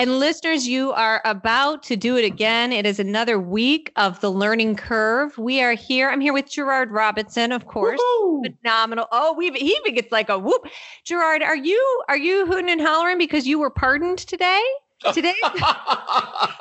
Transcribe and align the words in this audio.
And 0.00 0.18
listeners, 0.18 0.66
you 0.66 0.92
are 0.92 1.20
about 1.26 1.82
to 1.82 1.94
do 1.94 2.16
it 2.16 2.24
again. 2.24 2.72
It 2.72 2.86
is 2.86 2.98
another 2.98 3.38
week 3.38 3.92
of 3.96 4.18
the 4.22 4.30
learning 4.30 4.76
curve. 4.76 5.36
We 5.36 5.60
are 5.60 5.74
here. 5.74 6.08
I'm 6.08 6.22
here 6.22 6.32
with 6.32 6.50
Gerard 6.50 6.90
Robinson, 6.90 7.52
of 7.52 7.66
course. 7.66 8.00
Woo-hoo. 8.00 8.44
Phenomenal. 8.62 9.08
Oh, 9.12 9.34
we 9.34 9.50
he 9.50 9.76
even 9.76 9.94
gets 9.94 10.10
like 10.10 10.30
a 10.30 10.38
whoop. 10.38 10.66
Gerard, 11.04 11.42
are 11.42 11.54
you 11.54 12.02
are 12.08 12.16
you 12.16 12.46
hooting 12.46 12.70
and 12.70 12.80
hollering 12.80 13.18
because 13.18 13.46
you 13.46 13.58
were 13.58 13.68
pardoned 13.68 14.20
today? 14.20 14.62
today? 15.12 15.34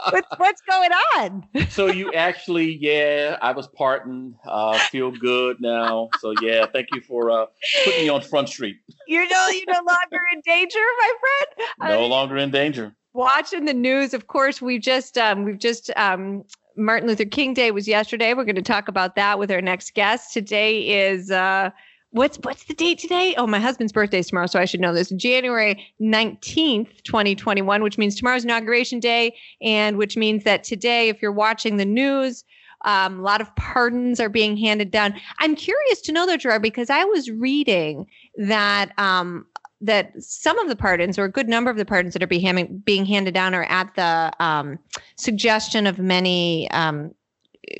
what's, 0.09 0.27
what's 0.35 0.61
going 0.69 0.91
on? 1.15 1.47
so 1.69 1.87
you 1.87 2.11
actually, 2.13 2.75
yeah, 2.75 3.37
I 3.41 3.53
was 3.53 3.67
pardoned. 3.67 4.35
Uh, 4.45 4.77
feel 4.89 5.11
good 5.11 5.61
now. 5.61 6.09
So 6.19 6.33
yeah, 6.41 6.65
thank 6.65 6.87
you 6.93 6.99
for 6.99 7.31
uh, 7.31 7.45
putting 7.85 8.01
me 8.01 8.09
on 8.09 8.21
Front 8.21 8.49
Street. 8.49 8.77
You 9.07 9.27
know, 9.29 9.47
you're 9.47 9.63
no 9.67 9.81
longer 9.87 10.19
in 10.33 10.41
danger, 10.45 10.79
my 10.99 11.13
friend. 11.21 11.69
No 11.79 11.85
I 11.85 12.01
mean, 12.01 12.09
longer 12.09 12.35
in 12.35 12.51
danger. 12.51 12.95
Watching 13.13 13.65
the 13.65 13.73
news, 13.73 14.13
of 14.13 14.27
course, 14.27 14.61
we've 14.61 14.81
just 14.81 15.17
um, 15.17 15.43
we've 15.43 15.57
just 15.57 15.91
um, 15.95 16.43
Martin 16.77 17.07
Luther 17.07 17.25
King 17.25 17.53
Day 17.53 17.71
was 17.71 17.87
yesterday. 17.87 18.33
We're 18.33 18.45
going 18.45 18.55
to 18.55 18.61
talk 18.61 18.87
about 18.87 19.15
that 19.15 19.39
with 19.39 19.51
our 19.51 19.61
next 19.61 19.93
guest. 19.93 20.33
Today 20.33 21.07
is. 21.07 21.31
Uh, 21.31 21.71
what's 22.11 22.37
what's 22.43 22.63
the 22.65 22.73
date 22.73 22.99
today? 22.99 23.33
Oh, 23.37 23.47
my 23.47 23.59
husband's 23.59 23.93
birthday 23.93 24.19
is 24.19 24.27
tomorrow, 24.27 24.47
so 24.47 24.59
I 24.59 24.65
should 24.65 24.79
know 24.79 24.93
this. 24.93 25.09
January 25.09 25.87
19th, 26.01 27.01
2021, 27.03 27.83
which 27.83 27.97
means 27.97 28.15
tomorrow's 28.15 28.43
inauguration 28.43 28.99
day, 28.99 29.35
and 29.61 29.97
which 29.97 30.15
means 30.15 30.43
that 30.43 30.63
today, 30.63 31.09
if 31.09 31.21
you're 31.21 31.31
watching 31.31 31.77
the 31.77 31.85
news, 31.85 32.43
um, 32.85 33.19
a 33.19 33.23
lot 33.23 33.41
of 33.41 33.53
pardons 33.55 34.19
are 34.19 34.29
being 34.29 34.55
handed 34.55 34.91
down. 34.91 35.13
I'm 35.39 35.55
curious 35.55 36.01
to 36.01 36.11
know 36.11 36.25
though, 36.25 36.37
Gerard, 36.37 36.61
because 36.61 36.89
I 36.89 37.03
was 37.03 37.29
reading 37.29 38.07
that 38.37 38.97
um, 38.97 39.45
that 39.81 40.11
some 40.21 40.59
of 40.59 40.67
the 40.67 40.75
pardons, 40.75 41.17
or 41.17 41.23
a 41.23 41.31
good 41.31 41.47
number 41.47 41.71
of 41.71 41.77
the 41.77 41.85
pardons 41.85 42.13
that 42.13 42.23
are 42.23 42.27
being 42.27 42.81
being 42.85 43.05
handed 43.05 43.33
down, 43.33 43.53
are 43.53 43.63
at 43.65 43.93
the 43.95 44.43
um, 44.43 44.77
suggestion 45.15 45.87
of 45.87 45.99
many 45.99 46.69
um, 46.71 47.13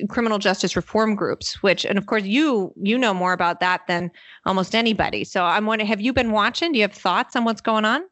criminal 0.08 0.38
justice 0.38 0.76
reform 0.76 1.14
groups 1.14 1.62
which 1.62 1.84
and 1.84 1.98
of 1.98 2.06
course 2.06 2.22
you 2.24 2.72
you 2.80 2.96
know 2.96 3.12
more 3.12 3.32
about 3.32 3.60
that 3.60 3.86
than 3.86 4.10
almost 4.46 4.74
anybody. 4.74 5.24
So 5.24 5.44
i'm 5.44 5.66
wondering 5.66 5.88
have 5.88 6.00
you 6.00 6.12
been 6.12 6.32
watching? 6.32 6.72
Do 6.72 6.78
you 6.78 6.84
have 6.84 6.92
thoughts 6.92 7.36
on 7.36 7.44
what's 7.44 7.60
going 7.60 7.84
on? 7.84 8.02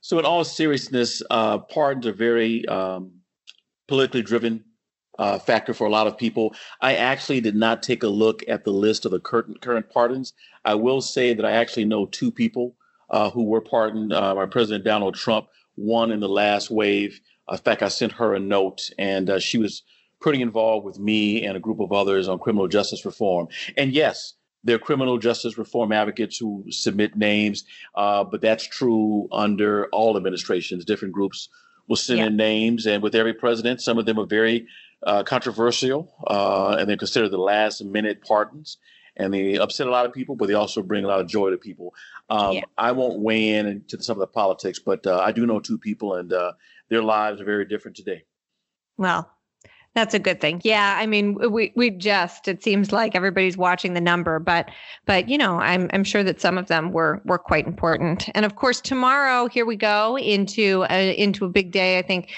So 0.00 0.18
in 0.18 0.24
all 0.24 0.44
seriousness 0.44 1.22
uh, 1.30 1.58
pardons 1.58 2.06
are 2.06 2.12
very 2.12 2.66
um, 2.68 3.12
politically 3.88 4.22
driven 4.22 4.64
uh, 5.18 5.38
factor 5.38 5.72
for 5.72 5.86
a 5.86 5.90
lot 5.90 6.06
of 6.06 6.18
people. 6.18 6.54
I 6.80 6.96
actually 6.96 7.40
did 7.40 7.54
not 7.54 7.82
take 7.82 8.02
a 8.02 8.08
look 8.08 8.42
at 8.48 8.64
the 8.64 8.72
list 8.72 9.04
of 9.04 9.12
the 9.12 9.20
current 9.20 9.60
current 9.60 9.88
pardons. 9.90 10.32
I 10.64 10.74
will 10.74 11.00
say 11.00 11.34
that 11.34 11.44
i 11.44 11.52
actually 11.52 11.84
know 11.84 12.06
two 12.06 12.30
people 12.30 12.76
uh, 13.10 13.30
who 13.30 13.44
were 13.44 13.60
pardoned 13.60 14.12
uh, 14.12 14.34
by 14.34 14.46
president 14.46 14.84
donald 14.84 15.14
trump 15.14 15.46
one 15.76 16.10
in 16.10 16.20
the 16.20 16.28
last 16.28 16.70
wave 16.70 17.20
in 17.50 17.58
fact 17.58 17.82
i 17.82 17.88
sent 17.88 18.12
her 18.12 18.34
a 18.34 18.40
note 18.40 18.90
and 18.98 19.30
uh, 19.30 19.38
she 19.38 19.58
was 19.58 19.82
pretty 20.24 20.40
involved 20.40 20.86
with 20.86 20.98
me 20.98 21.44
and 21.44 21.54
a 21.54 21.60
group 21.60 21.80
of 21.80 21.92
others 21.92 22.28
on 22.28 22.38
criminal 22.38 22.66
justice 22.66 23.04
reform. 23.04 23.46
And 23.76 23.92
yes, 23.92 24.32
there 24.64 24.74
are 24.74 24.78
criminal 24.78 25.18
justice 25.18 25.58
reform 25.58 25.92
advocates 25.92 26.38
who 26.38 26.64
submit 26.70 27.14
names, 27.14 27.64
uh, 27.94 28.24
but 28.24 28.40
that's 28.40 28.66
true 28.66 29.28
under 29.30 29.86
all 29.88 30.16
administrations. 30.16 30.86
Different 30.86 31.12
groups 31.12 31.50
will 31.88 31.96
send 31.96 32.20
yeah. 32.20 32.26
in 32.28 32.36
names, 32.36 32.86
and 32.86 33.02
with 33.02 33.14
every 33.14 33.34
president, 33.34 33.82
some 33.82 33.98
of 33.98 34.06
them 34.06 34.18
are 34.18 34.24
very 34.24 34.66
uh, 35.02 35.22
controversial, 35.24 36.10
uh, 36.26 36.76
and 36.78 36.88
they 36.88 36.96
consider 36.96 37.28
the 37.28 37.36
last 37.36 37.84
minute 37.84 38.22
pardons. 38.26 38.78
And 39.16 39.32
they 39.32 39.56
upset 39.56 39.86
a 39.86 39.90
lot 39.90 40.06
of 40.06 40.12
people, 40.12 40.34
but 40.34 40.48
they 40.48 40.54
also 40.54 40.82
bring 40.82 41.04
a 41.04 41.08
lot 41.08 41.20
of 41.20 41.28
joy 41.28 41.50
to 41.50 41.56
people. 41.56 41.94
Um, 42.28 42.54
yeah. 42.54 42.64
I 42.76 42.92
won't 42.92 43.20
weigh 43.20 43.50
in 43.54 43.66
into 43.66 44.02
some 44.02 44.16
of 44.16 44.20
the 44.20 44.26
politics, 44.26 44.78
but 44.78 45.06
uh, 45.06 45.20
I 45.20 45.32
do 45.32 45.46
know 45.46 45.60
two 45.60 45.78
people, 45.78 46.14
and 46.14 46.32
uh, 46.32 46.52
their 46.88 47.02
lives 47.02 47.40
are 47.40 47.44
very 47.44 47.64
different 47.64 47.96
today. 47.96 48.24
Well, 48.96 49.30
that's 49.94 50.14
a 50.14 50.18
good 50.18 50.40
thing. 50.40 50.60
Yeah, 50.64 50.96
I 50.98 51.06
mean, 51.06 51.34
we 51.52 51.72
we 51.76 51.90
just 51.90 52.48
it 52.48 52.64
seems 52.64 52.90
like 52.90 53.14
everybody's 53.14 53.56
watching 53.56 53.94
the 53.94 54.00
number, 54.00 54.40
but 54.40 54.68
but 55.06 55.28
you 55.28 55.38
know, 55.38 55.60
I'm 55.60 55.88
I'm 55.92 56.02
sure 56.02 56.24
that 56.24 56.40
some 56.40 56.58
of 56.58 56.66
them 56.66 56.90
were 56.90 57.22
were 57.24 57.38
quite 57.38 57.66
important. 57.66 58.28
And 58.34 58.44
of 58.44 58.56
course, 58.56 58.80
tomorrow 58.80 59.46
here 59.46 59.64
we 59.64 59.76
go 59.76 60.18
into 60.18 60.84
a, 60.90 61.14
into 61.16 61.44
a 61.44 61.48
big 61.48 61.70
day. 61.70 61.98
I 61.98 62.02
think 62.02 62.32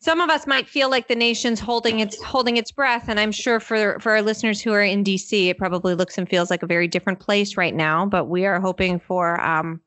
some 0.00 0.20
of 0.20 0.30
us 0.30 0.46
might 0.46 0.68
feel 0.68 0.90
like 0.90 1.08
the 1.08 1.16
nation's 1.16 1.58
holding 1.58 2.00
its 2.00 2.22
holding 2.22 2.56
its 2.56 2.70
breath, 2.70 3.06
and 3.08 3.18
I'm 3.18 3.32
sure 3.32 3.60
for 3.60 3.98
for 4.00 4.12
our 4.12 4.22
listeners 4.22 4.60
who 4.60 4.72
are 4.72 4.82
in 4.82 5.02
DC, 5.02 5.48
it 5.48 5.58
probably 5.58 5.94
looks 5.94 6.18
and 6.18 6.28
feels 6.28 6.50
like 6.50 6.62
a 6.62 6.66
very 6.66 6.86
different 6.88 7.20
place 7.20 7.56
right 7.56 7.74
now. 7.74 8.06
But 8.06 8.26
we 8.26 8.46
are 8.46 8.60
hoping 8.60 9.00
for 9.00 9.40
um 9.40 9.80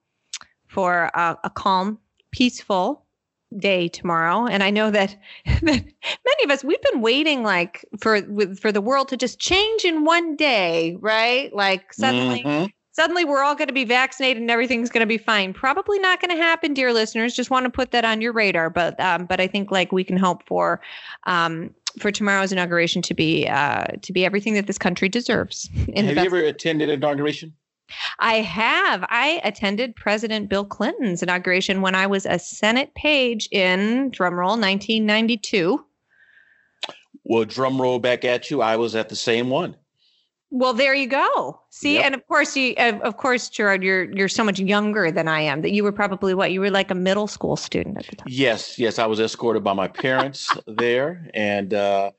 for 0.68 1.12
a, 1.14 1.38
a 1.44 1.50
calm, 1.50 1.98
peaceful 2.32 3.06
day 3.58 3.90
tomorrow 3.90 4.46
and 4.46 4.64
i 4.64 4.70
know 4.70 4.90
that, 4.90 5.14
that 5.46 5.62
many 5.66 6.44
of 6.44 6.50
us 6.50 6.64
we've 6.64 6.82
been 6.84 7.02
waiting 7.02 7.44
like 7.44 7.86
for 8.00 8.22
with 8.30 8.58
for 8.60 8.72
the 8.72 8.80
world 8.80 9.10
to 9.10 9.18
just 9.18 9.40
change 9.40 9.84
in 9.84 10.06
one 10.06 10.36
day 10.38 10.96
right 11.02 11.54
like 11.54 11.92
suddenly 11.94 12.44
mm-hmm. 12.44 12.66
Suddenly 13.02 13.26
we're 13.26 13.42
all 13.42 13.56
going 13.56 13.68
to 13.68 13.74
be 13.74 13.84
vaccinated 13.84 14.40
and 14.40 14.52
everything's 14.52 14.92
going 14.92 15.02
to 15.02 15.08
be 15.08 15.18
fine 15.18 15.54
probably 15.54 15.98
not 15.98 16.22
going 16.22 16.30
to 16.30 16.42
happen 16.42 16.72
dear 16.72 16.94
listeners 16.94 17.34
just 17.34 17.50
want 17.50 17.64
to 17.64 17.70
put 17.70 17.90
that 17.90 18.06
on 18.06 18.22
your 18.22 18.32
radar 18.32 18.70
but 18.70 19.00
um, 19.00 19.26
but 19.26 19.42
i 19.42 19.48
think 19.48 19.72
like 19.72 19.92
we 19.92 20.04
can 20.04 20.18
hope 20.18 20.46
for 20.46 20.80
um, 21.24 21.74
for 21.98 22.12
tomorrow's 22.12 22.52
inauguration 22.52 23.02
to 23.02 23.16
be 23.16 23.48
uh, 23.48 23.86
to 24.04 24.14
be 24.14 24.24
everything 24.24 24.54
that 24.54 24.68
this 24.68 24.78
country 24.78 25.10
deserves 25.10 25.68
have 25.96 26.16
you 26.16 26.18
ever 26.18 26.38
attended 26.38 26.90
an 26.90 26.96
inauguration 26.96 27.54
I 28.20 28.36
have. 28.36 29.04
I 29.10 29.42
attended 29.44 29.98
President 29.98 30.48
Bill 30.48 30.64
Clinton's 30.64 31.22
inauguration 31.22 31.82
when 31.82 31.94
I 31.94 32.08
was 32.08 32.26
a 32.26 32.40
Senate 32.40 32.96
page 32.96 33.50
in 33.52 34.10
drumroll 34.12 34.58
1992. 34.58 35.84
Well, 37.26 37.44
drumroll 37.44 38.02
back 38.02 38.24
at 38.24 38.50
you. 38.50 38.62
I 38.62 38.78
was 38.78 38.96
at 38.96 39.10
the 39.10 39.18
same 39.18 39.50
one. 39.50 39.76
Well, 40.54 40.74
there 40.74 40.94
you 40.94 41.08
go. 41.08 41.62
See, 41.70 41.96
yep. 41.96 42.06
and 42.06 42.16
of 42.16 42.28
course, 42.28 42.58
you, 42.58 42.74
of 42.76 43.16
course, 43.16 43.48
Gerard, 43.48 43.84
you're 43.84 44.12
you're 44.12 44.28
so 44.28 44.44
much 44.44 44.60
younger 44.60 45.10
than 45.10 45.30
I 45.30 45.40
am. 45.40 45.62
That 45.62 45.72
you 45.72 45.82
were 45.82 45.94
probably 45.94 46.34
what 46.34 46.52
you 46.52 46.60
were 46.60 46.70
like 46.70 46.92
a 46.92 46.96
middle 46.96 47.28
school 47.28 47.56
student 47.56 47.98
at 47.98 48.08
the 48.08 48.18
time. 48.18 48.28
Yes, 48.30 48.78
yes, 48.78 49.00
I 49.00 49.06
was 49.06 49.22
escorted 49.22 49.64
by 49.64 49.72
my 49.72 49.88
parents 49.88 50.54
there, 50.68 51.30
and 51.34 51.74
uh, 51.74 52.12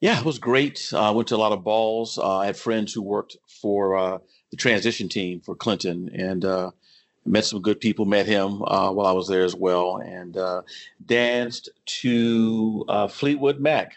yeah, 0.00 0.20
it 0.20 0.24
was 0.24 0.38
great. 0.38 0.88
I 0.92 1.08
uh, 1.08 1.12
went 1.12 1.26
to 1.28 1.36
a 1.36 1.38
lot 1.38 1.50
of 1.50 1.64
balls. 1.64 2.16
Uh, 2.16 2.38
I 2.38 2.46
had 2.46 2.56
friends 2.56 2.92
who 2.92 3.02
worked 3.02 3.36
for 3.60 3.96
uh, 3.96 4.18
the 4.52 4.56
transition 4.56 5.08
team 5.08 5.40
for 5.40 5.56
Clinton 5.56 6.10
and 6.14 6.44
uh, 6.44 6.70
met 7.26 7.44
some 7.44 7.60
good 7.60 7.80
people. 7.80 8.04
Met 8.04 8.26
him 8.26 8.62
uh, 8.62 8.92
while 8.92 9.06
I 9.06 9.12
was 9.12 9.26
there 9.26 9.42
as 9.42 9.56
well, 9.56 9.96
and 9.96 10.36
uh, 10.36 10.62
danced 11.04 11.70
to 12.02 12.84
uh, 12.88 13.08
Fleetwood 13.08 13.58
Mac. 13.58 13.94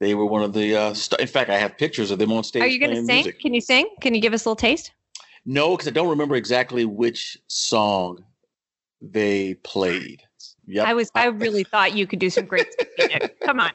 They 0.00 0.14
were 0.14 0.26
one 0.26 0.42
of 0.42 0.52
the. 0.52 0.76
Uh, 0.76 0.94
st- 0.94 1.20
in 1.20 1.26
fact, 1.26 1.50
I 1.50 1.58
have 1.58 1.76
pictures 1.76 2.10
of 2.10 2.18
them 2.18 2.32
on 2.32 2.44
stage. 2.44 2.62
Are 2.62 2.66
you 2.66 2.78
going 2.78 2.92
to 2.92 3.04
sing? 3.04 3.16
Music. 3.16 3.40
Can 3.40 3.54
you 3.54 3.60
sing? 3.60 3.88
Can 4.00 4.14
you 4.14 4.20
give 4.20 4.32
us 4.32 4.44
a 4.44 4.48
little 4.48 4.56
taste? 4.56 4.92
No, 5.44 5.70
because 5.70 5.88
I 5.88 5.92
don't 5.92 6.08
remember 6.08 6.36
exactly 6.36 6.84
which 6.84 7.38
song 7.48 8.24
they 9.00 9.54
played. 9.54 10.22
Yep. 10.66 10.86
I 10.86 10.94
was 10.94 11.10
I 11.14 11.26
really 11.26 11.64
thought 11.64 11.94
you 11.94 12.06
could 12.06 12.18
do 12.18 12.30
some 12.30 12.44
great 12.44 12.66
Come 13.44 13.60
on. 13.60 13.72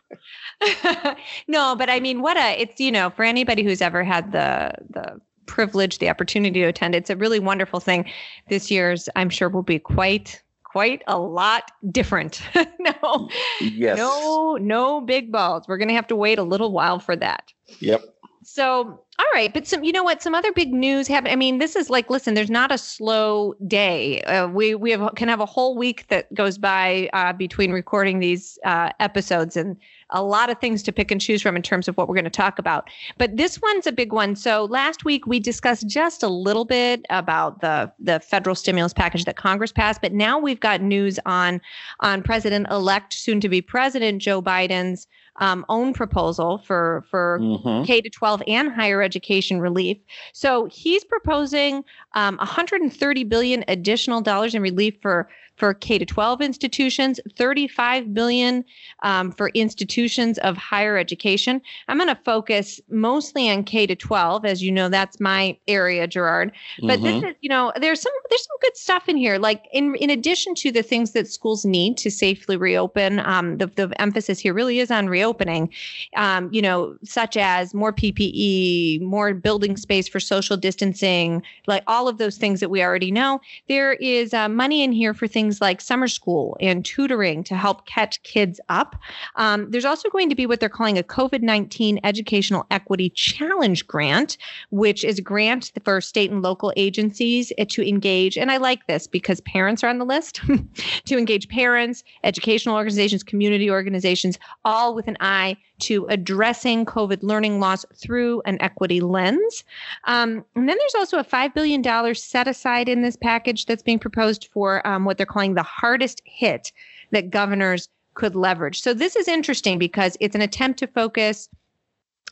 no, 1.48 1.76
but 1.76 1.90
I 1.90 2.00
mean 2.00 2.22
what 2.22 2.38
a 2.38 2.62
it's 2.62 2.80
you 2.80 2.92
know, 2.92 3.10
for 3.10 3.24
anybody 3.24 3.64
who's 3.64 3.82
ever 3.82 4.04
had 4.04 4.32
the 4.32 4.74
the 4.92 5.20
privilege, 5.46 5.98
the 5.98 6.10
opportunity 6.10 6.62
to 6.62 6.68
attend. 6.68 6.96
It's 6.96 7.10
a 7.10 7.16
really 7.16 7.40
wonderful 7.40 7.80
thing. 7.80 8.10
This 8.50 8.70
year's, 8.70 9.10
I'm 9.16 9.30
sure, 9.30 9.50
will 9.50 9.64
be 9.64 9.80
quite 9.80 10.42
quite 10.74 11.04
a 11.06 11.20
lot 11.20 11.72
different. 11.92 12.42
no, 12.80 13.30
yes. 13.62 13.96
no, 13.96 14.58
no 14.60 15.02
big 15.02 15.32
balls. 15.32 15.68
We're 15.68 15.78
going 15.78 15.90
to 15.90 15.94
have 15.94 16.08
to 16.08 16.16
wait 16.16 16.40
a 16.40 16.44
little 16.44 16.72
while 16.72 16.98
for 16.98 17.16
that. 17.16 17.54
Yep. 17.80 18.04
So, 18.42 19.00
all 19.20 19.26
right, 19.36 19.54
but 19.54 19.68
some, 19.68 19.84
you 19.84 19.92
know 19.92 20.04
what? 20.04 20.24
Some 20.24 20.34
other 20.34 20.52
big 20.52 20.74
news 20.74 21.08
happen. 21.08 21.32
I 21.32 21.36
mean, 21.36 21.60
this 21.60 21.76
is 21.76 21.92
like, 21.92 22.10
listen, 22.10 22.34
there's 22.34 22.50
not 22.50 22.72
a 22.72 22.80
slow 22.80 23.54
day. 23.68 24.22
Uh, 24.24 24.48
we 24.48 24.74
we 24.74 24.90
have, 24.90 25.14
can 25.16 25.30
have 25.30 25.40
a 25.40 25.46
whole 25.46 25.78
week 25.78 26.08
that 26.08 26.34
goes 26.34 26.58
by 26.58 27.08
uh, 27.14 27.34
between 27.34 27.72
recording 27.72 28.20
these 28.20 28.58
uh, 28.66 28.90
episodes, 29.00 29.56
and 29.56 29.78
a 30.14 30.24
lot 30.24 30.50
of 30.50 30.60
things 30.60 30.82
to 30.84 30.92
pick 30.92 31.12
and 31.12 31.20
choose 31.20 31.42
from 31.42 31.56
in 31.56 31.62
terms 31.62 31.88
of 31.88 31.98
what 31.98 32.08
we're 32.08 32.16
going 32.16 32.24
to 32.24 32.30
talk 32.30 32.60
about. 32.60 32.90
But 33.18 33.36
this 33.36 33.62
one's 33.62 33.86
a 33.88 33.92
big 33.92 34.14
one. 34.14 34.36
So 34.36 34.66
last 34.66 35.04
week 35.04 35.28
we 35.28 35.40
discussed 35.40 35.88
just 35.88 36.24
a 36.24 36.30
little 36.30 36.66
bit 36.66 37.06
about 37.10 37.62
the 37.62 37.92
the 38.00 38.20
federal 38.20 38.56
stimulus 38.56 38.94
package 38.94 39.26
that 39.26 39.36
Congress 39.36 39.72
passed, 39.72 40.02
but 40.02 40.14
now 40.14 40.40
we've 40.40 40.60
got 40.60 40.82
news 40.82 41.20
on 41.26 41.60
on 42.00 42.24
President 42.24 42.68
elect, 42.70 43.14
soon 43.14 43.42
to 43.42 43.50
be 43.50 43.62
President 43.62 44.22
Joe 44.22 44.42
Biden's 44.42 45.08
um, 45.38 45.66
own 45.70 45.94
proposal 45.94 46.60
for 46.60 47.04
for 47.10 47.40
mm-hmm. 47.42 47.84
K 47.86 48.02
to 48.02 48.10
12 48.10 48.44
and 48.48 48.72
higher 48.72 49.02
education 49.02 49.60
relief. 49.60 49.98
So 50.34 50.66
he's 50.66 51.04
proposing 51.04 51.84
um, 52.14 52.38
130 52.38 53.24
billion 53.24 53.66
additional 53.68 54.22
dollars 54.22 54.54
in 54.54 54.62
relief 54.62 54.96
for 55.02 55.28
for 55.56 55.74
K 55.74 55.98
to 55.98 56.06
12 56.06 56.42
institutions, 56.42 57.20
35 57.38 58.14
billion 58.14 58.66
um, 59.04 59.32
for 59.32 59.50
institutions 59.50 60.38
of 60.40 60.58
higher 60.58 60.98
education. 60.98 61.62
I'm 61.88 61.98
going 61.98 62.10
to 62.10 62.20
focus 62.24 62.82
mostly 62.90 63.50
on 63.50 63.64
K 63.64 63.86
to 63.86 63.96
12, 63.96 64.46
as 64.46 64.64
you 64.64 64.72
know, 64.72 64.90
that's 64.90 65.20
my 65.20 65.58
area, 65.68 66.08
Gerard. 66.08 66.52
But 66.82 67.00
mm-hmm. 67.00 67.22
this 67.22 67.32
is, 67.32 67.36
you 67.42 67.50
know, 67.50 67.72
there's 67.80 68.02
some 68.02 68.14
there's 68.30 68.44
some 68.46 68.58
good 68.62 68.76
stuff 68.76 69.08
in 69.08 69.18
here. 69.18 69.38
Like 69.38 69.68
in 69.72 69.96
in 69.96 70.10
addition 70.10 70.56
to 70.56 70.72
the 70.72 70.84
things 70.84 71.12
that 71.12 71.28
schools 71.28 71.66
need 71.66 71.98
to 71.98 72.10
safely 72.10 72.58
reopen, 72.58 73.20
um, 73.20 73.58
the 73.58 73.68
the 73.68 73.94
emphasis 74.02 74.40
here 74.40 74.54
really 74.54 74.80
is 74.80 74.90
on 74.90 75.08
reopening. 75.08 75.72
Um, 76.16 76.50
you 76.52 76.62
know, 76.62 76.96
such 77.04 77.38
as 77.38 77.74
more 77.74 77.94
PPE, 77.94 79.02
more 79.02 79.34
building 79.34 79.78
space 79.78 80.08
for 80.08 80.20
social 80.20 80.58
distancing, 80.58 81.44
like 81.68 81.84
all 81.88 82.08
of 82.08 82.18
those 82.18 82.38
things 82.38 82.60
that 82.60 82.70
we 82.70 82.84
already 82.84 83.12
know. 83.12 83.40
There 83.68 83.94
is 83.94 84.34
uh, 84.34 84.50
money 84.50 84.84
in 84.84 84.92
here 84.92 85.14
for 85.14 85.28
things 85.28 85.43
like 85.62 85.82
summer 85.82 86.08
school 86.08 86.58
and 86.60 86.86
tutoring 86.86 87.44
to 87.46 87.56
help 87.56 87.86
catch 87.86 88.22
kids 88.24 88.60
up. 88.70 88.96
Um, 89.36 89.70
there's 89.72 89.86
also 89.86 90.10
going 90.10 90.30
to 90.30 90.36
be 90.36 90.46
what 90.46 90.60
they're 90.60 90.70
calling 90.70 90.98
a 90.98 91.04
COVID 91.04 91.42
19 91.42 92.00
Educational 92.04 92.66
Equity 92.72 93.10
Challenge 93.10 93.86
Grant, 93.88 94.38
which 94.70 95.04
is 95.04 95.20
a 95.20 95.22
grant 95.22 95.72
for 95.84 96.02
state 96.02 96.32
and 96.32 96.42
local 96.42 96.74
agencies 96.76 97.52
to 97.70 97.88
engage. 97.88 98.38
And 98.38 98.52
I 98.52 98.58
like 98.58 98.88
this 98.88 99.08
because 99.08 99.42
parents 99.42 99.84
are 99.84 99.90
on 99.90 100.00
the 100.00 100.06
list 100.06 100.42
to 101.06 101.18
engage 101.18 101.48
parents, 101.50 102.04
educational 102.24 102.76
organizations, 102.76 103.24
community 103.24 103.70
organizations, 103.70 104.40
all 104.66 104.96
with 104.96 105.08
an 105.08 105.18
eye 105.20 105.58
to 105.80 106.06
addressing 106.08 106.86
COVID 106.86 107.24
learning 107.24 107.60
loss 107.60 107.86
through 107.96 108.42
an 108.46 108.58
equity 108.62 109.02
lens. 109.02 109.64
Um, 110.06 110.46
and 110.56 110.70
then 110.70 110.78
there's 110.78 110.96
also 110.96 111.20
a 111.20 111.24
$5 111.24 111.54
billion 111.54 112.16
set 112.16 112.48
aside 112.48 112.88
in 112.88 113.02
this 113.02 113.16
package 113.16 113.66
that's 113.66 113.84
being 113.84 114.00
proposed 114.00 114.50
for 114.54 114.86
um, 114.88 115.04
what 115.04 115.18
they're 115.18 115.26
calling 115.34 115.56
the 115.56 115.64
hardest 115.64 116.22
hit 116.26 116.72
that 117.12 117.32
governors 117.32 117.90
could 118.14 118.36
leverage. 118.36 118.82
So 118.82 118.94
this 118.94 119.16
is 119.16 119.28
interesting 119.28 119.80
because 119.80 120.16
it's 120.20 120.36
an 120.36 120.42
attempt 120.42 120.78
to 120.80 120.88
focus 120.88 121.50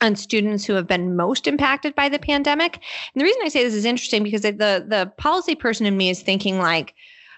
on 0.02 0.16
students 0.16 0.66
who 0.66 0.74
have 0.74 0.88
been 0.88 1.16
most 1.16 1.48
impacted 1.48 1.96
by 1.96 2.10
the 2.10 2.20
pandemic. 2.20 2.76
And 2.76 3.22
the 3.22 3.24
reason 3.24 3.42
I 3.44 3.50
say 3.50 3.64
this 3.64 3.74
is 3.74 3.86
interesting 3.86 4.24
because 4.24 4.42
the 4.42 4.52
the 4.52 5.12
policy 5.18 5.56
person 5.56 5.86
in 5.86 5.98
me 5.98 6.10
is 6.10 6.22
thinking 6.22 6.60
like 6.60 6.94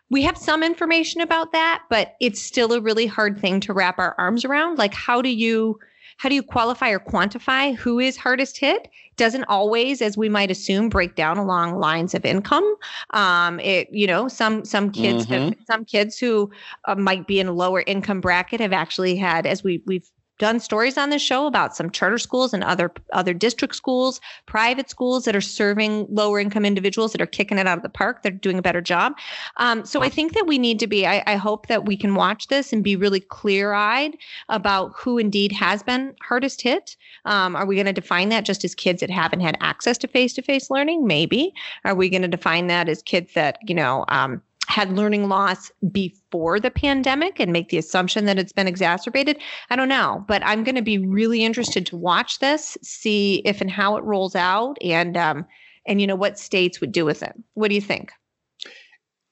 we 0.09 0.21
have 0.23 0.37
some 0.37 0.63
information 0.63 1.21
about 1.21 1.53
that, 1.53 1.83
but 1.89 2.15
it's 2.19 2.41
still 2.41 2.73
a 2.73 2.81
really 2.81 3.07
hard 3.07 3.39
thing 3.39 3.59
to 3.61 3.73
wrap 3.73 3.97
our 3.97 4.15
arms 4.17 4.45
around. 4.45 4.77
Like 4.77 4.93
how 4.93 5.21
do 5.21 5.29
you 5.29 5.79
how 6.17 6.29
do 6.29 6.35
you 6.35 6.43
qualify 6.43 6.89
or 6.89 6.99
quantify 6.99 7.75
who 7.75 7.99
is 7.99 8.17
hardest 8.17 8.57
hit? 8.57 8.87
Doesn't 9.15 9.43
always, 9.45 10.01
as 10.01 10.17
we 10.17 10.29
might 10.29 10.49
assume, 10.49 10.89
break 10.89 11.15
down 11.15 11.37
along 11.37 11.77
lines 11.77 12.13
of 12.13 12.25
income. 12.25 12.75
Um, 13.11 13.59
it, 13.59 13.87
you 13.91 14.07
know, 14.07 14.27
some 14.27 14.65
some 14.65 14.91
kids, 14.91 15.25
mm-hmm. 15.25 15.33
have, 15.33 15.55
some 15.67 15.85
kids 15.85 16.17
who 16.17 16.51
uh, 16.85 16.95
might 16.95 17.27
be 17.27 17.39
in 17.39 17.47
a 17.47 17.53
lower 17.53 17.83
income 17.85 18.21
bracket 18.21 18.59
have 18.59 18.73
actually 18.73 19.15
had, 19.15 19.45
as 19.45 19.63
we 19.63 19.83
we've 19.85 20.09
done 20.43 20.59
stories 20.59 20.97
on 20.97 21.09
this 21.09 21.21
show 21.21 21.47
about 21.47 21.73
some 21.73 21.89
charter 21.89 22.17
schools 22.17 22.53
and 22.53 22.65
other 22.65 22.91
other 23.13 23.33
district 23.33 23.73
schools, 23.73 24.19
private 24.45 24.89
schools 24.89 25.23
that 25.23 25.37
are 25.37 25.39
serving 25.39 26.05
lower 26.09 26.37
income 26.37 26.65
individuals 26.65 27.13
that 27.13 27.21
are 27.21 27.25
kicking 27.25 27.57
it 27.57 27.65
out 27.65 27.77
of 27.77 27.81
the 27.81 27.87
park. 27.87 28.23
They're 28.23 28.31
doing 28.33 28.57
a 28.57 28.61
better 28.61 28.81
job. 28.81 29.13
Um, 29.55 29.85
so 29.85 30.01
I 30.03 30.09
think 30.09 30.33
that 30.33 30.45
we 30.45 30.57
need 30.59 30.79
to 30.79 30.87
be. 30.87 31.07
I, 31.07 31.23
I 31.25 31.37
hope 31.37 31.67
that 31.67 31.85
we 31.85 31.95
can 31.95 32.15
watch 32.15 32.47
this 32.47 32.73
and 32.73 32.83
be 32.83 32.97
really 32.97 33.21
clear 33.21 33.71
eyed 33.71 34.17
about 34.49 34.91
who 34.97 35.17
indeed 35.17 35.53
has 35.53 35.81
been 35.81 36.13
hardest 36.21 36.61
hit. 36.61 36.97
Um, 37.23 37.55
are 37.55 37.65
we 37.65 37.75
going 37.75 37.85
to 37.85 37.93
define 37.93 38.27
that 38.27 38.43
just 38.43 38.65
as 38.65 38.75
kids 38.75 38.99
that 38.99 39.09
haven't 39.09 39.39
had 39.39 39.57
access 39.61 39.97
to 39.99 40.09
face 40.09 40.33
to 40.33 40.41
face 40.41 40.69
learning? 40.69 41.07
Maybe. 41.07 41.53
Are 41.85 41.95
we 41.95 42.09
going 42.09 42.21
to 42.21 42.27
define 42.27 42.67
that 42.67 42.89
as 42.89 43.01
kids 43.01 43.33
that 43.35 43.59
you 43.65 43.75
know? 43.75 44.03
Um, 44.09 44.41
had 44.73 44.91
learning 44.93 45.29
loss 45.29 45.71
before 45.91 46.59
the 46.59 46.71
pandemic 46.71 47.39
and 47.39 47.53
make 47.53 47.69
the 47.69 47.77
assumption 47.77 48.25
that 48.25 48.39
it's 48.39 48.51
been 48.51 48.67
exacerbated. 48.67 49.39
I 49.69 49.75
don't 49.75 49.87
know, 49.87 50.25
but 50.27 50.41
I'm 50.43 50.63
going 50.63 50.73
to 50.73 50.81
be 50.81 50.97
really 50.97 51.43
interested 51.43 51.85
to 51.85 51.95
watch 51.95 52.39
this, 52.39 52.75
see 52.81 53.43
if 53.45 53.61
and 53.61 53.69
how 53.69 53.97
it 53.97 54.03
rolls 54.03 54.35
out, 54.35 54.79
and 54.81 55.15
um, 55.15 55.45
and 55.85 56.01
you 56.01 56.07
know 56.07 56.15
what 56.15 56.39
states 56.39 56.81
would 56.81 56.91
do 56.91 57.05
with 57.05 57.21
it. 57.21 57.33
What 57.53 57.67
do 57.67 57.75
you 57.75 57.81
think? 57.81 58.11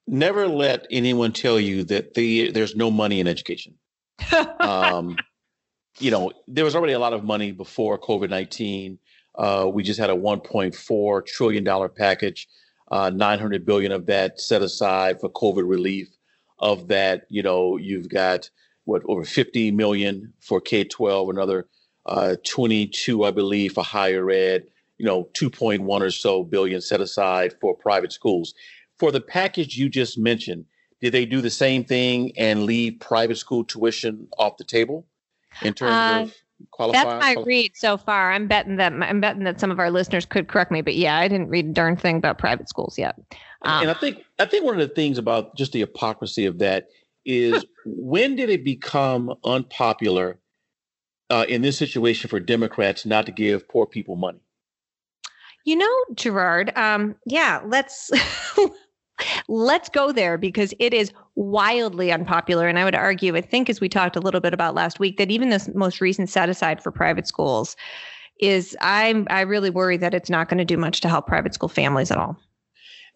Never 0.05 0.47
let 0.47 0.85
anyone 0.91 1.31
tell 1.31 1.59
you 1.59 1.85
that 1.85 2.13
the 2.13 2.51
there's 2.51 2.75
no 2.75 2.91
money 2.91 3.19
in 3.19 3.27
education. 3.27 3.73
um, 4.59 5.15
you 5.97 6.11
know, 6.11 6.31
there 6.47 6.65
was 6.65 6.75
already 6.75 6.93
a 6.93 6.99
lot 6.99 7.13
of 7.13 7.23
money 7.23 7.51
before 7.51 7.97
COVID 7.97 8.29
nineteen. 8.29 8.99
Uh, 9.33 9.67
we 9.73 9.81
just 9.81 9.97
had 9.97 10.09
a 10.09 10.13
1.4 10.13 11.25
trillion 11.25 11.63
dollar 11.63 11.87
package 11.87 12.49
uh, 12.91 13.09
900 13.09 13.65
billion 13.65 13.91
of 13.91 14.05
that 14.07 14.39
set 14.39 14.61
aside 14.61 15.19
for 15.19 15.29
COVID 15.29 15.67
relief. 15.67 16.09
Of 16.59 16.89
that, 16.89 17.25
you 17.29 17.41
know, 17.41 17.77
you've 17.77 18.07
got 18.07 18.51
what 18.83 19.01
over 19.05 19.23
50 19.23 19.71
million 19.71 20.31
for 20.41 20.61
K-12, 20.61 21.31
another 21.31 21.67
uh, 22.05 22.35
22, 22.45 23.23
I 23.23 23.31
believe, 23.31 23.73
for 23.73 23.83
higher 23.83 24.29
ed. 24.29 24.65
You 24.99 25.07
know, 25.07 25.23
2.1 25.33 25.83
or 26.01 26.11
so 26.11 26.43
billion 26.43 26.79
set 26.79 27.01
aside 27.01 27.55
for 27.59 27.75
private 27.75 28.13
schools. 28.13 28.53
For 28.99 29.11
the 29.11 29.21
package 29.21 29.75
you 29.75 29.89
just 29.89 30.19
mentioned, 30.19 30.65
did 30.99 31.13
they 31.13 31.25
do 31.25 31.41
the 31.41 31.49
same 31.49 31.83
thing 31.83 32.31
and 32.37 32.65
leave 32.65 32.99
private 32.99 33.37
school 33.37 33.63
tuition 33.63 34.27
off 34.37 34.57
the 34.57 34.63
table 34.63 35.07
in 35.63 35.73
terms 35.73 35.91
uh, 35.91 36.23
of 36.25 36.35
qualify? 36.71 37.03
That's 37.03 37.37
my 37.37 37.43
read 37.43 37.71
so 37.75 37.97
far. 37.97 38.31
I'm 38.31 38.47
betting 38.47 38.75
that 38.77 38.93
I'm 38.93 39.19
betting 39.21 39.43
that 39.43 39.59
some 39.59 39.71
of 39.71 39.79
our 39.79 39.91
listeners 39.91 40.25
could 40.25 40.47
correct 40.47 40.71
me, 40.71 40.81
but 40.81 40.95
yeah, 40.95 41.17
I 41.17 41.27
didn't 41.27 41.49
read 41.49 41.65
a 41.65 41.73
darn 41.73 41.97
thing 41.97 42.17
about 42.17 42.37
private 42.37 42.69
schools 42.69 42.97
yet. 42.97 43.15
Um, 43.63 43.83
and 43.83 43.91
I 43.91 43.93
think 43.93 44.23
I 44.39 44.45
think 44.45 44.65
one 44.65 44.79
of 44.79 44.87
the 44.87 44.93
things 44.93 45.17
about 45.17 45.55
just 45.55 45.71
the 45.71 45.79
hypocrisy 45.79 46.45
of 46.45 46.59
that 46.59 46.89
is 47.25 47.65
when 47.85 48.35
did 48.35 48.49
it 48.49 48.63
become 48.63 49.33
unpopular 49.43 50.39
uh, 51.29 51.45
in 51.47 51.61
this 51.61 51.77
situation 51.77 52.29
for 52.29 52.39
Democrats 52.39 53.05
not 53.05 53.25
to 53.25 53.31
give 53.31 53.67
poor 53.67 53.85
people 53.85 54.15
money? 54.15 54.39
You 55.63 55.75
know, 55.75 56.05
Gerard. 56.15 56.75
Um, 56.75 57.15
yeah, 57.25 57.61
let's 57.65 58.11
let's 59.47 59.89
go 59.89 60.11
there 60.11 60.37
because 60.37 60.73
it 60.79 60.93
is 60.93 61.11
wildly 61.35 62.11
unpopular. 62.11 62.67
And 62.67 62.77
I 62.79 62.83
would 62.85 62.95
argue, 62.95 63.35
I 63.35 63.41
think, 63.41 63.69
as 63.69 63.81
we 63.81 63.89
talked 63.89 64.15
a 64.15 64.19
little 64.19 64.41
bit 64.41 64.53
about 64.53 64.75
last 64.75 64.99
week, 64.99 65.17
that 65.17 65.31
even 65.31 65.49
this 65.49 65.69
most 65.73 66.01
recent 66.01 66.29
set 66.29 66.49
aside 66.49 66.81
for 66.81 66.91
private 66.91 67.27
schools 67.27 67.75
is 68.39 68.75
I'm 68.81 69.27
I 69.29 69.41
really 69.41 69.69
worry 69.69 69.97
that 69.97 70.13
it's 70.13 70.29
not 70.29 70.49
going 70.49 70.57
to 70.57 70.65
do 70.65 70.77
much 70.77 71.01
to 71.01 71.09
help 71.09 71.27
private 71.27 71.53
school 71.53 71.69
families 71.69 72.11
at 72.11 72.17
all. 72.17 72.37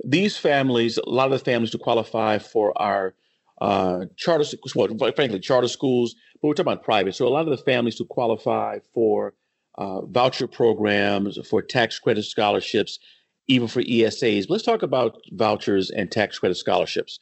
These 0.03 0.37
families, 0.37 0.97
a 0.97 1.09
lot 1.09 1.31
of 1.31 1.31
the 1.31 1.43
families 1.43 1.71
who 1.71 1.77
qualify 1.79 2.37
for 2.37 2.79
our 2.79 3.15
uh, 3.61 4.05
charter 4.17 4.43
schools, 4.43 4.75
well, 4.75 5.11
frankly, 5.15 5.39
charter 5.39 5.67
schools, 5.67 6.15
but 6.41 6.49
we're 6.49 6.53
talking 6.53 6.73
about 6.73 6.83
private. 6.83 7.15
So 7.15 7.27
a 7.27 7.29
lot 7.29 7.47
of 7.47 7.57
the 7.57 7.63
families 7.63 7.97
who 7.97 8.05
qualify 8.05 8.79
for 8.93 9.33
uh, 9.77 10.05
voucher 10.05 10.47
programs, 10.47 11.37
for 11.47 11.61
tax 11.61 11.97
credit 11.99 12.23
scholarships, 12.23 12.99
even 13.47 13.67
for 13.67 13.81
ESAs. 13.81 14.47
Let's 14.49 14.63
talk 14.63 14.81
about 14.81 15.17
vouchers 15.31 15.89
and 15.89 16.11
tax 16.11 16.39
credit 16.39 16.55
scholarships. 16.55 17.19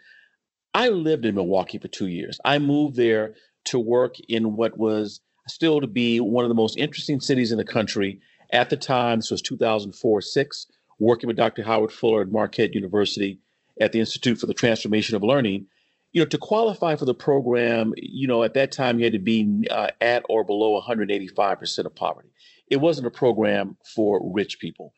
I 0.74 0.90
lived 0.90 1.26
in 1.26 1.36
Milwaukee 1.36 1.78
for 1.78 1.88
two 1.88 2.08
years. 2.08 2.40
I 2.46 2.60
moved 2.60 2.96
there 2.96 3.36
to 3.66 3.80
work 3.80 4.20
in 4.28 4.56
what 4.56 4.78
was 4.78 5.22
still 5.48 5.82
to 5.82 5.88
be 5.88 6.20
one 6.20 6.46
of 6.46 6.50
the 6.50 6.56
most 6.56 6.78
interesting 6.78 7.20
cities 7.20 7.52
in 7.52 7.58
the 7.58 7.66
country. 7.66 8.20
At 8.52 8.70
the 8.70 8.78
time, 8.78 9.20
this 9.20 9.32
was 9.32 9.42
2004 9.42 10.22
6, 10.22 10.68
working 11.00 11.28
with 11.28 11.38
Dr. 11.38 11.64
Howard 11.64 11.92
Fuller 11.92 12.22
at 12.22 12.32
Marquette 12.32 12.74
University 12.74 13.40
at 13.80 13.92
the 13.92 14.00
Institute 14.00 14.38
for 14.38 14.46
the 14.46 14.54
Transformation 14.54 15.16
of 15.16 15.24
Learning. 15.24 15.68
You 16.12 16.22
know, 16.22 16.28
to 16.28 16.38
qualify 16.38 16.96
for 16.96 17.06
the 17.06 17.16
program, 17.16 17.94
you 17.98 18.28
know, 18.28 18.44
at 18.44 18.54
that 18.54 18.72
time 18.72 19.00
you 19.00 19.06
had 19.06 19.14
to 19.14 19.20
be 19.20 19.68
uh, 19.72 19.90
at 20.00 20.24
or 20.30 20.44
below 20.44 20.80
185% 20.80 21.86
of 21.86 21.96
poverty. 21.96 22.30
It 22.70 22.78
wasn't 22.78 23.08
a 23.08 23.12
program 23.12 23.78
for 23.96 24.22
rich 24.34 24.60
people. 24.60 24.94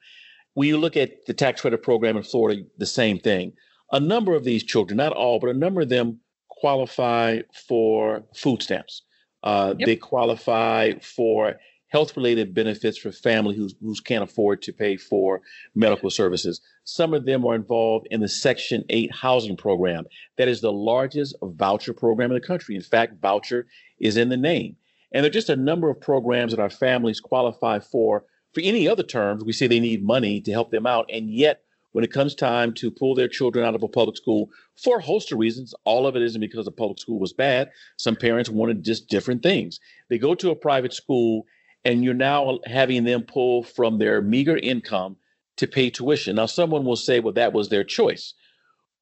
When 0.56 0.68
you 0.68 0.78
look 0.78 0.98
at 0.98 1.26
the 1.28 1.34
tax 1.34 1.62
credit 1.62 1.84
program 1.84 2.18
in 2.18 2.24
Florida, 2.24 2.64
the 2.78 2.86
same 2.86 3.20
thing. 3.20 3.54
A 3.92 4.00
number 4.00 4.34
of 4.34 4.44
these 4.44 4.64
children, 4.64 4.98
not 4.98 5.14
all, 5.14 5.40
but 5.40 5.50
a 5.50 5.54
number 5.54 5.82
of 5.82 5.90
them 5.90 6.20
qualify 6.50 7.42
for 7.68 8.24
food 8.34 8.64
stamps. 8.64 9.04
Uh, 9.44 9.76
yep. 9.78 9.86
They 9.86 9.96
qualify 9.96 10.94
for 11.02 11.56
health 11.90 12.18
related 12.18 12.54
benefits 12.54 12.98
for 12.98 13.12
family 13.12 13.56
who, 13.56 13.70
who 13.82 13.94
can't 14.04 14.24
afford 14.24 14.62
to 14.62 14.74
pay 14.74 14.98
for 14.98 15.42
medical 15.76 16.10
services. 16.10 16.62
Some 16.84 17.14
of 17.14 17.26
them 17.26 17.46
are 17.46 17.56
involved 17.56 18.08
in 18.10 18.22
the 18.22 18.28
Section 18.28 18.84
8 18.90 19.14
housing 19.14 19.56
program. 19.58 20.06
That 20.38 20.48
is 20.48 20.62
the 20.62 20.72
largest 20.72 21.36
voucher 21.44 21.94
program 21.94 22.32
in 22.32 22.36
the 22.36 22.48
country. 22.48 22.76
In 22.76 22.82
fact, 22.82 23.22
voucher 23.22 23.68
is 24.00 24.18
in 24.18 24.30
the 24.30 24.38
name. 24.38 24.78
And 25.12 25.24
there 25.24 25.30
are 25.30 25.34
just 25.34 25.50
a 25.50 25.56
number 25.56 25.90
of 25.90 26.02
programs 26.02 26.52
that 26.52 26.60
our 26.60 26.70
families 26.70 27.20
qualify 27.20 27.80
for 27.80 28.26
for 28.56 28.62
any 28.62 28.88
other 28.88 29.04
terms, 29.04 29.44
we 29.44 29.52
say 29.52 29.68
they 29.68 29.82
need 29.82 30.04
money 30.04 30.40
to 30.40 30.52
help 30.52 30.72
them 30.72 30.88
out. 30.88 31.10
And 31.12 31.30
yet, 31.30 31.62
when 31.92 32.06
it 32.06 32.12
comes 32.12 32.34
time 32.34 32.74
to 32.76 32.90
pull 32.90 33.14
their 33.14 33.28
children 33.28 33.66
out 33.66 33.76
of 33.76 33.84
a 33.84 33.88
public 33.88 34.16
school 34.16 34.50
for 34.82 35.00
a 35.00 35.04
host 35.04 35.32
of 35.32 35.40
reasons, 35.40 35.76
all 35.84 36.08
of 36.08 36.16
it 36.16 36.22
isn't 36.22 36.40
because 36.40 36.64
the 36.64 36.72
public 36.72 37.00
school 37.00 37.20
was 37.20 37.34
bad. 37.34 37.70
Some 37.98 38.16
parents 38.16 38.50
wanted 38.50 38.84
just 38.84 39.10
different 39.10 39.44
things. 39.44 39.80
They 40.10 40.18
go 40.18 40.36
to 40.36 40.52
a 40.52 40.56
private 40.56 40.94
school, 40.94 41.46
and 41.84 42.04
you're 42.04 42.14
now 42.14 42.60
having 42.66 43.04
them 43.04 43.24
pull 43.24 43.64
from 43.64 43.98
their 43.98 44.22
meager 44.22 44.58
income 44.58 45.18
to 45.58 45.68
pay 45.68 45.90
tuition. 45.90 46.38
Now, 46.38 46.46
someone 46.46 46.86
will 46.86 46.96
say, 46.96 47.20
well, 47.20 47.34
that 47.34 47.54
was 47.54 47.68
their 47.68 47.84
choice. 47.84 48.34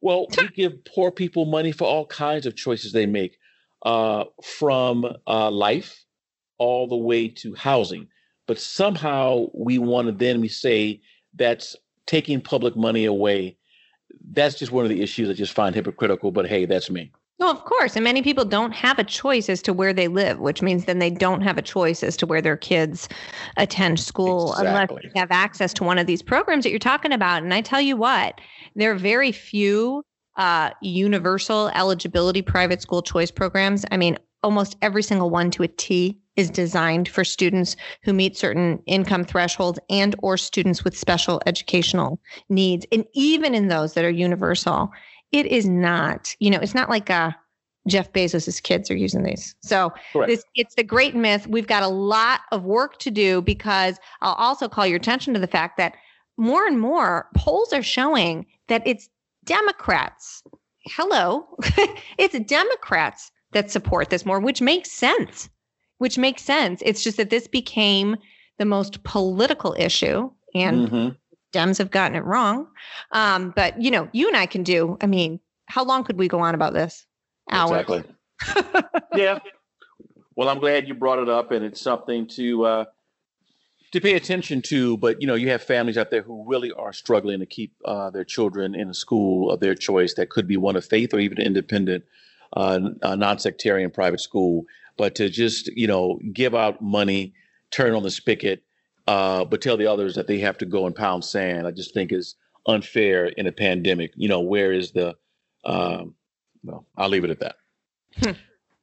Well, 0.02 0.28
we 0.38 0.48
give 0.48 0.84
poor 0.84 1.12
people 1.12 1.46
money 1.46 1.72
for 1.72 1.86
all 1.86 2.08
kinds 2.08 2.48
of 2.48 2.56
choices 2.56 2.92
they 2.92 3.06
make, 3.06 3.38
uh, 3.84 4.26
from 4.44 5.06
uh, 5.28 5.52
life 5.52 6.06
all 6.58 6.88
the 6.88 6.98
way 6.98 7.28
to 7.28 7.54
housing. 7.54 8.08
But 8.48 8.60
somehow 8.60 9.48
we 9.54 9.78
want 9.78 10.08
to 10.08 10.12
then 10.12 10.42
we 10.42 10.48
say 10.48 11.02
that's 11.36 11.76
taking 12.06 12.42
public 12.42 12.76
money 12.76 13.06
away. 13.06 13.58
That's 14.32 14.56
just 14.56 14.72
one 14.72 14.86
of 14.86 14.90
the 14.90 15.02
issues 15.02 15.30
I 15.30 15.34
just 15.34 15.54
find 15.54 15.74
hypocritical. 15.74 16.32
But 16.32 16.48
hey, 16.48 16.66
that's 16.66 16.90
me. 16.90 17.12
No, 17.40 17.50
of 17.50 17.66
course. 17.66 17.96
And 17.96 18.04
many 18.04 18.22
people 18.22 18.46
don't 18.46 18.72
have 18.72 19.00
a 19.00 19.04
choice 19.04 19.50
as 19.50 19.62
to 19.64 19.74
where 19.74 19.92
they 19.92 20.08
live, 20.08 20.40
which 20.40 20.62
means 20.62 20.86
then 20.86 21.00
they 21.00 21.10
don't 21.10 21.42
have 21.42 21.58
a 21.58 21.62
choice 21.62 22.04
as 22.04 22.16
to 22.18 22.26
where 22.26 22.42
their 22.42 22.56
kids 22.56 23.10
attend 23.58 24.00
school 24.00 24.54
exactly. 24.54 24.68
unless 24.68 25.14
they 25.14 25.20
have 25.20 25.32
access 25.32 25.74
to 25.74 25.84
one 25.84 25.98
of 25.98 26.06
these 26.06 26.22
programs 26.22 26.64
that 26.64 26.70
you're 26.70 26.80
talking 26.80 27.12
about. 27.12 27.44
And 27.44 27.54
I 27.54 27.62
tell 27.62 27.82
you 27.82 27.98
what, 27.98 28.40
there 28.76 28.92
are 28.92 28.96
very 28.96 29.32
few 29.32 30.04
uh, 30.38 30.72
universal 30.82 31.70
eligibility 31.76 32.42
private 32.42 32.82
school 32.82 33.02
choice 33.02 33.32
programs. 33.32 33.84
I 33.92 33.98
mean, 33.98 34.18
almost 34.44 34.76
every 34.82 35.04
single 35.04 35.30
one 35.30 35.50
to 35.52 35.64
a 35.64 35.68
T 35.68 36.20
is 36.36 36.50
designed 36.50 37.08
for 37.08 37.24
students 37.24 37.76
who 38.04 38.14
meet 38.14 38.36
certain 38.36 38.82
income 38.86 39.24
thresholds 39.24 39.80
and 39.90 40.16
or 40.20 40.36
students 40.38 40.84
with 40.84 40.98
special 40.98 41.42
educational 41.46 42.20
needs 42.50 42.86
and 42.92 43.06
even 43.14 43.54
in 43.54 43.68
those 43.68 43.94
that 43.94 44.04
are 44.04 44.10
universal 44.10 44.92
it 45.34 45.48
is 45.48 45.68
not, 45.68 46.34
you 46.40 46.50
know, 46.50 46.60
it's 46.60 46.76
not 46.76 46.90
like 46.90 47.10
uh, 47.10 47.32
Jeff 47.88 48.14
Bezos's 48.14 48.62
kids 48.62 48.90
are 48.90 48.96
using 48.96 49.24
these. 49.24 49.56
So 49.62 49.92
this, 50.14 50.46
it's 50.56 50.76
the 50.76 50.84
great 50.84 51.16
myth. 51.16 51.48
We've 51.48 51.68
got 51.68 51.84
a 51.84 51.88
lot 51.88 52.42
of 52.52 52.64
work 52.64 53.00
to 53.00 53.12
do 53.12 53.42
because 53.42 53.98
I'll 54.22 54.36
also 54.36 54.70
call 54.70 54.86
your 54.86 54.98
attention 54.98 55.34
to 55.34 55.40
the 55.40 55.48
fact 55.48 55.78
that 55.78 55.96
more 56.38 56.66
and 56.66 56.80
more 56.80 57.28
polls 57.36 57.74
are 57.74 57.84
showing 57.84 58.46
that 58.68 58.84
it's 58.86 59.10
Democrats. 59.44 60.44
Hello, 60.86 61.48
it's 62.18 62.38
Democrats 62.40 63.32
that 63.54 63.72
support 63.72 64.10
this 64.10 64.26
more, 64.26 64.40
which 64.40 64.62
makes 64.62 64.92
sense. 64.92 65.50
Which 66.00 66.18
makes 66.18 66.42
sense. 66.42 66.82
It's 66.86 67.04
just 67.04 67.18
that 67.18 67.30
this 67.30 67.48
became 67.48 68.18
the 68.58 68.66
most 68.66 69.04
political 69.04 69.76
issue 69.78 70.30
and 70.54 70.88
mm-hmm. 70.88 71.10
Dems 71.54 71.78
have 71.78 71.92
gotten 71.92 72.18
it 72.18 72.26
wrong. 72.26 72.68
Um, 73.12 73.54
but 73.56 73.80
you 73.82 73.92
know, 73.92 74.10
you 74.12 74.28
and 74.28 74.36
I 74.36 74.48
can 74.48 74.64
do. 74.64 74.98
I 75.02 75.06
mean, 75.06 75.40
how 75.68 75.86
long 75.86 76.04
could 76.04 76.18
we 76.18 76.28
go 76.28 76.40
on 76.40 76.56
about 76.56 76.74
this? 76.74 77.06
Hours. 77.52 77.82
Exactly. 77.82 78.82
yeah. 79.16 79.40
Well, 80.36 80.50
I'm 80.50 80.60
glad 80.60 80.88
you 80.88 80.96
brought 80.96 81.20
it 81.20 81.30
up, 81.30 81.52
and 81.52 81.64
it's 81.64 81.80
something 81.80 82.28
to 82.30 82.66
uh, 82.66 82.86
to 83.92 84.02
pay 84.02 84.16
attention 84.16 84.64
to. 84.64 84.98
But 84.98 85.22
you 85.22 85.28
know, 85.28 85.36
you 85.36 85.50
have 85.50 85.62
families 85.62 85.98
out 85.98 86.10
there 86.10 86.24
who 86.24 86.44
really 86.48 86.72
are 86.72 86.92
struggling 86.92 87.40
to 87.40 87.46
keep 87.46 87.74
uh, 87.86 88.10
their 88.10 88.26
children 88.26 88.74
in 88.74 88.90
a 88.90 88.94
school 88.94 89.52
of 89.52 89.60
their 89.60 89.76
choice 89.76 90.16
that 90.16 90.30
could 90.30 90.48
be 90.48 90.58
one 90.58 90.76
of 90.76 90.84
faith 90.84 91.14
or 91.14 91.20
even 91.20 91.40
independent, 91.40 92.04
uh, 92.56 92.80
non-sectarian 93.16 93.92
private 93.92 94.20
school. 94.20 94.66
But 94.98 95.16
to 95.16 95.30
just 95.30 95.68
you 95.76 95.88
know 95.88 96.20
give 96.34 96.54
out 96.54 96.82
money, 96.82 97.34
turn 97.72 97.96
on 97.96 98.04
the 98.04 98.12
spigot, 98.12 98.64
uh, 99.08 99.46
but 99.46 99.62
tell 99.62 99.78
the 99.78 99.88
others 99.88 100.16
that 100.16 100.28
they 100.28 100.40
have 100.40 100.58
to 100.60 100.66
go 100.66 100.86
and 100.86 100.96
pound 100.96 101.26
sand. 101.26 101.68
I 101.68 101.72
just 101.72 101.94
think 101.94 102.12
is 102.12 102.36
unfair 102.68 103.26
in 103.26 103.48
a 103.48 103.52
pandemic. 103.52 104.12
You 104.16 104.30
know, 104.30 104.42
where 104.42 104.72
is 104.72 104.92
the? 104.92 105.16
Um, 105.66 106.16
well, 106.64 106.86
I'll 106.98 107.10
leave 107.10 107.24
it 107.24 107.32
at 107.32 107.40
that. 107.40 107.56
Hmm. 108.22 108.32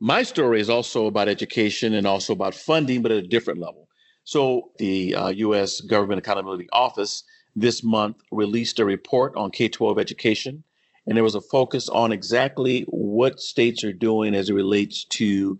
My 0.00 0.22
story 0.22 0.60
is 0.60 0.70
also 0.70 1.06
about 1.06 1.28
education 1.28 1.94
and 1.94 2.06
also 2.06 2.32
about 2.32 2.54
funding, 2.54 3.02
but 3.02 3.12
at 3.12 3.18
a 3.18 3.26
different 3.26 3.60
level. 3.60 3.88
So, 4.24 4.70
the 4.78 5.14
uh, 5.14 5.28
U.S. 5.28 5.80
Government 5.80 6.18
Accountability 6.18 6.68
Office 6.72 7.24
this 7.56 7.82
month 7.82 8.16
released 8.30 8.78
a 8.78 8.84
report 8.84 9.34
on 9.36 9.50
K 9.50 9.68
12 9.68 9.98
education, 9.98 10.62
and 11.10 11.16
there 11.16 11.24
was 11.24 11.34
a 11.34 11.40
focus 11.40 11.88
on 11.88 12.12
exactly 12.12 12.82
what 12.86 13.40
states 13.40 13.82
are 13.82 13.92
doing 13.92 14.32
as 14.32 14.48
it 14.48 14.54
relates 14.54 15.04
to 15.06 15.58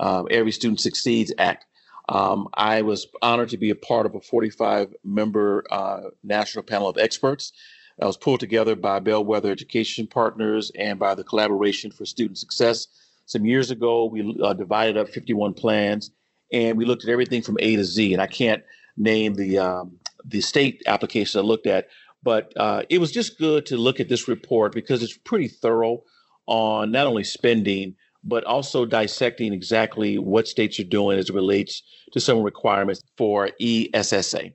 uh, 0.00 0.24
Every 0.24 0.50
Student 0.50 0.80
Succeeds 0.80 1.32
Act. 1.38 1.66
Um, 2.08 2.48
I 2.54 2.82
was 2.82 3.06
honored 3.22 3.50
to 3.50 3.58
be 3.58 3.70
a 3.70 3.76
part 3.76 4.06
of 4.06 4.16
a 4.16 4.20
45 4.20 4.92
member 5.04 5.64
uh, 5.70 6.00
national 6.24 6.64
panel 6.64 6.88
of 6.88 6.98
experts 6.98 7.52
that 7.98 8.06
was 8.06 8.16
pulled 8.16 8.40
together 8.40 8.74
by 8.74 8.98
Bellwether 8.98 9.52
Education 9.52 10.08
Partners 10.08 10.72
and 10.76 10.98
by 10.98 11.14
the 11.14 11.22
Collaborative 11.22 11.94
for 11.94 12.04
Student 12.04 12.38
Success. 12.38 12.88
Some 13.26 13.46
years 13.46 13.70
ago, 13.70 14.06
we 14.06 14.36
uh, 14.42 14.52
divided 14.54 14.96
up 14.96 15.10
51 15.10 15.54
plans 15.54 16.10
and 16.52 16.76
we 16.76 16.84
looked 16.84 17.04
at 17.04 17.10
everything 17.10 17.42
from 17.42 17.56
A 17.60 17.76
to 17.76 17.84
Z. 17.84 18.12
And 18.14 18.20
I 18.20 18.26
can't 18.26 18.64
name 18.96 19.34
the, 19.34 19.58
um, 19.58 19.96
the 20.24 20.40
state 20.40 20.82
applications 20.86 21.36
I 21.36 21.46
looked 21.46 21.68
at, 21.68 21.86
but 22.28 22.52
uh, 22.58 22.82
it 22.90 22.98
was 22.98 23.10
just 23.10 23.38
good 23.38 23.64
to 23.64 23.78
look 23.78 24.00
at 24.00 24.10
this 24.10 24.28
report 24.28 24.74
because 24.74 25.02
it's 25.02 25.16
pretty 25.16 25.48
thorough 25.48 26.02
on 26.46 26.90
not 26.90 27.06
only 27.06 27.24
spending, 27.24 27.94
but 28.22 28.44
also 28.44 28.84
dissecting 28.84 29.54
exactly 29.54 30.18
what 30.18 30.46
states 30.46 30.78
are 30.78 30.84
doing 30.84 31.18
as 31.18 31.30
it 31.30 31.34
relates 31.34 31.82
to 32.12 32.20
some 32.20 32.42
requirements 32.42 33.00
for 33.16 33.48
ESSA. 33.58 34.50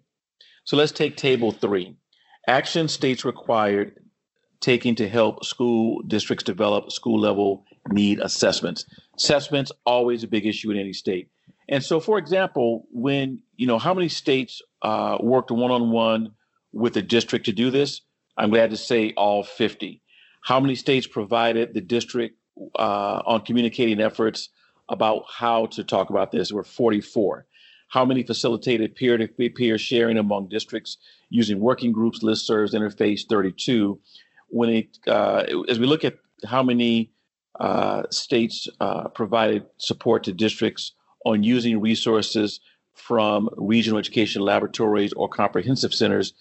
So 0.66 0.78
let's 0.78 0.92
take 0.92 1.18
table 1.18 1.52
three. 1.52 1.96
Action 2.48 2.88
states 2.88 3.26
required 3.26 3.96
taking 4.62 4.94
to 4.94 5.10
help 5.10 5.44
school 5.44 6.04
districts 6.04 6.44
develop 6.44 6.92
school 6.92 7.20
level 7.20 7.66
need 7.90 8.20
assessments. 8.20 8.86
Assessments 9.18 9.72
always 9.84 10.24
a 10.24 10.28
big 10.28 10.46
issue 10.46 10.70
in 10.70 10.78
any 10.78 10.94
state. 10.94 11.28
And 11.68 11.84
so, 11.84 12.00
for 12.00 12.20
example, 12.20 12.86
when 12.92 13.40
you 13.58 13.66
know 13.66 13.80
how 13.80 13.96
many 13.96 14.10
states 14.10 14.62
uh, 14.84 15.18
worked 15.20 15.50
one 15.50 15.72
on 15.72 15.90
one 15.90 16.34
with 16.74 16.94
the 16.94 17.02
district 17.02 17.46
to 17.46 17.54
do 17.54 17.72
this, 17.72 18.02
I'm 18.38 18.50
glad 18.50 18.72
to 18.72 18.78
say 18.78 19.14
all 19.16 19.44
50. 19.44 20.02
How 20.42 20.60
many 20.60 20.76
states 20.76 21.08
provided 21.08 21.74
the 21.74 21.82
district 21.82 22.38
uh, 22.78 23.22
on 23.26 23.42
communicating 23.42 24.02
efforts 24.02 24.50
about 24.90 25.24
how 25.30 25.68
to 25.68 25.84
talk 25.84 26.10
about 26.10 26.32
this 26.32 26.52
were 26.52 26.64
44. 26.64 27.46
How 27.90 28.06
many 28.06 28.24
facilitated 28.24 28.96
peer 28.96 29.18
to 29.18 29.28
peer 29.28 29.78
sharing 29.78 30.18
among 30.18 30.50
districts 30.50 30.98
using 31.30 31.60
working 31.60 31.92
groups, 31.92 32.24
listservs, 32.24 32.74
interface 32.74 33.22
32. 33.28 34.00
When 34.50 34.70
it, 34.70 34.98
uh, 35.08 35.44
as 35.70 35.80
we 35.80 35.86
look 35.86 36.04
at 36.04 36.18
how 36.46 36.64
many 36.64 37.12
uh, 37.60 38.04
states 38.10 38.68
uh, 38.80 39.08
provided 39.10 39.66
support 39.78 40.24
to 40.24 40.34
districts 40.34 40.94
on 41.26 41.44
using 41.44 41.80
resources 41.80 42.60
from 42.94 43.50
regional 43.58 44.00
education 44.00 44.42
laboratories 44.42 45.14
or 45.14 45.30
comprehensive 45.30 45.94
centers, 45.94 46.34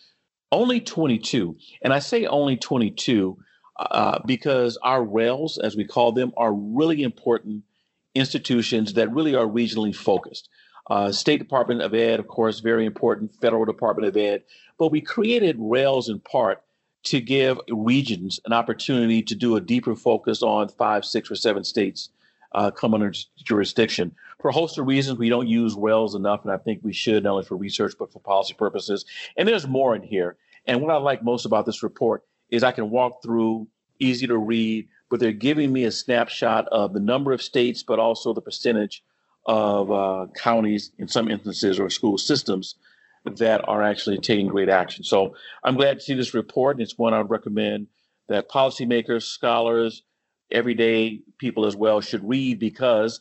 only 0.53 0.81
22. 0.81 1.57
And 1.83 1.93
I 1.93 1.99
say 1.99 2.27
only 2.27 2.57
22 2.57 3.37
uh, 3.79 4.21
because 4.27 4.79
our 4.83 5.03
RELs, 5.03 5.59
as 5.59 5.75
we 5.75 5.85
call 5.85 6.13
them, 6.13 6.33
are 6.37 6.53
really 6.53 7.03
important 7.03 7.65
institutions 8.15 8.93
that 8.95 9.13
really 9.13 9.35
are 9.35 9.47
regionally 9.47 9.97
focused. 9.97 10.49
Uh, 10.91 11.11
State 11.11 11.39
Department 11.39 11.81
of 11.81 11.95
Ed, 11.95 12.21
of 12.21 12.29
course, 12.29 12.61
very 12.61 12.85
important, 12.85 13.35
Federal 13.41 13.65
Department 13.65 14.09
of 14.09 14.17
Ed, 14.17 14.43
but 14.79 14.93
we 14.93 15.01
created 15.01 15.57
RELs 15.59 16.09
in 16.09 16.21
part 16.21 16.63
to 17.05 17.21
give 17.21 17.59
regions 17.71 18.39
an 18.45 18.53
opportunity 18.53 19.23
to 19.23 19.35
do 19.35 19.57
a 19.57 19.61
deeper 19.61 19.97
focus 19.97 20.43
on 20.43 20.69
five, 20.69 21.05
six, 21.05 21.31
or 21.31 21.35
seven 21.35 21.65
states 21.65 22.11
uh, 22.55 22.71
come 22.71 22.95
under 22.95 23.13
jurisdiction. 23.43 24.15
For 24.41 24.49
a 24.49 24.53
host 24.53 24.79
of 24.79 24.87
reasons, 24.87 25.19
we 25.19 25.29
don't 25.29 25.49
use 25.49 25.75
RELs 25.75 26.15
enough, 26.15 26.43
and 26.45 26.53
I 26.53 26.59
think 26.59 26.81
we 26.83 26.93
should, 26.93 27.23
not 27.25 27.33
only 27.33 27.45
for 27.45 27.57
research, 27.57 27.95
but 27.99 28.13
for 28.13 28.21
policy 28.21 28.55
purposes. 28.55 29.05
And 29.37 29.47
there's 29.47 29.67
more 29.67 29.95
in 29.95 30.03
here. 30.03 30.37
And 30.67 30.81
what 30.81 30.91
I 30.91 30.97
like 30.99 31.23
most 31.23 31.45
about 31.45 31.67
this 31.67 31.83
report 31.83 32.25
is 32.51 32.63
I 32.63 32.73
can 32.73 32.91
walk 32.91 33.23
through, 33.23 33.69
easy 33.99 34.27
to 34.27 34.37
read, 34.37 34.89
but 35.11 35.21
they're 35.21 35.33
giving 35.33 35.73
me 35.73 35.85
a 35.85 35.91
snapshot 35.91 36.67
of 36.69 36.93
the 36.93 37.01
number 37.01 37.33
of 37.33 37.43
states, 37.43 37.83
but 37.83 37.99
also 37.99 38.33
the 38.33 38.41
percentage 38.41 39.03
of 39.47 39.91
uh, 39.91 40.27
counties 40.35 40.93
in 40.99 41.09
some 41.09 41.31
instances 41.31 41.79
or 41.79 41.91
school 41.91 42.19
systems 42.19 42.77
that 43.25 43.67
are 43.69 43.83
actually 43.83 44.19
taking 44.19 44.49
great 44.49 44.69
action. 44.69 45.05
So 45.05 45.35
I'm 45.63 45.77
glad 45.77 45.99
to 45.99 46.01
see 46.01 46.15
this 46.15 46.35
report. 46.35 46.77
And 46.77 46.83
it's 46.83 46.99
one 46.99 47.15
I'd 47.15 47.31
recommend 47.31 47.89
that 48.29 48.49
policymakers, 48.49 49.23
scholars, 49.23 50.03
everyday 50.53 51.21
people 51.39 51.67
as 51.67 51.77
well 51.77 52.01
should 52.01 52.27
read 52.29 52.59
because 52.59 53.21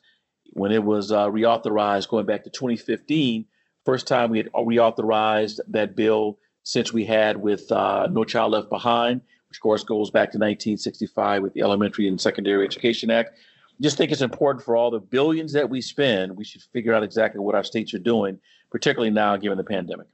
when 0.53 0.71
it 0.71 0.83
was 0.83 1.11
uh, 1.11 1.27
reauthorized 1.27 2.09
going 2.09 2.25
back 2.25 2.43
to 2.43 2.49
2015, 2.49 3.45
first 3.85 4.07
time 4.07 4.29
we 4.29 4.37
had 4.37 4.51
reauthorized 4.51 5.59
that 5.67 5.95
bill 5.95 6.37
since 6.63 6.93
we 6.93 7.05
had 7.05 7.37
with 7.37 7.71
uh, 7.71 8.07
No 8.11 8.23
Child 8.23 8.51
Left 8.51 8.69
Behind, 8.69 9.21
which 9.49 9.57
of 9.57 9.61
course 9.61 9.83
goes 9.83 10.11
back 10.11 10.31
to 10.31 10.37
1965 10.37 11.41
with 11.41 11.53
the 11.53 11.61
Elementary 11.61 12.07
and 12.07 12.19
Secondary 12.19 12.65
Education 12.65 13.09
Act. 13.09 13.37
Just 13.81 13.97
think 13.97 14.11
it's 14.11 14.21
important 14.21 14.63
for 14.63 14.75
all 14.75 14.91
the 14.91 14.99
billions 14.99 15.53
that 15.53 15.69
we 15.69 15.81
spend, 15.81 16.37
we 16.37 16.43
should 16.43 16.61
figure 16.71 16.93
out 16.93 17.01
exactly 17.01 17.39
what 17.39 17.55
our 17.55 17.63
states 17.63 17.93
are 17.93 17.99
doing, 17.99 18.37
particularly 18.69 19.09
now 19.09 19.35
given 19.37 19.57
the 19.57 19.63
pandemic. 19.63 20.07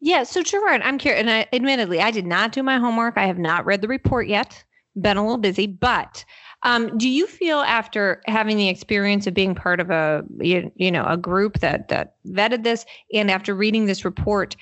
Yeah, 0.00 0.22
so 0.22 0.42
Gerard, 0.42 0.80
I'm 0.82 0.96
curious, 0.96 1.20
and 1.20 1.30
I, 1.30 1.46
admittedly, 1.52 2.00
I 2.00 2.10
did 2.10 2.26
not 2.26 2.52
do 2.52 2.62
my 2.62 2.78
homework. 2.78 3.18
I 3.18 3.26
have 3.26 3.38
not 3.38 3.66
read 3.66 3.82
the 3.82 3.88
report 3.88 4.28
yet. 4.28 4.64
Been 4.96 5.16
a 5.16 5.22
little 5.22 5.38
busy, 5.38 5.66
but 5.66 6.24
um, 6.62 6.96
do 6.98 7.08
you 7.08 7.26
feel 7.26 7.60
after 7.60 8.20
having 8.26 8.56
the 8.56 8.68
experience 8.68 9.26
of 9.26 9.34
being 9.34 9.54
part 9.54 9.80
of 9.80 9.90
a 9.90 10.22
you, 10.38 10.70
you 10.76 10.90
know 10.90 11.04
a 11.06 11.16
group 11.16 11.60
that 11.60 11.88
that 11.88 12.14
vetted 12.26 12.64
this, 12.64 12.84
and 13.12 13.30
after 13.30 13.54
reading 13.54 13.86
this 13.86 14.04
report, 14.04 14.56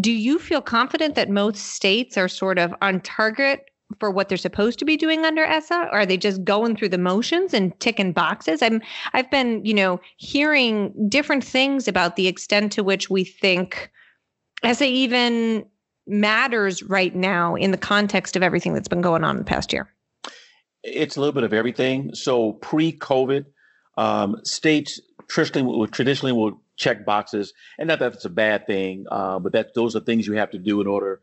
do 0.00 0.12
you 0.12 0.38
feel 0.38 0.60
confident 0.60 1.14
that 1.16 1.28
most 1.28 1.58
states 1.58 2.16
are 2.16 2.28
sort 2.28 2.58
of 2.58 2.74
on 2.82 3.00
target 3.00 3.64
for 3.98 4.10
what 4.10 4.28
they're 4.28 4.38
supposed 4.38 4.78
to 4.78 4.84
be 4.84 4.96
doing 4.96 5.24
under 5.24 5.44
ESSA? 5.44 5.88
Or 5.90 6.00
are 6.00 6.06
they 6.06 6.16
just 6.16 6.44
going 6.44 6.76
through 6.76 6.90
the 6.90 6.98
motions 6.98 7.52
and 7.52 7.78
ticking 7.80 8.12
boxes? 8.12 8.62
I'm 8.62 8.80
I've 9.12 9.30
been, 9.30 9.64
you 9.64 9.74
know, 9.74 10.00
hearing 10.16 10.94
different 11.08 11.42
things 11.42 11.88
about 11.88 12.14
the 12.14 12.28
extent 12.28 12.70
to 12.72 12.84
which 12.84 13.10
we 13.10 13.24
think 13.24 13.90
ESSA 14.62 14.84
even 14.84 15.66
matters 16.06 16.82
right 16.82 17.14
now 17.14 17.54
in 17.54 17.70
the 17.70 17.78
context 17.78 18.36
of 18.36 18.42
everything 18.42 18.74
that's 18.74 18.88
been 18.88 19.00
going 19.00 19.24
on 19.24 19.36
in 19.36 19.38
the 19.38 19.44
past 19.44 19.72
year. 19.72 19.92
It's 20.82 21.16
a 21.16 21.20
little 21.20 21.34
bit 21.34 21.44
of 21.44 21.52
everything. 21.52 22.14
So 22.14 22.54
pre-COVID, 22.54 23.46
um, 23.96 24.40
states 24.44 25.00
traditionally 25.28 25.86
traditionally 25.88 26.32
will 26.32 26.60
check 26.76 27.04
boxes, 27.04 27.52
and 27.78 27.88
not 27.88 27.98
that 27.98 28.14
it's 28.14 28.24
a 28.24 28.30
bad 28.30 28.66
thing, 28.66 29.04
uh, 29.10 29.38
but 29.38 29.52
that 29.52 29.74
those 29.74 29.94
are 29.94 30.00
things 30.00 30.26
you 30.26 30.32
have 30.34 30.50
to 30.50 30.58
do 30.58 30.80
in 30.80 30.86
order 30.86 31.20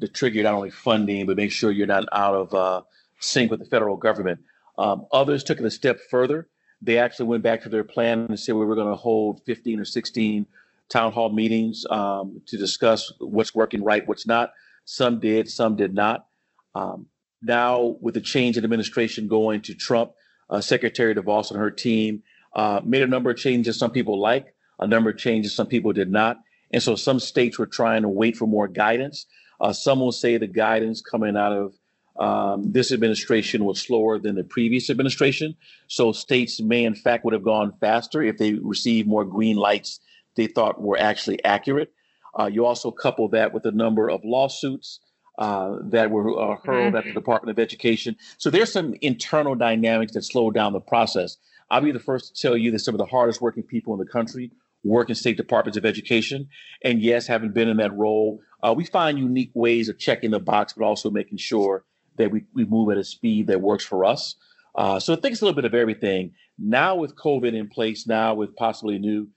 to 0.00 0.08
trigger 0.08 0.42
not 0.42 0.54
only 0.54 0.70
funding, 0.70 1.26
but 1.26 1.36
make 1.36 1.52
sure 1.52 1.70
you're 1.70 1.86
not 1.86 2.04
out 2.12 2.34
of 2.34 2.54
uh, 2.54 2.82
sync 3.20 3.50
with 3.50 3.60
the 3.60 3.66
federal 3.66 3.96
government. 3.96 4.40
Um, 4.78 5.06
others 5.12 5.44
took 5.44 5.58
it 5.58 5.64
a 5.64 5.70
step 5.70 6.00
further. 6.10 6.48
They 6.82 6.98
actually 6.98 7.26
went 7.26 7.42
back 7.42 7.62
to 7.62 7.68
their 7.68 7.84
plan 7.84 8.26
and 8.28 8.38
said 8.38 8.54
we 8.54 8.66
were 8.66 8.74
going 8.74 8.90
to 8.90 8.96
hold 8.96 9.40
15 9.46 9.80
or 9.80 9.84
16 9.84 10.46
town 10.88 11.12
hall 11.12 11.32
meetings 11.32 11.84
um, 11.90 12.40
to 12.46 12.56
discuss 12.56 13.12
what's 13.18 13.54
working 13.54 13.82
right, 13.82 14.06
what's 14.06 14.26
not. 14.26 14.52
Some 14.84 15.18
did, 15.18 15.48
some 15.48 15.76
did 15.76 15.94
not. 15.94 16.26
Um, 16.74 17.06
now, 17.42 17.96
with 18.00 18.14
the 18.14 18.20
change 18.20 18.56
in 18.56 18.64
administration 18.64 19.28
going 19.28 19.62
to 19.62 19.74
Trump, 19.74 20.12
uh, 20.48 20.60
Secretary 20.60 21.14
DeVos 21.14 21.50
and 21.50 21.58
her 21.58 21.70
team 21.70 22.22
uh, 22.54 22.80
made 22.84 23.02
a 23.02 23.06
number 23.06 23.30
of 23.30 23.36
changes 23.36 23.78
some 23.78 23.90
people 23.90 24.20
like, 24.20 24.54
a 24.78 24.86
number 24.86 25.10
of 25.10 25.18
changes 25.18 25.54
some 25.54 25.66
people 25.66 25.92
did 25.92 26.10
not. 26.10 26.38
And 26.72 26.82
so 26.82 26.96
some 26.96 27.20
states 27.20 27.58
were 27.58 27.66
trying 27.66 28.02
to 28.02 28.08
wait 28.08 28.36
for 28.36 28.46
more 28.46 28.68
guidance. 28.68 29.26
Uh, 29.60 29.72
some 29.72 30.00
will 30.00 30.12
say 30.12 30.36
the 30.36 30.46
guidance 30.46 31.00
coming 31.00 31.36
out 31.36 31.52
of 31.52 31.74
um, 32.18 32.72
this 32.72 32.92
administration 32.92 33.64
was 33.64 33.80
slower 33.80 34.18
than 34.18 34.36
the 34.36 34.44
previous 34.44 34.88
administration. 34.88 35.54
So 35.86 36.12
states 36.12 36.60
may, 36.60 36.84
in 36.84 36.94
fact, 36.94 37.24
would 37.24 37.34
have 37.34 37.44
gone 37.44 37.74
faster 37.80 38.22
if 38.22 38.38
they 38.38 38.54
received 38.54 39.06
more 39.06 39.24
green 39.24 39.56
lights 39.56 40.00
they 40.36 40.46
thought 40.46 40.80
were 40.80 40.98
actually 40.98 41.42
accurate. 41.44 41.92
Uh, 42.38 42.46
you 42.46 42.64
also 42.64 42.90
couple 42.90 43.28
that 43.28 43.52
with 43.52 43.64
a 43.64 43.72
number 43.72 44.10
of 44.10 44.20
lawsuits 44.24 45.00
uh, 45.38 45.76
that 45.82 46.10
were 46.10 46.30
uh, 46.38 46.56
hurled 46.64 46.88
mm-hmm. 46.88 46.96
at 46.96 47.04
the 47.04 47.12
Department 47.12 47.58
of 47.58 47.62
Education. 47.62 48.16
So 48.38 48.50
there's 48.50 48.72
some 48.72 48.94
internal 49.00 49.54
dynamics 49.54 50.12
that 50.12 50.22
slow 50.22 50.50
down 50.50 50.72
the 50.72 50.80
process. 50.80 51.36
I'll 51.70 51.80
be 51.80 51.92
the 51.92 51.98
first 51.98 52.34
to 52.34 52.40
tell 52.40 52.56
you 52.56 52.70
that 52.70 52.78
some 52.78 52.94
of 52.94 52.98
the 52.98 53.06
hardest 53.06 53.40
working 53.40 53.62
people 53.62 53.92
in 53.92 53.98
the 53.98 54.06
country 54.06 54.50
work 54.84 55.08
in 55.08 55.14
state 55.14 55.36
departments 55.36 55.76
of 55.76 55.84
education. 55.84 56.48
And 56.82 57.02
yes, 57.02 57.26
having 57.26 57.52
been 57.52 57.68
in 57.68 57.78
that 57.78 57.94
role, 57.94 58.40
uh, 58.62 58.72
we 58.76 58.84
find 58.84 59.18
unique 59.18 59.50
ways 59.54 59.88
of 59.88 59.98
checking 59.98 60.30
the 60.30 60.40
box, 60.40 60.72
but 60.74 60.84
also 60.84 61.10
making 61.10 61.38
sure 61.38 61.84
that 62.16 62.30
we, 62.30 62.44
we 62.54 62.64
move 62.64 62.90
at 62.90 62.96
a 62.96 63.04
speed 63.04 63.48
that 63.48 63.60
works 63.60 63.84
for 63.84 64.04
us. 64.04 64.36
Uh, 64.74 65.00
so 65.00 65.12
I 65.12 65.16
think 65.16 65.32
it's 65.32 65.42
a 65.42 65.44
little 65.44 65.56
bit 65.56 65.64
of 65.64 65.74
everything. 65.74 66.32
Now 66.58 66.94
with 66.94 67.16
COVID 67.16 67.54
in 67.54 67.68
place, 67.68 68.06
now 68.06 68.34
with 68.34 68.54
possibly 68.56 68.98
new 68.98 69.28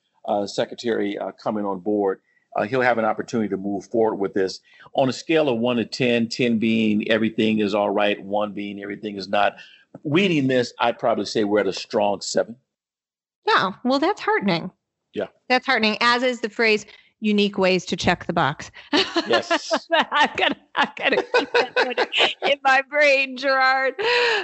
secretary 0.47 1.17
uh, 1.17 1.31
coming 1.31 1.65
on 1.65 1.79
board, 1.79 2.21
uh, 2.55 2.63
he'll 2.63 2.81
have 2.81 2.97
an 2.97 3.05
opportunity 3.05 3.49
to 3.49 3.57
move 3.57 3.85
forward 3.85 4.15
with 4.15 4.33
this. 4.33 4.59
On 4.93 5.07
a 5.07 5.13
scale 5.13 5.49
of 5.49 5.59
one 5.59 5.77
to 5.77 5.85
10, 5.85 6.29
10 6.29 6.59
being 6.59 7.09
everything 7.09 7.59
is 7.59 7.75
all 7.75 7.89
right, 7.89 8.21
one 8.23 8.53
being 8.53 8.81
everything 8.81 9.17
is 9.17 9.27
not. 9.27 9.55
Reading 10.03 10.47
this, 10.47 10.73
I'd 10.79 10.99
probably 10.99 11.25
say 11.25 11.43
we're 11.43 11.59
at 11.59 11.67
a 11.67 11.73
strong 11.73 12.21
seven. 12.21 12.55
Yeah, 13.47 13.71
well, 13.83 13.99
that's 13.99 14.21
heartening. 14.21 14.71
Yeah. 15.13 15.27
That's 15.47 15.65
heartening, 15.65 15.97
as 16.01 16.23
is 16.23 16.41
the 16.41 16.49
phrase 16.49 16.85
unique 17.19 17.57
ways 17.57 17.85
to 17.85 17.95
check 17.95 18.25
the 18.25 18.33
box. 18.33 18.71
Yes. 19.27 19.87
I've 20.11 20.35
got 20.37 20.57
I've 20.75 20.95
got 20.95 21.09
to 21.09 21.23
keep 21.33 21.51
that 21.53 22.09
in 22.43 22.59
my 22.63 22.81
brain, 22.89 23.35
Gerard. 23.35 23.95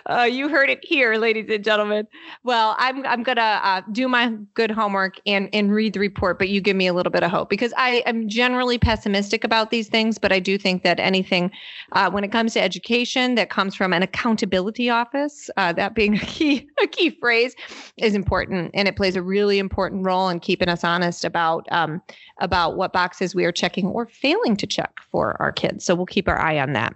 Uh, 0.05 0.27
you 0.29 0.49
heard 0.49 0.69
it 0.69 0.79
here, 0.83 1.15
ladies 1.15 1.49
and 1.49 1.63
gentlemen. 1.63 2.07
Well, 2.43 2.75
I'm 2.77 3.05
I'm 3.05 3.23
gonna 3.23 3.61
uh, 3.63 3.81
do 3.91 4.07
my 4.07 4.33
good 4.53 4.71
homework 4.71 5.19
and 5.25 5.49
and 5.53 5.71
read 5.71 5.93
the 5.93 5.99
report, 5.99 6.37
but 6.37 6.49
you 6.49 6.59
give 6.59 6.75
me 6.75 6.87
a 6.87 6.93
little 6.93 7.11
bit 7.11 7.23
of 7.23 7.31
hope 7.31 7.49
because 7.49 7.73
I 7.77 8.03
am 8.05 8.27
generally 8.27 8.77
pessimistic 8.77 9.43
about 9.43 9.71
these 9.71 9.87
things, 9.87 10.17
but 10.17 10.31
I 10.31 10.39
do 10.39 10.57
think 10.57 10.83
that 10.83 10.99
anything 10.99 11.51
uh, 11.93 12.09
when 12.11 12.23
it 12.23 12.31
comes 12.31 12.53
to 12.53 12.61
education 12.61 13.35
that 13.35 13.49
comes 13.49 13.75
from 13.75 13.93
an 13.93 14.03
accountability 14.03 14.89
office, 14.89 15.49
uh, 15.55 15.71
that 15.73 15.95
being 15.95 16.15
a 16.15 16.19
key 16.19 16.67
a 16.83 16.87
key 16.87 17.11
phrase, 17.11 17.55
is 17.97 18.13
important, 18.13 18.71
and 18.73 18.87
it 18.87 18.97
plays 18.97 19.15
a 19.15 19.21
really 19.21 19.59
important 19.59 20.05
role 20.05 20.27
in 20.27 20.39
keeping 20.39 20.67
us 20.67 20.83
honest 20.83 21.23
about 21.23 21.65
um, 21.71 22.01
about 22.41 22.64
what 22.69 22.93
boxes 22.93 23.35
we 23.35 23.45
are 23.45 23.51
checking 23.51 23.87
or 23.87 24.07
failing 24.07 24.55
to 24.57 24.67
check 24.67 24.91
for 25.11 25.39
our 25.41 25.51
kids. 25.51 25.85
So 25.85 25.95
we'll 25.95 26.05
keep 26.05 26.27
our 26.27 26.39
eye 26.39 26.59
on 26.59 26.73
that. 26.73 26.95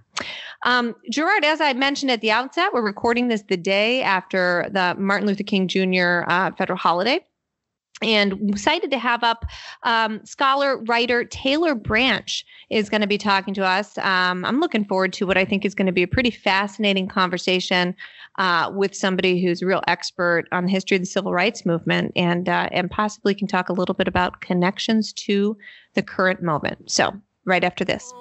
Um, 0.64 0.94
Gerard, 1.10 1.44
as 1.44 1.60
I 1.60 1.72
mentioned 1.72 2.10
at 2.10 2.20
the 2.20 2.30
outset, 2.30 2.70
we're 2.72 2.82
recording 2.82 3.28
this 3.28 3.42
the 3.48 3.56
day 3.56 4.02
after 4.02 4.68
the 4.72 4.94
Martin 4.98 5.26
Luther 5.26 5.42
King 5.42 5.68
Jr. 5.68 6.24
Uh, 6.30 6.50
federal 6.52 6.78
holiday 6.78 7.24
and 8.02 8.50
excited 8.50 8.90
to 8.90 8.98
have 8.98 9.22
up 9.22 9.44
um, 9.82 10.24
scholar 10.24 10.82
writer 10.84 11.24
Taylor 11.24 11.74
Branch 11.74 12.44
is 12.70 12.88
going 12.88 13.00
to 13.00 13.06
be 13.06 13.18
talking 13.18 13.54
to 13.54 13.64
us. 13.64 13.98
Um, 13.98 14.44
I'm 14.44 14.60
looking 14.60 14.84
forward 14.84 15.12
to 15.14 15.26
what 15.26 15.36
I 15.36 15.44
think 15.44 15.64
is 15.64 15.74
going 15.74 15.86
to 15.86 15.92
be 15.92 16.02
a 16.02 16.08
pretty 16.08 16.30
fascinating 16.30 17.08
conversation 17.08 17.94
uh, 18.38 18.70
with 18.74 18.94
somebody 18.94 19.42
who's 19.42 19.62
a 19.62 19.66
real 19.66 19.82
expert 19.86 20.46
on 20.52 20.64
the 20.64 20.70
history 20.70 20.96
of 20.96 21.02
the 21.02 21.06
civil 21.06 21.32
rights 21.32 21.66
movement 21.66 22.12
and 22.16 22.48
uh, 22.48 22.68
and 22.72 22.90
possibly 22.90 23.34
can 23.34 23.46
talk 23.46 23.68
a 23.68 23.72
little 23.72 23.94
bit 23.94 24.08
about 24.08 24.40
connections 24.40 25.12
to 25.12 25.56
the 25.94 26.02
current 26.02 26.42
moment. 26.42 26.90
So 26.90 27.12
right 27.44 27.64
after 27.64 27.84
this. 27.84 28.12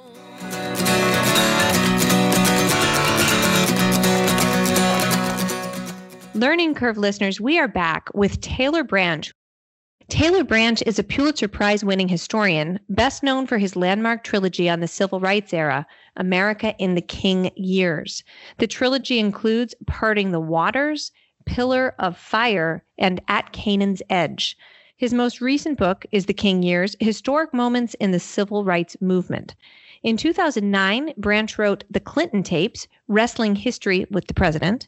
Learning 6.35 6.73
Curve 6.73 6.97
listeners, 6.97 7.41
we 7.41 7.59
are 7.59 7.67
back 7.67 8.09
with 8.13 8.39
Taylor 8.39 8.83
Branch, 8.83 9.29
Taylor 10.10 10.43
Branch 10.43 10.82
is 10.88 10.98
a 10.98 11.04
Pulitzer 11.04 11.48
Prize 11.48 11.86
winning 11.86 12.08
historian, 12.08 12.80
best 12.89 13.22
known 13.22 13.45
for 13.45 13.60
his 13.60 13.76
landmark 13.76 14.24
trilogy 14.24 14.67
on 14.67 14.80
the 14.80 14.88
civil 14.88 15.19
rights 15.19 15.54
era, 15.54 15.86
America 16.17 16.76
in 16.80 16.95
the 16.95 17.02
King 17.02 17.52
Years. 17.56 18.24
The 18.58 18.65
trilogy 18.65 19.19
includes 19.19 19.76
Parting 19.86 20.32
the 20.32 20.39
Waters, 20.39 21.12
Pillar 21.45 21.93
of 22.00 22.17
Fire, 22.17 22.84
and 22.98 23.22
At 23.28 23.54
Canaan's 23.54 24.02
Edge. 24.10 24.58
His 24.98 25.13
most 25.13 25.41
recent 25.41 25.78
book 25.78 26.08
is 26.12 26.26
The 26.26 26.34
King 26.34 26.63
Years 26.63 26.95
Historic 27.00 27.54
Moments 27.54 27.93
in 28.00 28.10
the 28.10 28.19
Civil 28.19 28.63
Rights 28.63 28.98
Movement. 29.00 29.54
In 30.02 30.17
2009, 30.17 31.13
Branch 31.17 31.60
wrote 31.60 31.84
The 31.88 32.00
Clinton 32.00 32.41
Tapes 32.41 32.88
Wrestling 33.08 33.56
History 33.56 34.08
with 34.10 34.26
the 34.26 34.34
President. 34.34 34.88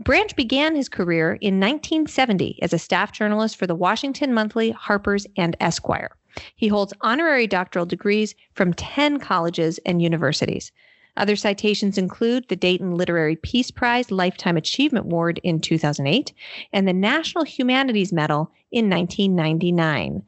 Branch 0.00 0.36
began 0.36 0.76
his 0.76 0.88
career 0.88 1.32
in 1.40 1.58
1970 1.58 2.62
as 2.62 2.72
a 2.72 2.78
staff 2.78 3.10
journalist 3.10 3.56
for 3.56 3.66
the 3.66 3.74
Washington 3.74 4.32
Monthly, 4.32 4.70
Harper's, 4.70 5.26
and 5.36 5.56
Esquire. 5.58 6.10
He 6.54 6.68
holds 6.68 6.94
honorary 7.00 7.48
doctoral 7.48 7.84
degrees 7.84 8.36
from 8.54 8.74
10 8.74 9.18
colleges 9.18 9.80
and 9.84 10.00
universities. 10.00 10.70
Other 11.16 11.34
citations 11.34 11.98
include 11.98 12.46
the 12.48 12.54
Dayton 12.54 12.94
Literary 12.94 13.34
Peace 13.34 13.72
Prize 13.72 14.12
Lifetime 14.12 14.56
Achievement 14.56 15.06
Award 15.06 15.40
in 15.42 15.60
2008 15.60 16.32
and 16.72 16.86
the 16.86 16.92
National 16.92 17.42
Humanities 17.42 18.12
Medal 18.12 18.52
in 18.70 18.88
1999. 18.88 20.22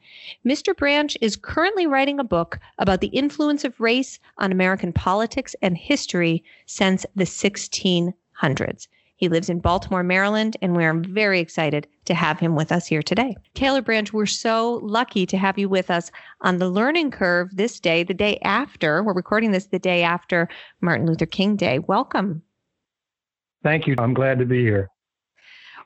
Mr. 0.44 0.76
Branch 0.76 1.16
is 1.20 1.36
currently 1.36 1.86
writing 1.86 2.18
a 2.18 2.24
book 2.24 2.58
about 2.78 3.00
the 3.00 3.06
influence 3.08 3.64
of 3.64 3.78
race 3.80 4.18
on 4.36 4.50
American 4.50 4.92
politics 4.92 5.54
and 5.62 5.78
history 5.78 6.42
since 6.66 7.06
the 7.14 7.22
1600s. 7.22 8.88
He 9.20 9.28
lives 9.28 9.50
in 9.50 9.60
Baltimore, 9.60 10.02
Maryland, 10.02 10.56
and 10.62 10.74
we're 10.74 10.94
very 10.94 11.40
excited 11.40 11.86
to 12.06 12.14
have 12.14 12.40
him 12.40 12.56
with 12.56 12.72
us 12.72 12.86
here 12.86 13.02
today. 13.02 13.36
Taylor 13.52 13.82
Branch, 13.82 14.10
we're 14.14 14.24
so 14.24 14.80
lucky 14.82 15.26
to 15.26 15.36
have 15.36 15.58
you 15.58 15.68
with 15.68 15.90
us 15.90 16.10
on 16.40 16.56
the 16.56 16.70
learning 16.70 17.10
curve 17.10 17.54
this 17.54 17.78
day, 17.78 18.02
the 18.02 18.14
day 18.14 18.38
after. 18.42 19.02
We're 19.02 19.12
recording 19.12 19.50
this 19.50 19.66
the 19.66 19.78
day 19.78 20.02
after 20.02 20.48
Martin 20.80 21.06
Luther 21.06 21.26
King 21.26 21.54
Day. 21.56 21.80
Welcome. 21.80 22.40
Thank 23.62 23.86
you. 23.86 23.94
I'm 23.98 24.14
glad 24.14 24.38
to 24.38 24.46
be 24.46 24.62
here. 24.62 24.88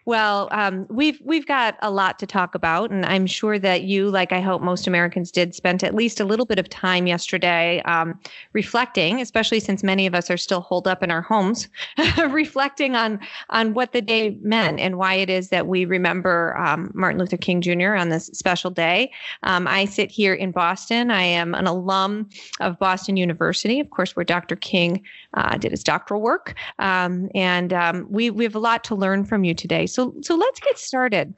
Well, 0.07 0.49
um, 0.51 0.87
we've 0.91 1.19
we've 1.25 1.47
got 1.47 1.79
a 1.81 1.91
lot 1.91 2.19
to 2.19 2.27
talk 2.27 2.55
about, 2.55 2.91
and 2.91 3.07
I'm 3.07 3.27
sure 3.27 3.59
that 3.59 3.85
you, 3.85 4.11
like 4.11 4.33
I 4.33 4.41
hope 4.41 4.61
most 4.61 4.87
Americans 4.87 5.31
did, 5.31 5.55
spent 5.55 5.83
at 5.83 5.95
least 5.95 6.21
a 6.21 6.27
little 6.27 6.45
bit 6.45 6.59
of 6.59 6.69
time 6.69 7.07
yesterday 7.07 7.81
um, 7.87 8.21
reflecting, 8.53 9.23
especially 9.23 9.61
since 9.61 9.83
many 9.83 10.07
of 10.07 10.15
us 10.15 10.31
are 10.31 10.37
still 10.37 10.61
holed 10.61 10.87
up 10.87 11.03
in 11.03 11.11
our 11.11 11.23
homes, 11.23 11.69
reflecting 12.29 12.95
on 12.95 13.19
on 13.49 13.73
what 13.73 13.93
the 13.93 14.03
day 14.03 14.37
meant 14.43 14.79
and 14.79 14.99
why 14.99 15.15
it 15.15 15.31
is 15.31 15.49
that 15.49 15.67
we 15.69 15.87
remember 15.87 16.55
um, 16.59 16.91
Martin 16.93 17.19
Luther 17.19 17.39
King 17.39 17.63
Jr. 17.63 17.95
on 17.95 18.11
this 18.11 18.27
special 18.35 18.71
day. 18.71 19.11
Um, 19.43 19.67
I 19.67 19.87
sit 19.87 20.11
here 20.11 20.35
in 20.35 20.51
Boston. 20.51 21.11
I 21.11 21.23
am 21.23 21.55
an 21.55 21.67
alum 21.67 22.29
of 22.61 22.79
Boston 22.79 23.17
University, 23.17 23.81
of 23.81 23.89
course, 23.89 24.15
where 24.15 24.25
Dr. 24.25 24.57
King 24.57 25.03
uh, 25.33 25.57
did 25.57 25.71
his 25.71 25.83
doctoral 25.83 26.21
work, 26.21 26.55
um, 26.79 27.31
and 27.35 27.73
um, 27.73 28.07
we 28.11 28.29
we 28.29 28.45
have 28.45 28.55
a 28.55 28.59
lot 28.59 28.85
to 28.85 28.95
learn 28.95 29.25
from 29.25 29.45
you 29.45 29.55
today. 29.55 29.87
So, 29.95 30.13
so 30.23 30.35
let's 30.35 30.59
get 30.59 30.77
started. 30.77 31.35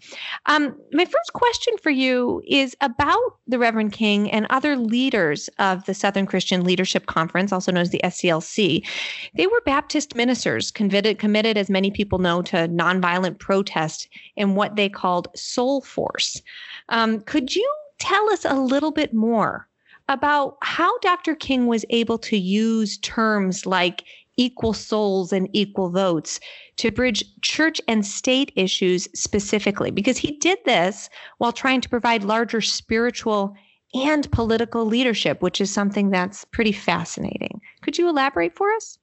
Um, 0.46 0.74
my 0.92 1.04
first 1.04 1.32
question 1.34 1.74
for 1.82 1.90
you 1.90 2.42
is 2.46 2.74
about 2.80 3.20
the 3.46 3.58
Reverend 3.58 3.92
King 3.92 4.30
and 4.30 4.46
other 4.48 4.76
leaders 4.76 5.50
of 5.58 5.84
the 5.84 5.92
Southern 5.92 6.24
Christian 6.24 6.64
Leadership 6.64 7.04
Conference, 7.04 7.52
also 7.52 7.70
known 7.70 7.82
as 7.82 7.90
the 7.90 8.00
SCLC. 8.02 8.86
They 9.34 9.46
were 9.46 9.60
Baptist 9.66 10.14
ministers 10.14 10.70
committed, 10.70 11.18
committed, 11.18 11.58
as 11.58 11.68
many 11.68 11.90
people 11.90 12.18
know, 12.18 12.40
to 12.42 12.68
nonviolent 12.68 13.38
protest 13.38 14.08
in 14.36 14.54
what 14.54 14.76
they 14.76 14.88
called 14.88 15.28
Soul 15.36 15.82
Force. 15.82 16.40
Um, 16.88 17.20
could 17.20 17.54
you 17.54 17.70
tell 17.98 18.30
us 18.30 18.46
a 18.46 18.54
little 18.54 18.90
bit 18.90 19.12
more 19.12 19.68
about 20.08 20.56
how 20.62 20.98
Dr. 21.00 21.34
King 21.34 21.66
was 21.66 21.84
able 21.90 22.16
to 22.18 22.38
use 22.38 22.96
terms 22.98 23.66
like 23.66 24.04
equal 24.36 24.72
souls 24.72 25.32
and 25.32 25.48
equal 25.52 25.90
votes 25.90 26.40
to 26.76 26.90
bridge 26.90 27.24
church 27.40 27.80
and 27.88 28.04
state 28.04 28.52
issues 28.56 29.08
specifically, 29.14 29.90
because 29.90 30.18
he 30.18 30.32
did 30.38 30.58
this 30.64 31.08
while 31.38 31.52
trying 31.52 31.80
to 31.80 31.88
provide 31.88 32.24
larger 32.24 32.60
spiritual 32.60 33.54
and 33.94 34.30
political 34.32 34.84
leadership, 34.84 35.42
which 35.42 35.60
is 35.60 35.70
something 35.70 36.10
that's 36.10 36.44
pretty 36.44 36.72
fascinating. 36.72 37.60
Could 37.82 37.98
you 37.98 38.08
elaborate 38.08 38.54
for 38.54 38.70
us? 38.72 38.98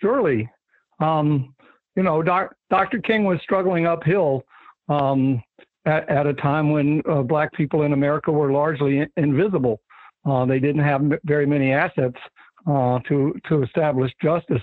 Surely. 0.00 0.50
Um, 1.00 1.54
you 1.96 2.02
know, 2.02 2.22
doc, 2.22 2.54
Dr. 2.70 3.00
King 3.00 3.24
was 3.24 3.38
struggling 3.42 3.86
uphill 3.86 4.42
um, 4.88 5.42
at, 5.86 6.08
at, 6.08 6.26
a 6.26 6.34
time 6.34 6.70
when 6.70 7.02
uh, 7.08 7.22
black 7.22 7.52
people 7.52 7.82
in 7.82 7.92
America 7.92 8.30
were 8.30 8.52
largely 8.52 9.06
invisible. 9.16 9.80
Uh, 10.24 10.44
they 10.44 10.58
didn't 10.58 10.82
have 10.82 11.02
very 11.24 11.46
many 11.46 11.72
assets 11.72 12.16
to 13.08 13.34
to 13.48 13.62
establish 13.62 14.12
justice 14.22 14.62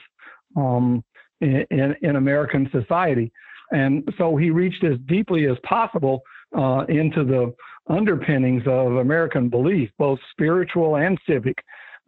um, 0.56 1.04
in, 1.42 1.96
in 2.02 2.16
American 2.16 2.70
society, 2.72 3.32
and 3.72 4.08
so 4.18 4.36
he 4.36 4.50
reached 4.50 4.84
as 4.84 4.98
deeply 5.08 5.48
as 5.48 5.58
possible 5.64 6.22
uh, 6.58 6.86
into 6.90 7.24
the 7.24 7.54
underpinnings 7.90 8.64
of 8.66 8.98
American 8.98 9.50
belief, 9.50 9.90
both 9.98 10.20
spiritual 10.32 10.98
and 10.98 11.18
civic. 11.28 11.58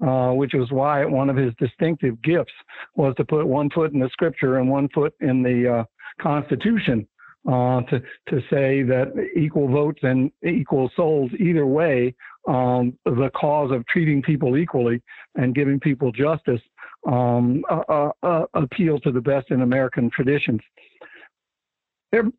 Uh, 0.02 0.32
which 0.32 0.54
was 0.54 0.72
why 0.72 1.04
one 1.04 1.30
of 1.30 1.36
his 1.36 1.54
distinctive 1.60 2.22
gifts 2.22 2.54
was 2.96 3.14
to 3.18 3.26
put 3.26 3.46
one 3.46 3.70
foot 3.70 3.92
in 3.92 4.00
the 4.00 4.08
scripture 4.14 4.60
and 4.60 4.70
one 4.70 4.88
foot 4.94 5.14
in 5.20 5.44
the 5.44 5.80
uh, 5.80 5.84
Constitution 6.22 7.06
uh, 7.48 7.82
to 7.82 8.02
to 8.28 8.42
say 8.50 8.84
that 8.84 9.14
equal 9.36 9.68
votes 9.68 10.00
and 10.04 10.32
equal 10.46 10.92
souls 10.96 11.32
either 11.40 11.66
way, 11.66 12.14
um, 12.50 12.98
the 13.06 13.30
cause 13.36 13.72
of 13.72 13.86
treating 13.86 14.22
people 14.22 14.58
equally 14.58 15.02
and 15.36 15.54
giving 15.54 15.80
people 15.80 16.12
justice 16.12 16.62
um, 17.08 17.64
uh, 17.70 18.10
uh, 18.24 18.46
appeal 18.56 19.00
to 19.00 19.12
the 19.12 19.22
best 19.22 19.52
in 19.52 19.62
American 19.62 20.10
traditions. 20.10 20.60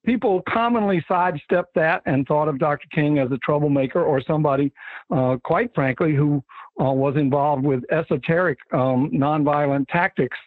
People 0.04 0.42
commonly 0.48 1.04
sidestepped 1.06 1.72
that 1.76 2.02
and 2.04 2.26
thought 2.26 2.48
of 2.48 2.58
Dr. 2.58 2.88
King 2.92 3.20
as 3.20 3.30
a 3.30 3.38
troublemaker 3.38 4.02
or 4.02 4.20
somebody, 4.20 4.72
uh, 5.14 5.36
quite 5.44 5.72
frankly, 5.76 6.12
who 6.12 6.42
uh, 6.80 6.92
was 6.92 7.16
involved 7.16 7.64
with 7.64 7.84
esoteric 7.92 8.58
um, 8.72 9.10
nonviolent 9.12 9.86
tactics 9.88 10.38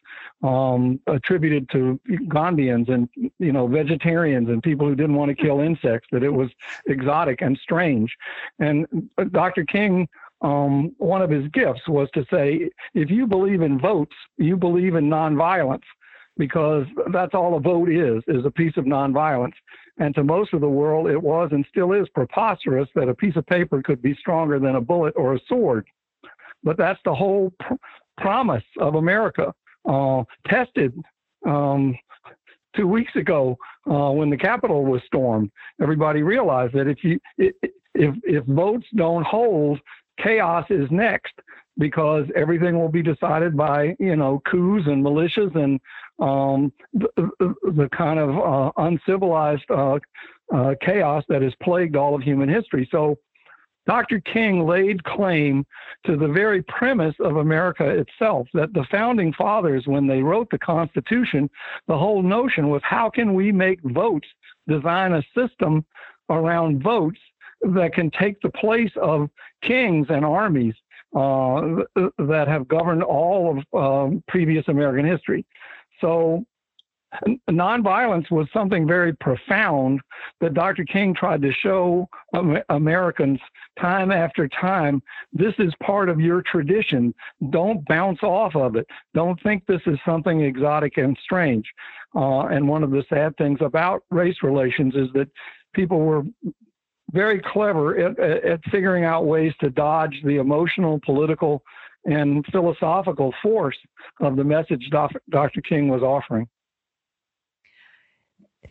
um, 0.43 0.99
attributed 1.07 1.69
to 1.71 1.99
Gandhians 2.27 2.89
and 2.89 3.07
you 3.39 3.51
know 3.51 3.67
vegetarians 3.67 4.49
and 4.49 4.61
people 4.61 4.87
who 4.87 4.95
didn't 4.95 5.15
want 5.15 5.29
to 5.29 5.35
kill 5.35 5.61
insects. 5.61 6.07
That 6.11 6.23
it 6.23 6.33
was 6.33 6.49
exotic 6.87 7.41
and 7.41 7.57
strange. 7.61 8.15
And 8.59 9.09
Dr. 9.31 9.63
King, 9.65 10.07
um, 10.41 10.93
one 10.97 11.21
of 11.21 11.29
his 11.29 11.47
gifts 11.49 11.87
was 11.87 12.09
to 12.13 12.25
say, 12.31 12.69
if 12.93 13.09
you 13.09 13.27
believe 13.27 13.61
in 13.61 13.79
votes, 13.79 14.15
you 14.37 14.57
believe 14.57 14.95
in 14.95 15.09
nonviolence, 15.09 15.83
because 16.37 16.85
that's 17.11 17.33
all 17.33 17.55
a 17.55 17.59
vote 17.59 17.89
is 17.89 18.23
is 18.27 18.45
a 18.45 18.51
piece 18.51 18.75
of 18.77 18.85
nonviolence. 18.85 19.53
And 19.99 20.15
to 20.15 20.23
most 20.23 20.53
of 20.53 20.61
the 20.61 20.69
world, 20.69 21.07
it 21.07 21.21
was 21.21 21.49
and 21.51 21.65
still 21.69 21.93
is 21.93 22.09
preposterous 22.09 22.89
that 22.95 23.07
a 23.07 23.13
piece 23.13 23.35
of 23.35 23.45
paper 23.45 23.83
could 23.83 24.01
be 24.01 24.15
stronger 24.15 24.59
than 24.59 24.75
a 24.75 24.81
bullet 24.81 25.13
or 25.15 25.35
a 25.35 25.39
sword. 25.47 25.85
But 26.63 26.77
that's 26.77 26.99
the 27.05 27.13
whole 27.13 27.51
pr- 27.59 27.73
promise 28.17 28.63
of 28.79 28.95
America. 28.95 29.53
Uh, 29.87 30.23
tested 30.47 30.93
um, 31.45 31.97
two 32.75 32.87
weeks 32.87 33.15
ago 33.15 33.57
uh, 33.89 34.11
when 34.11 34.29
the 34.29 34.37
Capitol 34.37 34.85
was 34.85 35.01
stormed. 35.05 35.51
Everybody 35.81 36.23
realized 36.23 36.73
that 36.73 36.87
if 36.87 37.03
you 37.03 37.19
if 37.37 38.15
if 38.23 38.45
votes 38.45 38.85
don't 38.95 39.25
hold, 39.25 39.79
chaos 40.21 40.65
is 40.69 40.87
next 40.89 41.33
because 41.77 42.25
everything 42.35 42.79
will 42.79 42.89
be 42.89 43.01
decided 43.01 43.57
by 43.57 43.95
you 43.99 44.15
know 44.15 44.41
coups 44.49 44.87
and 44.87 45.03
militias 45.03 45.55
and 45.55 45.79
um, 46.19 46.71
the, 46.93 47.55
the, 47.63 47.89
kind 47.95 48.19
of 48.19 48.37
uh, 48.37 48.71
uncivilized 48.77 49.63
uh, 49.69 49.97
uh, 50.53 50.75
chaos 50.81 51.23
that 51.27 51.41
has 51.41 51.53
plagued 51.61 51.95
all 51.95 52.13
of 52.13 52.21
human 52.21 52.47
history. 52.47 52.87
So 52.91 53.17
Dr. 53.85 54.21
King 54.21 54.65
laid 54.65 55.03
claim 55.03 55.65
to 56.05 56.15
the 56.15 56.27
very 56.27 56.63
premise 56.63 57.15
of 57.19 57.37
America 57.37 57.85
itself 57.85 58.47
that 58.53 58.73
the 58.73 58.85
founding 58.89 59.33
fathers, 59.33 59.83
when 59.87 60.07
they 60.07 60.21
wrote 60.21 60.49
the 60.51 60.59
Constitution, 60.59 61.49
the 61.87 61.97
whole 61.97 62.21
notion 62.21 62.69
was 62.69 62.81
how 62.83 63.09
can 63.09 63.33
we 63.33 63.51
make 63.51 63.81
votes, 63.83 64.27
design 64.67 65.13
a 65.13 65.23
system 65.35 65.85
around 66.29 66.81
votes 66.81 67.19
that 67.61 67.93
can 67.93 68.09
take 68.11 68.39
the 68.41 68.49
place 68.51 68.91
of 69.01 69.29
kings 69.61 70.07
and 70.09 70.25
armies 70.25 70.75
uh, 71.15 71.61
that 72.17 72.45
have 72.47 72.67
governed 72.67 73.03
all 73.03 73.61
of 73.73 73.79
um, 73.79 74.23
previous 74.27 74.67
American 74.67 75.05
history. 75.05 75.45
So 76.01 76.45
nonviolence 77.49 78.29
was 78.31 78.47
something 78.53 78.87
very 78.87 79.13
profound 79.13 80.01
that 80.41 80.53
Dr. 80.53 80.83
King 80.85 81.13
tried 81.13 81.41
to 81.41 81.51
show 81.51 82.07
Americans 82.69 83.39
time 83.79 84.11
after 84.11 84.47
time. 84.47 85.01
This 85.31 85.53
is 85.59 85.73
part 85.83 86.09
of 86.09 86.19
your 86.19 86.41
tradition. 86.41 87.13
Don't 87.49 87.85
bounce 87.87 88.23
off 88.23 88.55
of 88.55 88.75
it. 88.75 88.87
Don't 89.13 89.41
think 89.43 89.65
this 89.65 89.81
is 89.85 89.97
something 90.05 90.41
exotic 90.41 90.97
and 90.97 91.17
strange. 91.23 91.65
Uh, 92.15 92.45
and 92.45 92.67
one 92.67 92.83
of 92.83 92.91
the 92.91 93.03
sad 93.09 93.35
things 93.37 93.59
about 93.61 94.03
race 94.11 94.37
relations 94.43 94.93
is 94.95 95.07
that 95.13 95.29
people 95.73 95.99
were 95.99 96.23
very 97.11 97.39
clever 97.39 97.97
at, 97.97 98.19
at 98.19 98.59
figuring 98.71 99.03
out 99.03 99.25
ways 99.25 99.53
to 99.59 99.69
dodge 99.69 100.19
the 100.23 100.37
emotional, 100.37 100.99
political, 101.05 101.63
and 102.05 102.45
philosophical 102.51 103.33
force 103.41 103.77
of 104.19 104.35
the 104.35 104.43
message 104.43 104.89
Dr. 104.91 105.61
King 105.61 105.87
was 105.87 106.01
offering. 106.01 106.47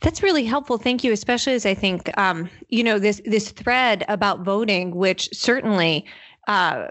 That's 0.02 0.22
really 0.22 0.44
helpful. 0.44 0.78
Thank 0.78 1.04
you, 1.04 1.12
especially 1.12 1.54
as 1.54 1.64
I 1.64 1.74
think, 1.74 2.10
um, 2.18 2.50
you 2.68 2.82
know, 2.82 2.98
this 2.98 3.20
this 3.24 3.50
thread 3.50 4.04
about 4.08 4.40
voting, 4.40 4.96
which 4.96 5.28
certainly 5.32 6.04
uh, 6.48 6.88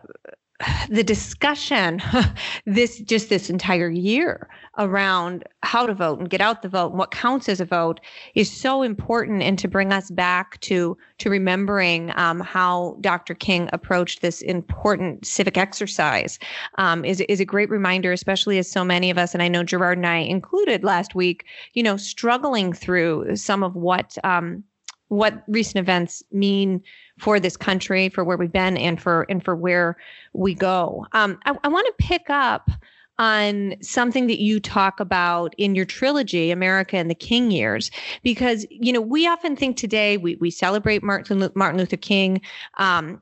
the 0.90 1.04
discussion 1.04 2.02
this 2.66 3.00
just 3.00 3.30
this 3.30 3.50
entire 3.50 3.90
year 3.90 4.48
around 4.78 5.44
how 5.64 5.86
to 5.86 5.94
vote 5.94 6.20
and 6.20 6.30
get 6.30 6.42
out 6.42 6.62
the 6.62 6.70
vote 6.70 6.90
and 6.90 7.00
what 7.00 7.12
counts 7.12 7.50
as 7.50 7.60
a 7.60 7.66
vote 7.66 8.00
is 8.36 8.52
so 8.52 8.82
important 8.82 9.42
and 9.42 9.60
to 9.60 9.68
bring 9.68 9.92
us 9.92 10.10
back 10.12 10.60
to 10.62 10.98
to 11.18 11.30
remembering 11.30 12.12
um, 12.16 12.40
how 12.40 12.98
Dr. 13.02 13.34
King 13.34 13.70
approached 13.74 14.22
this 14.22 14.42
important 14.42 15.26
civic 15.26 15.58
exercise 15.58 16.40
um, 16.78 17.04
is 17.06 17.22
is 17.22 17.40
a 17.40 17.46
great 17.46 17.70
reminder, 17.70 18.12
especially 18.12 18.58
as 18.58 18.70
so 18.70 18.84
many 18.84 19.10
of 19.10 19.18
us 19.18 19.34
and 19.34 19.44
I 19.44 19.48
know 19.48 19.64
Gerard 19.64 19.98
and 19.98 20.08
I 20.08 20.18
included 20.18 20.84
last 20.84 21.16
week, 21.16 21.46
you 21.74 21.84
know, 21.84 21.98
struggling 21.98 22.74
through 22.74 23.36
some 23.36 23.64
of 23.64 23.76
what 23.76 24.18
um, 24.24 24.64
what 25.12 25.44
recent 25.50 25.76
events 25.76 26.24
mean 26.32 26.82
for 27.20 27.38
this 27.38 27.58
country, 27.58 28.08
for 28.08 28.24
where 28.24 28.38
we've 28.38 28.52
been, 28.52 28.78
and 28.78 29.02
for 29.02 29.26
and 29.30 29.44
for 29.44 29.58
where 29.58 29.98
we 30.32 30.54
go. 30.54 31.06
Um, 31.12 31.38
I, 31.44 31.54
I 31.66 31.68
want 31.68 31.86
to 31.88 32.06
pick 32.06 32.30
up 32.30 32.72
on 33.20 33.76
something 33.82 34.28
that 34.28 34.40
you 34.40 34.62
talk 34.62 35.02
about 35.02 35.54
in 35.58 35.76
your 35.76 35.84
trilogy, 35.84 36.50
America 36.50 36.96
in 36.98 37.10
the 37.10 37.16
King 37.16 37.52
Years, 37.52 37.92
because 38.24 38.66
you 38.70 38.94
know 38.94 39.02
we 39.02 39.28
often 39.28 39.58
think 39.58 39.76
today 39.76 40.16
we 40.16 40.38
we 40.38 40.50
celebrate 40.50 41.04
Martin 41.04 41.52
Martin 41.56 41.78
Luther 41.78 41.98
King. 41.98 42.40
Um, 42.78 43.22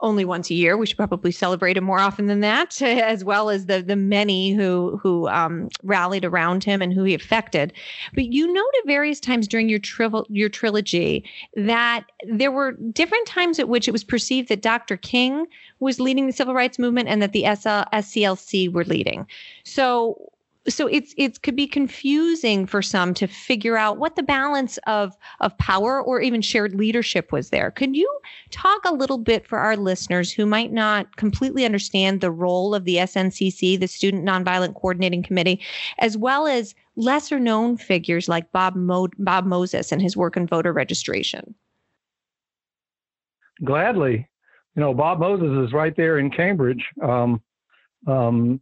only 0.00 0.24
once 0.24 0.50
a 0.50 0.54
year. 0.54 0.76
We 0.76 0.86
should 0.86 0.96
probably 0.96 1.32
celebrate 1.32 1.76
him 1.76 1.84
more 1.84 1.98
often 1.98 2.26
than 2.26 2.40
that, 2.40 2.80
as 2.82 3.24
well 3.24 3.50
as 3.50 3.66
the 3.66 3.82
the 3.82 3.96
many 3.96 4.52
who 4.52 4.98
who 5.02 5.28
um, 5.28 5.68
rallied 5.82 6.24
around 6.24 6.64
him 6.64 6.82
and 6.82 6.92
who 6.92 7.04
he 7.04 7.14
affected. 7.14 7.72
But 8.14 8.26
you 8.26 8.52
note 8.52 8.72
at 8.80 8.86
various 8.86 9.20
times 9.20 9.48
during 9.48 9.68
your 9.68 9.80
your 10.28 10.48
trilogy 10.48 11.24
that 11.54 12.04
there 12.26 12.52
were 12.52 12.72
different 12.92 13.26
times 13.26 13.58
at 13.58 13.68
which 13.68 13.88
it 13.88 13.92
was 13.92 14.04
perceived 14.04 14.48
that 14.48 14.62
Dr. 14.62 14.96
King 14.96 15.46
was 15.80 16.00
leading 16.00 16.26
the 16.26 16.32
civil 16.32 16.54
rights 16.54 16.78
movement 16.78 17.08
and 17.08 17.22
that 17.22 17.32
the 17.32 17.44
SL- 17.44 17.88
SCLC 17.92 18.72
were 18.72 18.84
leading. 18.84 19.26
So 19.64 20.30
so 20.68 20.86
it's 20.86 21.14
it 21.16 21.42
could 21.42 21.56
be 21.56 21.66
confusing 21.66 22.66
for 22.66 22.82
some 22.82 23.14
to 23.14 23.26
figure 23.26 23.76
out 23.76 23.98
what 23.98 24.16
the 24.16 24.22
balance 24.22 24.78
of 24.86 25.16
of 25.40 25.56
power 25.58 26.02
or 26.02 26.20
even 26.20 26.42
shared 26.42 26.74
leadership 26.74 27.32
was 27.32 27.50
there. 27.50 27.70
Could 27.70 27.96
you 27.96 28.10
talk 28.50 28.84
a 28.84 28.94
little 28.94 29.18
bit 29.18 29.46
for 29.46 29.58
our 29.58 29.76
listeners 29.76 30.32
who 30.32 30.46
might 30.46 30.72
not 30.72 31.16
completely 31.16 31.64
understand 31.64 32.20
the 32.20 32.30
role 32.30 32.74
of 32.74 32.84
the 32.84 32.96
SNCC, 32.96 33.78
the 33.78 33.86
Student 33.86 34.24
Nonviolent 34.24 34.74
Coordinating 34.74 35.22
Committee, 35.22 35.60
as 35.98 36.16
well 36.16 36.46
as 36.46 36.74
lesser 36.96 37.38
known 37.38 37.76
figures 37.76 38.28
like 38.28 38.50
Bob 38.52 38.74
Mo- 38.74 39.08
Bob 39.18 39.44
Moses 39.44 39.92
and 39.92 40.02
his 40.02 40.16
work 40.16 40.36
in 40.36 40.46
voter 40.46 40.72
registration? 40.72 41.54
Gladly, 43.64 44.28
you 44.74 44.80
know 44.80 44.92
Bob 44.92 45.18
Moses 45.18 45.66
is 45.66 45.72
right 45.72 45.96
there 45.96 46.18
in 46.18 46.30
Cambridge. 46.30 46.84
Um, 47.02 47.40
um, 48.06 48.60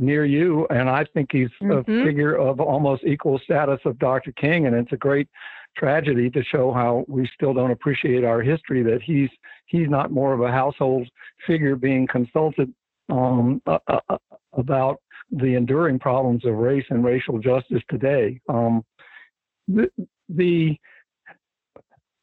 near 0.00 0.24
you, 0.24 0.66
and 0.70 0.88
I 0.88 1.04
think 1.14 1.30
he's 1.32 1.48
mm-hmm. 1.62 1.90
a 1.90 2.04
figure 2.04 2.36
of 2.36 2.60
almost 2.60 3.04
equal 3.04 3.38
status 3.44 3.80
of 3.84 3.98
Dr. 3.98 4.32
King, 4.32 4.66
and 4.66 4.74
it's 4.74 4.92
a 4.92 4.96
great 4.96 5.28
tragedy 5.76 6.30
to 6.30 6.42
show 6.44 6.72
how 6.72 7.04
we 7.08 7.28
still 7.34 7.52
don't 7.52 7.72
appreciate 7.72 8.24
our 8.24 8.40
history 8.40 8.82
that 8.82 9.02
he's 9.02 9.30
he's 9.66 9.88
not 9.88 10.12
more 10.12 10.32
of 10.32 10.40
a 10.40 10.50
household 10.50 11.08
figure 11.46 11.76
being 11.76 12.06
consulted 12.06 12.72
um, 13.08 13.60
uh, 13.66 13.78
uh, 13.88 14.18
about 14.52 15.00
the 15.30 15.54
enduring 15.54 15.98
problems 15.98 16.44
of 16.44 16.54
race 16.54 16.84
and 16.90 17.04
racial 17.04 17.38
justice 17.38 17.82
today. 17.90 18.40
Um, 18.48 18.84
the, 19.66 19.90
the 20.28 20.76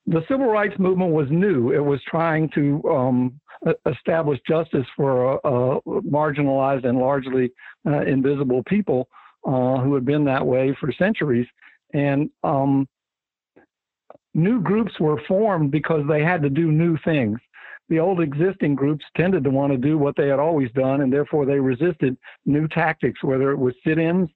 the 0.08 0.24
civil 0.28 0.48
rights 0.48 0.78
movement 0.80 1.12
was 1.12 1.28
new. 1.30 1.72
It 1.72 1.84
was 1.84 2.02
trying 2.08 2.50
to 2.56 2.82
um, 2.90 3.40
establish 3.86 4.40
justice 4.48 4.86
for 4.96 5.36
uh, 5.46 5.80
marginalized 5.88 6.86
and 6.86 6.98
largely 6.98 7.52
uh, 7.86 8.02
invisible 8.02 8.64
people 8.64 9.08
uh, 9.46 9.78
who 9.80 9.94
had 9.94 10.06
been 10.06 10.26
that 10.26 10.46
way 10.46 10.76
for 10.80 10.92
centuries. 10.92 11.48
And 11.94 12.30
um, 12.44 12.88
new 14.34 14.62
groups 14.62 15.00
were 15.00 15.22
formed 15.28 15.72
because 15.72 16.04
they 16.08 16.24
had 16.24 16.42
to 16.42 16.50
do 16.50 16.72
new 16.72 16.98
things. 17.04 17.40
The 17.90 18.00
old 18.00 18.22
existing 18.22 18.76
groups 18.76 19.04
tended 19.18 19.44
to 19.44 19.50
want 19.50 19.74
to 19.74 19.78
do 19.78 19.98
what 19.98 20.16
they 20.16 20.30
had 20.30 20.40
always 20.40 20.72
done, 20.72 21.02
and 21.02 21.12
therefore 21.12 21.46
they 21.46 21.60
resisted 21.60 22.18
new 22.46 22.68
tactics, 22.68 23.22
whether 23.24 23.52
it 23.52 23.58
was 23.58 23.74
sit 23.86 24.00
ins, 24.00 24.30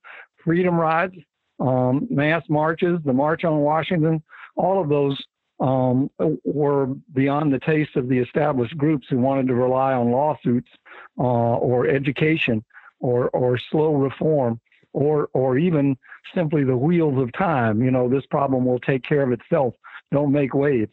freedom 0.43 0.75
rides, 0.75 1.15
um, 1.61 2.05
mass 2.09 2.43
marches, 2.49 2.99
the 3.05 3.13
March 3.13 3.45
on 3.45 3.59
Washington, 3.59 4.21
all 4.57 4.81
of 4.81 4.89
those 4.89 5.17
um, 5.59 6.09
were 6.43 6.87
beyond 7.13 7.53
the 7.53 7.59
taste 7.59 7.95
of 7.95 8.09
the 8.09 8.19
established 8.19 8.77
groups 8.77 9.07
who 9.09 9.17
wanted 9.17 9.47
to 9.47 9.55
rely 9.55 9.93
on 9.93 10.11
lawsuits 10.11 10.69
uh, 11.17 11.21
or 11.21 11.87
education 11.87 12.63
or, 12.99 13.29
or 13.29 13.57
slow 13.71 13.95
reform 13.95 14.59
or, 14.93 15.29
or 15.33 15.57
even 15.57 15.97
simply 16.33 16.63
the 16.63 16.75
wheels 16.75 17.21
of 17.21 17.31
time. 17.33 17.81
You 17.81 17.91
know, 17.91 18.09
this 18.09 18.25
problem 18.29 18.65
will 18.65 18.79
take 18.79 19.03
care 19.03 19.21
of 19.21 19.31
itself. 19.31 19.73
Don't 20.11 20.31
make 20.31 20.53
waves. 20.53 20.91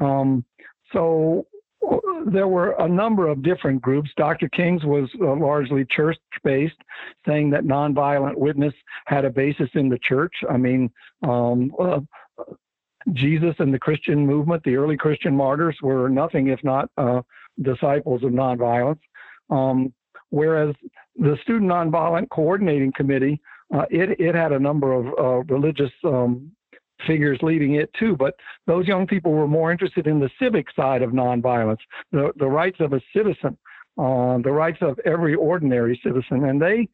Um, 0.00 0.44
so 0.92 1.46
there 2.26 2.48
were 2.48 2.72
a 2.78 2.88
number 2.88 3.28
of 3.28 3.42
different 3.42 3.80
groups. 3.80 4.10
Dr. 4.16 4.48
King's 4.48 4.84
was 4.84 5.08
uh, 5.20 5.34
largely 5.36 5.84
church 5.84 6.18
based, 6.44 6.76
saying 7.26 7.50
that 7.50 7.64
nonviolent 7.64 8.36
witness 8.36 8.74
had 9.06 9.24
a 9.24 9.30
basis 9.30 9.70
in 9.74 9.88
the 9.88 9.98
church. 9.98 10.34
I 10.48 10.56
mean, 10.56 10.90
um, 11.22 11.72
uh, 11.78 12.00
Jesus 13.12 13.54
and 13.58 13.72
the 13.72 13.78
Christian 13.78 14.26
movement, 14.26 14.62
the 14.64 14.76
early 14.76 14.96
Christian 14.96 15.34
martyrs, 15.34 15.76
were 15.82 16.08
nothing 16.08 16.48
if 16.48 16.62
not 16.62 16.90
uh, 16.96 17.22
disciples 17.62 18.22
of 18.22 18.32
nonviolence. 18.32 19.00
Um, 19.50 19.92
whereas 20.30 20.74
the 21.16 21.36
Student 21.42 21.70
Nonviolent 21.70 22.28
Coordinating 22.30 22.92
Committee, 22.92 23.40
uh, 23.74 23.86
it, 23.90 24.20
it 24.20 24.34
had 24.34 24.52
a 24.52 24.58
number 24.58 24.92
of 24.92 25.06
uh, 25.18 25.52
religious 25.52 25.90
um, 26.04 26.50
figures 27.06 27.38
leading 27.42 27.76
it 27.76 27.90
too, 27.98 28.16
but 28.16 28.34
those 28.66 28.86
young 28.86 29.06
people 29.06 29.32
were 29.32 29.48
more 29.48 29.70
interested 29.70 30.06
in 30.06 30.20
the 30.20 30.30
civic 30.40 30.66
side 30.74 31.02
of 31.02 31.10
nonviolence, 31.10 31.78
the, 32.12 32.32
the 32.36 32.46
rights 32.46 32.78
of 32.80 32.92
a 32.92 33.00
citizen, 33.14 33.56
uh, 33.98 34.38
the 34.38 34.50
rights 34.50 34.78
of 34.80 34.98
every 35.04 35.34
ordinary 35.34 35.98
citizen. 36.02 36.44
And 36.44 36.60
they 36.60 36.88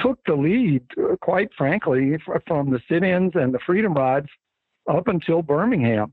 took 0.00 0.18
the 0.26 0.34
lead, 0.34 0.82
uh, 0.98 1.16
quite 1.20 1.48
frankly, 1.56 2.18
from 2.46 2.70
the 2.70 2.80
sit 2.88 3.04
ins 3.04 3.32
and 3.34 3.54
the 3.54 3.60
freedom 3.64 3.94
rides 3.94 4.28
up 4.88 5.08
until 5.08 5.42
Birmingham. 5.42 6.12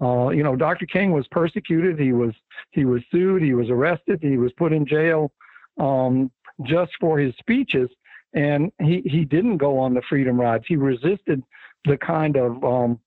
Uh, 0.00 0.28
you 0.28 0.42
know, 0.42 0.54
Dr. 0.54 0.86
King 0.86 1.12
was 1.12 1.26
persecuted. 1.28 1.98
He 1.98 2.12
was 2.12 2.32
he 2.70 2.84
was 2.84 3.02
sued. 3.10 3.42
He 3.42 3.54
was 3.54 3.68
arrested. 3.68 4.20
He 4.22 4.36
was 4.36 4.52
put 4.52 4.72
in 4.72 4.86
jail 4.86 5.32
um, 5.78 6.30
just 6.62 6.92
for 7.00 7.18
his 7.18 7.34
speeches, 7.38 7.88
and 8.32 8.70
he 8.80 9.02
he 9.04 9.24
didn't 9.24 9.56
go 9.56 9.78
on 9.78 9.94
the 9.94 10.02
freedom 10.08 10.40
rides. 10.40 10.64
He 10.68 10.76
resisted 10.76 11.42
the 11.84 11.96
kind 11.96 12.36
of 12.36 12.62
um, 12.62 13.00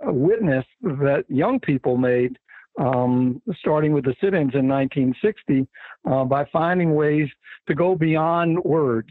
witness 0.00 0.66
that 0.82 1.24
young 1.28 1.60
people 1.60 1.96
made, 1.96 2.38
um, 2.78 3.40
starting 3.58 3.92
with 3.92 4.04
the 4.04 4.14
sit-ins 4.20 4.54
in 4.54 4.68
1960, 4.68 5.66
uh, 6.10 6.24
by 6.24 6.44
finding 6.52 6.94
ways 6.94 7.28
to 7.68 7.74
go 7.74 7.94
beyond 7.94 8.62
words. 8.64 9.10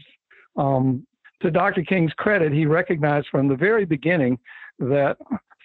Um, 0.56 1.04
to 1.42 1.50
Dr. 1.50 1.82
King's 1.82 2.12
credit, 2.14 2.52
he 2.52 2.64
recognized 2.64 3.26
from 3.30 3.48
the 3.48 3.56
very 3.56 3.84
beginning 3.84 4.38
that 4.78 5.16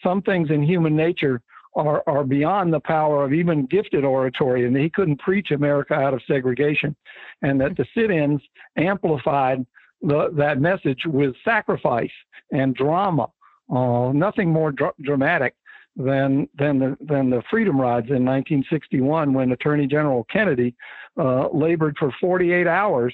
some 0.03 0.21
things 0.21 0.49
in 0.49 0.63
human 0.63 0.95
nature 0.95 1.41
are, 1.75 2.03
are 2.07 2.23
beyond 2.23 2.73
the 2.73 2.79
power 2.79 3.23
of 3.23 3.33
even 3.33 3.65
gifted 3.65 4.03
oratory, 4.03 4.65
and 4.65 4.75
he 4.75 4.89
couldn't 4.89 5.19
preach 5.19 5.51
America 5.51 5.93
out 5.93 6.13
of 6.13 6.21
segregation, 6.27 6.95
and 7.41 7.59
that 7.61 7.77
the 7.77 7.85
sit-ins 7.93 8.41
amplified 8.77 9.65
the, 10.01 10.29
that 10.33 10.59
message 10.59 11.01
with 11.05 11.35
sacrifice 11.43 12.11
and 12.51 12.75
drama. 12.75 13.27
Uh, 13.73 14.11
nothing 14.13 14.49
more 14.49 14.71
dr- 14.71 14.95
dramatic 15.03 15.55
than 15.95 16.47
than 16.57 16.79
the 16.79 16.97
than 17.01 17.29
the 17.29 17.43
freedom 17.49 17.79
rides 17.79 18.07
in 18.07 18.25
1961 18.25 19.33
when 19.33 19.51
Attorney 19.51 19.85
General 19.85 20.25
Kennedy 20.31 20.73
uh, 21.19 21.49
labored 21.49 21.97
for 21.99 22.11
48 22.21 22.67
hours 22.67 23.13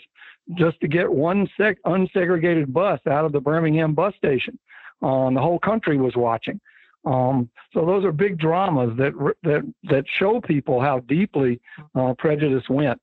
just 0.53 0.79
to 0.81 0.88
get 0.88 1.12
one 1.12 1.49
sec- 1.58 1.81
unsegregated 1.86 2.71
bus 2.71 2.99
out 3.10 3.25
of 3.25 3.31
the 3.31 3.41
Birmingham 3.41 3.93
bus 3.93 4.13
station. 4.15 4.58
Uh, 5.01 5.29
the 5.29 5.41
whole 5.41 5.60
country 5.60 5.97
was 5.97 6.15
watching. 6.15 6.60
Um, 7.05 7.49
so 7.73 7.86
those 7.86 8.03
are 8.03 8.12
big 8.12 8.38
dramas 8.38 8.97
that 8.97 9.13
that 9.43 9.73
that 9.84 10.05
show 10.08 10.41
people 10.41 10.81
how 10.81 10.99
deeply 11.01 11.62
uh, 11.93 12.13
prejudice 12.17 12.67
went. 12.69 12.99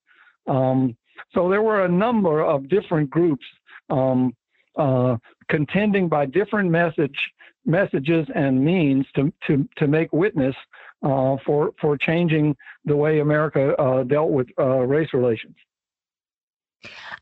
Um, 0.46 0.96
so 1.32 1.48
there 1.48 1.62
were 1.62 1.84
a 1.84 1.88
number 1.88 2.42
of 2.42 2.68
different 2.68 3.10
groups 3.10 3.44
um, 3.90 4.34
uh, 4.76 5.16
contending 5.48 6.08
by 6.08 6.26
different 6.26 6.70
message 6.70 7.16
messages 7.64 8.26
and 8.34 8.64
means 8.64 9.06
to 9.14 9.32
to 9.46 9.68
to 9.76 9.86
make 9.86 10.12
witness 10.12 10.56
uh, 11.02 11.36
for 11.44 11.72
for 11.80 11.96
changing 11.96 12.56
the 12.84 12.96
way 12.96 13.20
America 13.20 13.74
uh, 13.80 14.02
dealt 14.02 14.30
with 14.30 14.48
uh, 14.58 14.80
race 14.80 15.10
relations. 15.12 15.54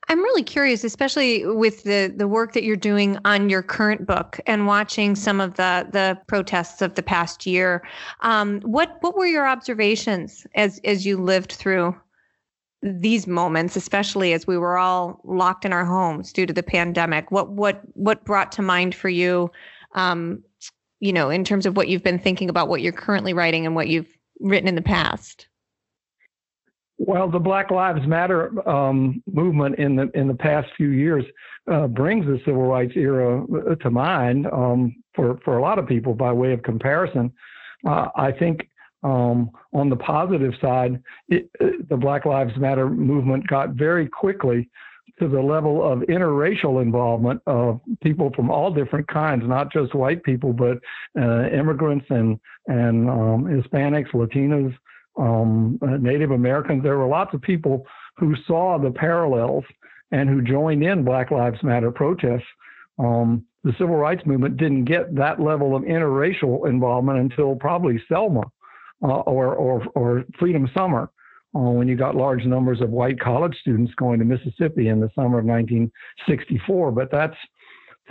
I'm 0.08 0.20
really 0.20 0.42
curious, 0.42 0.84
especially 0.84 1.46
with 1.46 1.84
the 1.84 2.12
the 2.14 2.26
work 2.26 2.52
that 2.54 2.64
you're 2.64 2.76
doing 2.76 3.18
on 3.24 3.50
your 3.50 3.62
current 3.62 4.06
book 4.06 4.40
and 4.46 4.66
watching 4.66 5.14
some 5.14 5.40
of 5.40 5.54
the 5.54 5.86
the 5.92 6.18
protests 6.26 6.82
of 6.82 6.94
the 6.94 7.02
past 7.02 7.46
year. 7.46 7.86
Um, 8.20 8.60
what 8.62 8.96
what 9.00 9.16
were 9.16 9.26
your 9.26 9.46
observations 9.46 10.46
as 10.54 10.80
as 10.84 11.06
you 11.06 11.16
lived 11.16 11.52
through 11.52 11.94
these 12.82 13.26
moments, 13.26 13.76
especially 13.76 14.32
as 14.32 14.46
we 14.46 14.56
were 14.56 14.78
all 14.78 15.20
locked 15.24 15.64
in 15.64 15.72
our 15.72 15.84
homes 15.84 16.32
due 16.32 16.46
to 16.46 16.52
the 16.52 16.62
pandemic? 16.62 17.30
What 17.30 17.50
what 17.50 17.82
what 17.94 18.24
brought 18.24 18.52
to 18.52 18.62
mind 18.62 18.94
for 18.94 19.10
you? 19.10 19.50
Um, 19.94 20.42
you 21.00 21.12
know, 21.12 21.30
in 21.30 21.44
terms 21.44 21.66
of 21.66 21.76
what 21.76 21.88
you've 21.88 22.02
been 22.02 22.18
thinking 22.18 22.48
about, 22.48 22.68
what 22.68 22.82
you're 22.82 22.92
currently 22.92 23.32
writing, 23.32 23.66
and 23.66 23.74
what 23.74 23.88
you've 23.88 24.16
written 24.40 24.68
in 24.68 24.74
the 24.74 24.82
past. 24.82 25.46
Well, 27.02 27.30
the 27.30 27.38
Black 27.38 27.70
Lives 27.70 28.06
Matter 28.06 28.68
um, 28.68 29.22
movement 29.26 29.78
in 29.78 29.96
the 29.96 30.10
in 30.14 30.28
the 30.28 30.34
past 30.34 30.68
few 30.76 30.90
years 30.90 31.24
uh, 31.72 31.86
brings 31.86 32.26
the 32.26 32.38
civil 32.44 32.66
rights 32.66 32.92
era 32.94 33.42
uh, 33.42 33.74
to 33.76 33.90
mind 33.90 34.46
um, 34.48 34.94
for 35.14 35.38
for 35.42 35.56
a 35.56 35.62
lot 35.62 35.78
of 35.78 35.86
people. 35.86 36.12
By 36.12 36.30
way 36.30 36.52
of 36.52 36.62
comparison, 36.62 37.32
uh, 37.88 38.08
I 38.14 38.32
think 38.32 38.68
um, 39.02 39.50
on 39.72 39.88
the 39.88 39.96
positive 39.96 40.52
side, 40.60 41.02
it, 41.30 41.48
uh, 41.58 41.68
the 41.88 41.96
Black 41.96 42.26
Lives 42.26 42.52
Matter 42.58 42.90
movement 42.90 43.46
got 43.46 43.70
very 43.70 44.06
quickly 44.06 44.68
to 45.20 45.26
the 45.26 45.40
level 45.40 45.82
of 45.82 46.00
interracial 46.00 46.82
involvement 46.82 47.40
of 47.46 47.80
people 48.02 48.30
from 48.36 48.50
all 48.50 48.70
different 48.70 49.08
kinds, 49.08 49.42
not 49.46 49.72
just 49.72 49.94
white 49.94 50.22
people, 50.22 50.52
but 50.52 50.76
uh, 51.18 51.48
immigrants 51.48 52.04
and 52.10 52.38
and 52.66 53.08
um, 53.08 53.44
Hispanics, 53.44 54.10
Latinos, 54.10 54.76
um, 55.16 55.78
uh, 55.82 55.96
Native 55.98 56.30
Americans. 56.30 56.82
There 56.82 56.98
were 56.98 57.06
lots 57.06 57.34
of 57.34 57.42
people 57.42 57.86
who 58.16 58.34
saw 58.46 58.78
the 58.78 58.90
parallels 58.90 59.64
and 60.12 60.28
who 60.28 60.42
joined 60.42 60.82
in 60.82 61.04
Black 61.04 61.30
Lives 61.30 61.62
Matter 61.62 61.90
protests. 61.90 62.46
Um, 62.98 63.44
the 63.64 63.72
civil 63.78 63.96
rights 63.96 64.22
movement 64.26 64.56
didn't 64.56 64.84
get 64.84 65.14
that 65.16 65.40
level 65.40 65.76
of 65.76 65.82
interracial 65.82 66.68
involvement 66.68 67.18
until 67.18 67.54
probably 67.54 68.02
Selma 68.08 68.42
uh, 69.02 69.20
or, 69.20 69.54
or, 69.54 69.84
or 69.94 70.24
Freedom 70.38 70.68
Summer. 70.76 71.10
uh, 71.54 71.60
when 71.60 71.88
you 71.88 71.96
got 71.96 72.14
large 72.14 72.44
numbers 72.44 72.80
of 72.80 72.90
white 72.90 73.18
college 73.20 73.56
students 73.60 73.92
going 73.96 74.18
to 74.18 74.24
Mississippi 74.24 74.88
in 74.88 75.00
the 75.00 75.10
summer 75.14 75.38
of 75.38 75.44
1964. 75.44 76.92
But 76.92 77.10
that's 77.10 77.36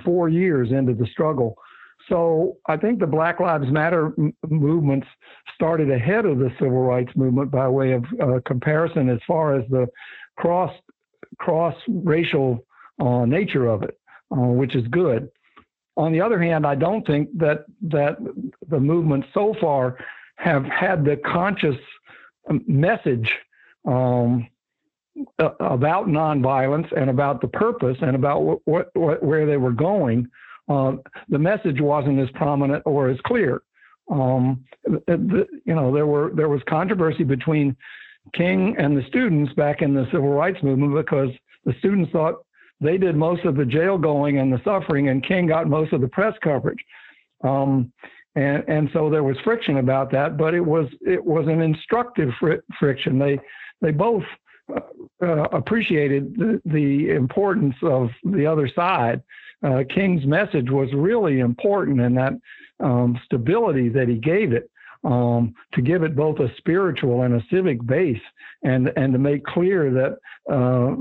four 0.04 0.30
years 0.30 0.72
into 0.72 0.94
the 0.94 1.08
struggle. 1.08 1.56
So 2.10 2.58
I 2.68 2.76
think 2.76 3.00
the 3.00 3.08
Black 3.08 3.40
Lives 3.40 3.72
Matter 3.72 4.08
m- 4.18 4.34
movements 4.50 5.08
started 5.54 5.92
ahead 5.92 6.26
of 6.26 6.40
the 6.40 6.52
civil 6.60 6.82
rights 6.82 7.12
movement 7.16 7.52
by 7.52 7.68
way 7.68 7.94
of 7.94 8.04
uh, 8.22 8.40
comparison 8.46 9.10
as 9.10 9.20
far 9.28 9.58
as 9.58 9.64
the 9.70 9.88
cross 10.38 10.74
cross 11.38 11.76
racial 11.88 12.66
uh, 13.00 13.26
nature 13.26 13.68
of 13.68 13.84
it, 13.84 13.98
uh, 14.32 14.36
which 14.36 14.76
is 14.76 14.88
good. 14.88 15.30
On 15.96 16.12
the 16.12 16.22
other 16.22 16.42
hand, 16.42 16.66
I 16.66 16.76
don't 16.76 17.06
think 17.06 17.30
that 17.38 17.66
that 17.84 18.18
the 18.68 18.80
movement 18.80 19.26
so 19.34 19.56
far 19.62 19.98
have 20.38 20.66
had 20.66 21.06
the 21.06 21.18
conscious 21.18 21.78
um, 22.50 22.64
message 22.68 23.32
um, 23.86 24.48
about 25.38 26.08
nonviolence 26.08 26.90
and 27.00 27.10
about 27.10 27.42
the 27.42 27.48
purpose 27.48 27.98
and 28.02 28.16
about 28.16 28.42
what, 28.42 28.60
what, 28.66 28.90
what 28.96 29.24
where 29.24 29.46
they 29.46 29.58
were 29.58 29.72
going. 29.72 30.28
Uh, 30.70 30.94
the 31.30 31.40
message 31.40 31.82
wasn't 31.82 32.20
as 32.20 32.30
prominent 32.36 32.84
or 32.86 33.10
as 33.10 33.18
clear. 33.26 33.62
Um, 34.10 34.64
the, 34.86 35.48
you 35.66 35.76
know, 35.76 35.94
there 35.94 36.08
were 36.08 36.32
there 36.36 36.50
was 36.50 36.62
controversy 36.68 37.24
between 37.24 37.76
King 38.34 38.76
and 38.78 38.96
the 38.96 39.04
students 39.08 39.54
back 39.54 39.82
in 39.82 39.94
the 39.94 40.06
civil 40.12 40.30
rights 40.30 40.62
movement 40.64 40.96
because 40.96 41.30
the 41.66 41.74
students 41.80 42.12
thought 42.12 42.36
they 42.82 42.98
did 42.98 43.16
most 43.16 43.46
of 43.46 43.56
the 43.56 43.66
jail 43.66 43.98
going 43.98 44.40
and 44.40 44.52
the 44.52 44.62
suffering, 44.64 45.10
and 45.10 45.26
King 45.26 45.48
got 45.48 45.68
most 45.68 45.92
of 45.94 46.02
the 46.02 46.08
press 46.08 46.34
coverage. 46.44 46.80
Um, 47.44 47.92
and 48.36 48.64
and 48.68 48.90
so 48.94 49.10
there 49.10 49.24
was 49.24 49.38
friction 49.44 49.78
about 49.78 50.12
that, 50.12 50.38
but 50.38 50.54
it 50.54 50.66
was 50.66 50.88
it 51.02 51.24
was 51.24 51.48
an 51.48 51.62
instructive 51.62 52.30
fr- 52.40 52.64
friction. 52.80 53.20
They 53.20 53.40
they 53.82 53.92
both 53.92 54.24
uh, 55.22 55.44
appreciated 55.52 56.36
the, 56.38 56.62
the, 56.66 57.10
importance 57.10 57.76
of 57.84 58.10
the 58.24 58.46
other 58.46 58.70
side. 58.74 59.22
Uh, 59.64 59.84
King's 59.94 60.26
message 60.26 60.70
was 60.70 60.90
really 60.94 61.40
important 61.40 62.00
in 62.00 62.16
that 62.16 62.34
um, 62.80 63.20
stability 63.26 63.90
that 63.90 64.08
he 64.08 64.16
gave 64.16 64.54
it 64.54 64.70
um, 65.04 65.54
to 65.74 65.82
give 65.82 66.04
it 66.04 66.16
both 66.16 66.40
a 66.40 66.54
spiritual 66.58 67.24
and 67.24 67.36
a 67.36 67.46
civic 67.50 67.86
base, 67.86 68.22
and 68.64 68.92
and 68.98 69.14
to 69.14 69.20
make 69.20 69.44
clear 69.46 69.92
that 69.92 70.18
uh, 70.52 70.96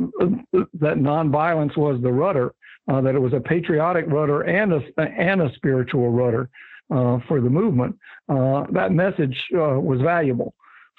that 0.74 0.98
nonviolence 0.98 1.76
was 1.76 2.00
the 2.02 2.12
rudder, 2.12 2.54
uh, 2.88 3.00
that 3.00 3.14
it 3.14 3.20
was 3.20 3.32
a 3.32 3.40
patriotic 3.40 4.04
rudder 4.08 4.42
and 4.42 4.72
a 4.72 4.82
and 5.00 5.42
a 5.42 5.52
spiritual 5.54 6.10
rudder 6.10 6.48
uh, 6.90 7.18
for 7.26 7.40
the 7.40 7.50
movement. 7.50 7.96
Uh, 8.28 8.64
that 8.72 8.92
message 8.92 9.36
uh, 9.54 9.78
was 9.78 10.00
valuable. 10.00 10.54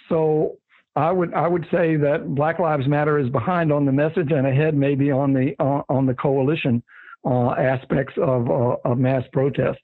So. 0.08 0.58
I 0.99 1.12
would 1.12 1.33
I 1.33 1.47
would 1.47 1.65
say 1.71 1.95
that 1.95 2.35
Black 2.35 2.59
Lives 2.59 2.88
Matter 2.88 3.19
is 3.19 3.29
behind 3.29 3.71
on 3.71 3.85
the 3.85 3.91
message 3.91 4.31
and 4.31 4.45
ahead 4.45 4.75
maybe 4.75 5.12
on 5.12 5.33
the 5.33 5.55
on 5.59 6.05
the 6.05 6.13
coalition 6.13 6.83
aspects 7.25 8.13
of 8.17 8.49
of 8.49 8.97
mass 8.97 9.23
protest. 9.31 9.79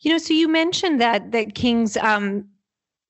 You 0.00 0.12
know, 0.12 0.18
so 0.18 0.34
you 0.34 0.48
mentioned 0.48 1.00
that 1.00 1.32
that 1.32 1.54
King's 1.54 1.96
um, 1.96 2.48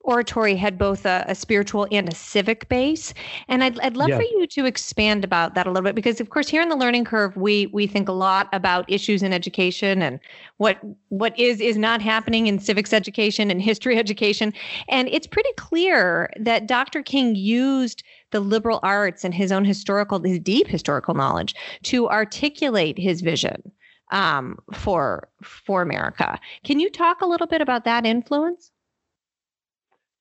oratory 0.04 0.56
had 0.56 0.78
both 0.78 1.06
a, 1.06 1.24
a, 1.28 1.34
spiritual 1.34 1.86
and 1.90 2.08
a 2.08 2.14
civic 2.14 2.68
base, 2.68 3.14
and 3.48 3.62
I'd 3.62 3.78
I'd 3.80 3.96
love 3.96 4.10
for 4.10 4.22
you 4.22 4.46
to 4.46 4.64
expand 4.64 5.24
about 5.24 5.54
that 5.54 5.66
a 5.66 5.70
little 5.70 5.84
bit 5.84 5.94
because, 5.94 6.20
of 6.20 6.30
course, 6.30 6.48
here 6.48 6.62
in 6.62 6.68
the 6.68 6.76
learning 6.76 7.04
curve, 7.04 7.36
we 7.36 7.66
we 7.66 7.86
think 7.86 8.08
a 8.08 8.12
lot 8.12 8.48
about 8.52 8.90
issues 8.90 9.22
in 9.22 9.32
education 9.32 10.02
and 10.02 10.18
what 10.56 10.78
what 11.08 11.38
is 11.38 11.60
is 11.60 11.76
not 11.78 12.02
happening 12.02 12.46
in 12.46 12.58
civics 12.58 12.92
education 12.92 13.50
and 13.50 13.62
history 13.62 13.96
education, 14.04 14.52
and 14.88 15.08
it's 15.08 15.26
pretty 15.26 15.52
clear 15.56 16.30
that 16.38 16.66
Dr. 16.66 17.02
King 17.02 17.34
used 17.34 18.02
the 18.32 18.40
liberal 18.40 18.80
arts 18.82 19.24
and 19.24 19.32
his 19.32 19.52
own 19.52 19.64
historical, 19.64 20.20
his 20.20 20.40
deep 20.40 20.66
historical 20.66 21.14
knowledge 21.14 21.54
to 21.84 22.08
articulate 22.08 22.98
his 22.98 23.20
vision 23.20 23.70
um, 24.10 24.58
for 24.72 25.28
for 25.42 25.82
America. 25.82 26.40
Can 26.64 26.80
you 26.80 26.90
talk 26.90 27.20
a 27.20 27.26
little 27.26 27.46
bit 27.46 27.60
about 27.60 27.84
that 27.84 28.04
influence? 28.04 28.71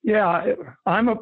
Yeah, 0.03 0.53
I'm 0.85 1.09
a. 1.09 1.15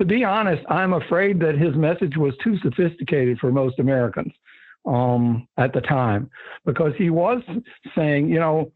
To 0.00 0.06
be 0.06 0.24
honest, 0.24 0.64
I'm 0.70 0.94
afraid 0.94 1.40
that 1.40 1.56
his 1.56 1.74
message 1.74 2.16
was 2.16 2.34
too 2.42 2.56
sophisticated 2.62 3.38
for 3.38 3.52
most 3.52 3.78
Americans 3.78 4.32
um, 4.86 5.46
at 5.58 5.72
the 5.72 5.80
time 5.80 6.30
because 6.64 6.92
he 6.96 7.10
was 7.10 7.42
saying, 7.94 8.28
you 8.28 8.38
know, 8.38 8.72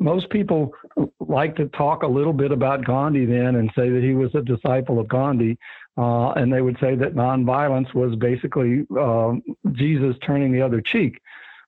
most 0.00 0.28
people 0.30 0.72
like 1.20 1.54
to 1.56 1.66
talk 1.68 2.02
a 2.02 2.06
little 2.06 2.32
bit 2.32 2.50
about 2.50 2.84
Gandhi 2.84 3.24
then 3.26 3.56
and 3.56 3.70
say 3.76 3.90
that 3.90 4.02
he 4.02 4.14
was 4.14 4.34
a 4.34 4.42
disciple 4.42 4.98
of 4.98 5.08
Gandhi. 5.08 5.56
Uh, 5.96 6.30
and 6.32 6.52
they 6.52 6.60
would 6.60 6.76
say 6.80 6.96
that 6.96 7.14
nonviolence 7.14 7.94
was 7.94 8.16
basically 8.16 8.84
uh, 9.00 9.34
Jesus 9.72 10.16
turning 10.26 10.52
the 10.52 10.60
other 10.60 10.80
cheek. 10.80 11.20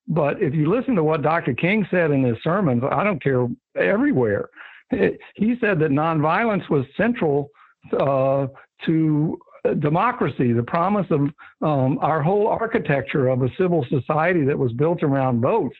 But 0.08 0.42
if 0.42 0.54
you 0.54 0.70
listen 0.70 0.94
to 0.96 1.04
what 1.04 1.22
Dr. 1.22 1.54
King 1.54 1.86
said 1.90 2.10
in 2.10 2.24
his 2.24 2.36
sermons, 2.42 2.82
I 2.88 3.04
don't 3.04 3.22
care 3.22 3.46
everywhere. 3.76 4.48
He 4.90 5.56
said 5.60 5.78
that 5.80 5.90
nonviolence 5.90 6.68
was 6.70 6.84
central 6.96 7.50
uh, 7.98 8.46
to 8.84 9.38
democracy, 9.80 10.52
the 10.52 10.62
promise 10.62 11.06
of 11.10 11.20
um, 11.60 11.98
our 12.00 12.22
whole 12.22 12.46
architecture 12.46 13.28
of 13.28 13.42
a 13.42 13.48
civil 13.58 13.84
society 13.90 14.44
that 14.44 14.58
was 14.58 14.72
built 14.72 15.02
around 15.02 15.40
votes. 15.40 15.76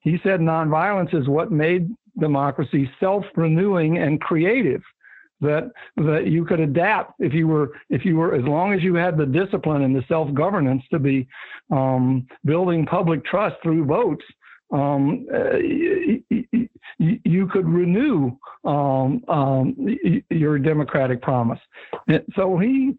He 0.00 0.18
said 0.22 0.40
nonviolence 0.40 1.14
is 1.14 1.28
what 1.28 1.52
made 1.52 1.90
democracy 2.18 2.90
self 2.98 3.24
renewing 3.34 3.98
and 3.98 4.20
creative 4.20 4.82
that 5.40 5.70
that 5.96 6.26
you 6.26 6.44
could 6.46 6.60
adapt 6.60 7.12
if 7.18 7.34
you 7.34 7.46
were 7.46 7.72
if 7.90 8.04
you 8.04 8.16
were 8.16 8.34
as 8.34 8.44
long 8.44 8.72
as 8.72 8.82
you 8.82 8.94
had 8.94 9.18
the 9.18 9.26
discipline 9.26 9.82
and 9.82 9.94
the 9.94 10.04
self 10.08 10.32
governance 10.32 10.82
to 10.90 10.98
be 10.98 11.26
um, 11.70 12.26
building 12.44 12.86
public 12.86 13.24
trust 13.24 13.56
through 13.62 13.84
votes. 13.84 14.24
Um, 14.72 15.26
uh, 15.32 15.56
you, 15.58 16.22
you, 16.98 17.46
could 17.46 17.68
renew 17.68 18.36
um, 18.64 19.22
um 19.28 19.76
your 20.30 20.58
democratic 20.58 21.22
promise. 21.22 21.60
And 22.08 22.24
so 22.34 22.58
he 22.58 22.96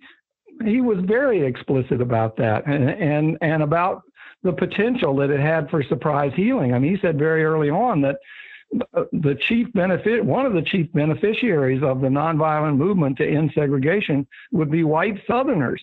he 0.63 0.79
was 0.79 0.99
very 1.03 1.45
explicit 1.45 2.01
about 2.01 2.37
that 2.37 2.65
and, 2.67 2.89
and 2.89 3.37
and 3.41 3.63
about 3.63 4.03
the 4.43 4.53
potential 4.53 5.15
that 5.17 5.29
it 5.29 5.41
had 5.41 5.69
for 5.69 5.83
surprise 5.83 6.31
healing. 6.35 6.73
I 6.73 6.79
mean, 6.79 6.95
he 6.95 7.01
said 7.01 7.17
very 7.17 7.43
early 7.43 7.69
on 7.69 8.01
that 8.01 8.17
the 8.71 9.37
chief 9.47 9.71
benefit, 9.73 10.23
one 10.23 10.45
of 10.45 10.53
the 10.53 10.61
chief 10.61 10.91
beneficiaries 10.93 11.83
of 11.83 12.01
the 12.01 12.07
nonviolent 12.07 12.77
movement 12.77 13.17
to 13.17 13.27
end 13.27 13.51
segregation 13.55 14.27
would 14.51 14.69
be 14.69 14.83
white 14.83 15.19
Southerners 15.27 15.81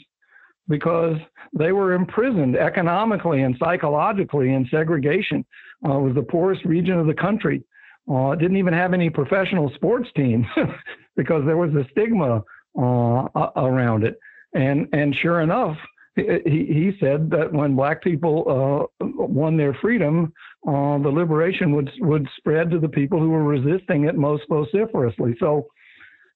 because 0.68 1.16
they 1.52 1.72
were 1.72 1.92
imprisoned 1.92 2.56
economically 2.56 3.42
and 3.42 3.56
psychologically 3.58 4.52
in 4.52 4.66
segregation. 4.70 5.44
Uh, 5.86 5.98
was 5.98 6.14
the 6.14 6.22
poorest 6.22 6.64
region 6.64 6.98
of 6.98 7.06
the 7.06 7.14
country. 7.14 7.62
Uh, 8.10 8.34
didn't 8.34 8.56
even 8.56 8.72
have 8.74 8.92
any 8.92 9.10
professional 9.10 9.70
sports 9.74 10.08
teams 10.16 10.46
because 11.16 11.44
there 11.44 11.56
was 11.56 11.70
a 11.74 11.86
stigma 11.90 12.42
uh, 12.78 13.50
around 13.56 14.04
it. 14.04 14.18
And 14.54 14.88
and 14.92 15.14
sure 15.16 15.40
enough, 15.40 15.76
he, 16.16 16.22
he 16.46 16.96
said 17.00 17.30
that 17.30 17.52
when 17.52 17.74
black 17.74 18.02
people 18.02 18.88
uh, 19.00 19.04
won 19.04 19.56
their 19.56 19.74
freedom, 19.74 20.32
uh, 20.66 20.98
the 20.98 21.10
liberation 21.10 21.74
would 21.74 21.90
would 21.98 22.28
spread 22.36 22.70
to 22.70 22.78
the 22.78 22.88
people 22.88 23.18
who 23.18 23.30
were 23.30 23.44
resisting 23.44 24.04
it 24.04 24.16
most 24.16 24.44
vociferously. 24.48 25.34
So 25.40 25.66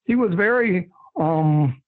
he 0.05 0.15
was 0.15 0.31
very 0.33 0.89
um, 1.19 1.81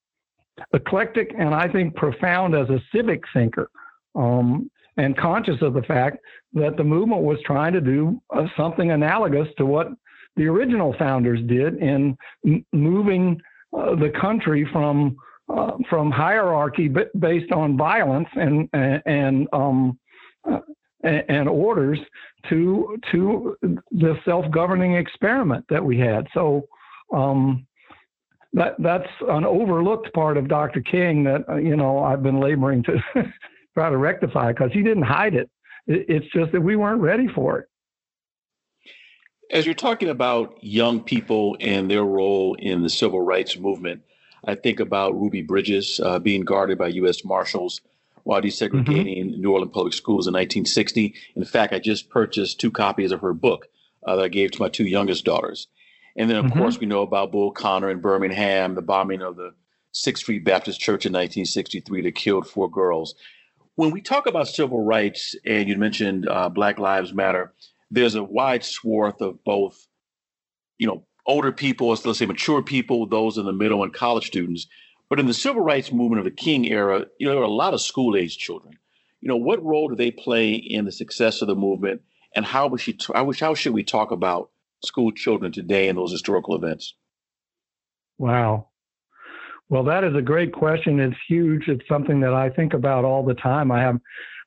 eclectic 0.74 1.34
and 1.38 1.54
I 1.54 1.68
think 1.68 1.96
profound 1.96 2.56
as 2.56 2.70
a 2.70 2.80
civic 2.94 3.24
thinker, 3.34 3.70
um, 4.16 4.70
and 4.98 5.18
conscious 5.18 5.62
of 5.62 5.74
the 5.74 5.82
fact 5.84 6.18
that 6.54 6.78
the 6.78 6.84
movement 6.84 7.22
was 7.22 7.38
trying 7.46 7.74
to 7.74 7.82
do 7.82 8.22
uh, 8.36 8.46
something 8.58 8.92
analogous 8.92 9.48
to 9.58 9.66
what 9.66 9.88
the 10.36 10.46
original 10.46 10.96
founders 10.98 11.40
did 11.48 11.78
in 11.78 12.18
m- 12.46 12.66
moving 12.74 13.40
uh, 13.78 13.96
the 13.96 14.12
country 14.20 14.68
from 14.72 15.16
uh, 15.50 15.72
from 15.90 16.12
hierarchy 16.12 16.90
based 17.20 17.52
on 17.52 17.78
violence 17.78 18.28
and 18.36 18.70
and 18.74 19.48
um, 19.54 19.98
uh, 20.50 20.60
and 21.04 21.50
orders 21.50 22.00
to 22.50 22.98
to 23.12 23.58
the 23.92 24.16
self-governing 24.26 24.96
experiment 24.96 25.66
that 25.70 25.84
we 25.84 25.98
had. 25.98 26.28
So 26.34 26.68
um, 27.14 27.66
that 28.54 28.76
that's 28.80 29.10
an 29.30 29.46
overlooked 29.46 30.14
part 30.14 30.38
of 30.38 30.48
Dr. 30.48 30.82
King 30.82 31.24
that 31.24 31.48
uh, 31.50 31.56
you 31.56 31.76
know 31.76 32.00
I've 32.00 32.24
been 32.24 32.40
laboring 32.40 32.84
to 32.84 33.02
try 33.74 33.90
to 33.90 33.98
rectify 33.98 34.52
because 34.52 34.72
he 34.72 34.84
didn't 34.84 35.04
hide 35.04 35.36
it. 35.36 35.50
It's 35.88 36.28
just 36.34 36.52
that 36.52 36.62
we 36.62 36.76
weren't 36.76 37.02
ready 37.02 37.28
for 37.28 37.60
it. 37.60 37.68
As 39.50 39.66
you're 39.66 39.76
talking 39.76 40.10
about 40.10 40.58
young 40.64 41.02
people 41.02 41.58
and 41.60 41.90
their 41.92 42.04
role 42.04 42.56
in 42.56 42.84
the 42.84 42.90
civil 42.90 43.22
rights 43.22 43.58
movement, 43.58 44.04
I 44.46 44.56
think 44.56 44.80
about 44.80 45.20
Ruby 45.20 45.42
Bridges 45.42 46.00
uh, 46.04 46.20
being 46.20 46.42
guarded 46.42 46.78
by 46.78 46.88
U.S. 46.88 47.26
Marshals 47.26 47.82
while 48.24 48.42
desegregating 48.42 49.32
mm-hmm. 49.32 49.42
New 49.42 49.52
Orleans 49.52 49.74
public 49.74 49.94
schools 49.94 50.28
in 50.28 50.34
1960. 50.34 51.14
In 51.36 51.44
fact, 51.44 51.74
I 51.74 51.80
just 51.80 52.10
purchased 52.10 52.60
two 52.60 52.72
copies 52.72 53.12
of 53.12 53.22
her 53.22 53.34
book 53.34 53.68
uh, 54.06 54.16
that 54.16 54.24
I 54.26 54.28
gave 54.30 54.52
to 54.52 54.62
my 54.62 54.70
two 54.70 54.86
youngest 54.86 55.26
daughters. 55.26 55.68
And 56.16 56.30
then, 56.30 56.38
of 56.38 56.46
mm-hmm. 56.46 56.60
course, 56.60 56.80
we 56.80 56.86
know 56.86 57.02
about 57.02 57.32
Bull 57.32 57.52
Connor 57.52 57.90
in 57.90 58.00
Birmingham, 58.00 58.76
the 58.76 58.82
bombing 58.82 59.22
of 59.22 59.36
the 59.36 59.54
Sixth 59.92 60.24
Street 60.24 60.44
Baptist 60.44 60.80
Church 60.80 61.06
in 61.06 61.12
1963 61.12 62.02
that 62.02 62.16
killed 62.16 62.48
four 62.48 62.70
girls. 62.70 63.16
When 63.76 63.92
we 63.92 64.02
talk 64.02 64.28
about 64.28 64.48
civil 64.48 64.84
rights, 64.84 65.36
and 65.46 65.68
you 65.68 65.78
mentioned 65.78 66.28
uh, 66.28 66.50
Black 66.50 66.78
Lives 66.78 67.14
Matter, 67.14 67.54
there's 67.90 68.16
a 68.16 68.24
wide 68.24 68.64
swath 68.64 69.22
of 69.22 69.44
both, 69.44 69.88
you 70.78 70.88
know, 70.88 71.06
older 71.26 71.52
people, 71.52 71.90
let's 71.90 72.20
say 72.20 72.26
mature 72.26 72.62
people, 72.62 73.06
those 73.06 73.38
in 73.38 73.46
the 73.46 73.54
middle, 73.54 73.84
and 73.84 73.94
college 73.94 74.28
students. 74.28 74.68
But 75.10 75.20
in 75.20 75.26
the 75.26 75.34
civil 75.34 75.62
rights 75.62 75.92
movement 75.92 76.20
of 76.20 76.26
the 76.26 76.32
King 76.32 76.66
era, 76.68 77.06
you 77.20 77.28
know, 77.28 77.32
there 77.32 77.40
were 77.40 77.46
a 77.46 77.50
lot 77.50 77.74
of 77.74 77.82
school 77.82 78.16
age 78.16 78.38
children. 78.38 78.74
You 79.20 79.28
know, 79.28 79.38
what 79.38 79.64
role 79.64 79.90
do 79.90 79.96
they 79.96 80.12
play 80.12 80.54
in 80.54 80.86
the 80.86 80.92
success 80.92 81.42
of 81.42 81.48
the 81.48 81.56
movement, 81.56 82.02
and 82.36 82.46
how 82.46 82.68
we 82.68 82.80
should 82.80 83.02
how 83.14 83.54
should 83.54 83.74
we 83.74 83.84
talk 83.84 84.12
about 84.12 84.50
school 84.84 85.12
children 85.12 85.52
today 85.52 85.90
in 85.90 85.96
those 85.96 86.12
historical 86.12 86.56
events? 86.56 86.96
Wow. 88.18 88.71
Well, 89.72 89.86
that 89.86 90.04
is 90.04 90.14
a 90.18 90.22
great 90.22 90.52
question. 90.52 91.00
It's 91.00 91.16
huge. 91.30 91.70
It's 91.70 91.88
something 91.88 92.20
that 92.20 92.34
I 92.34 92.50
think 92.50 92.74
about 92.74 93.06
all 93.06 93.24
the 93.24 93.36
time. 93.36 93.72
I 93.72 93.80
have 93.80 94.02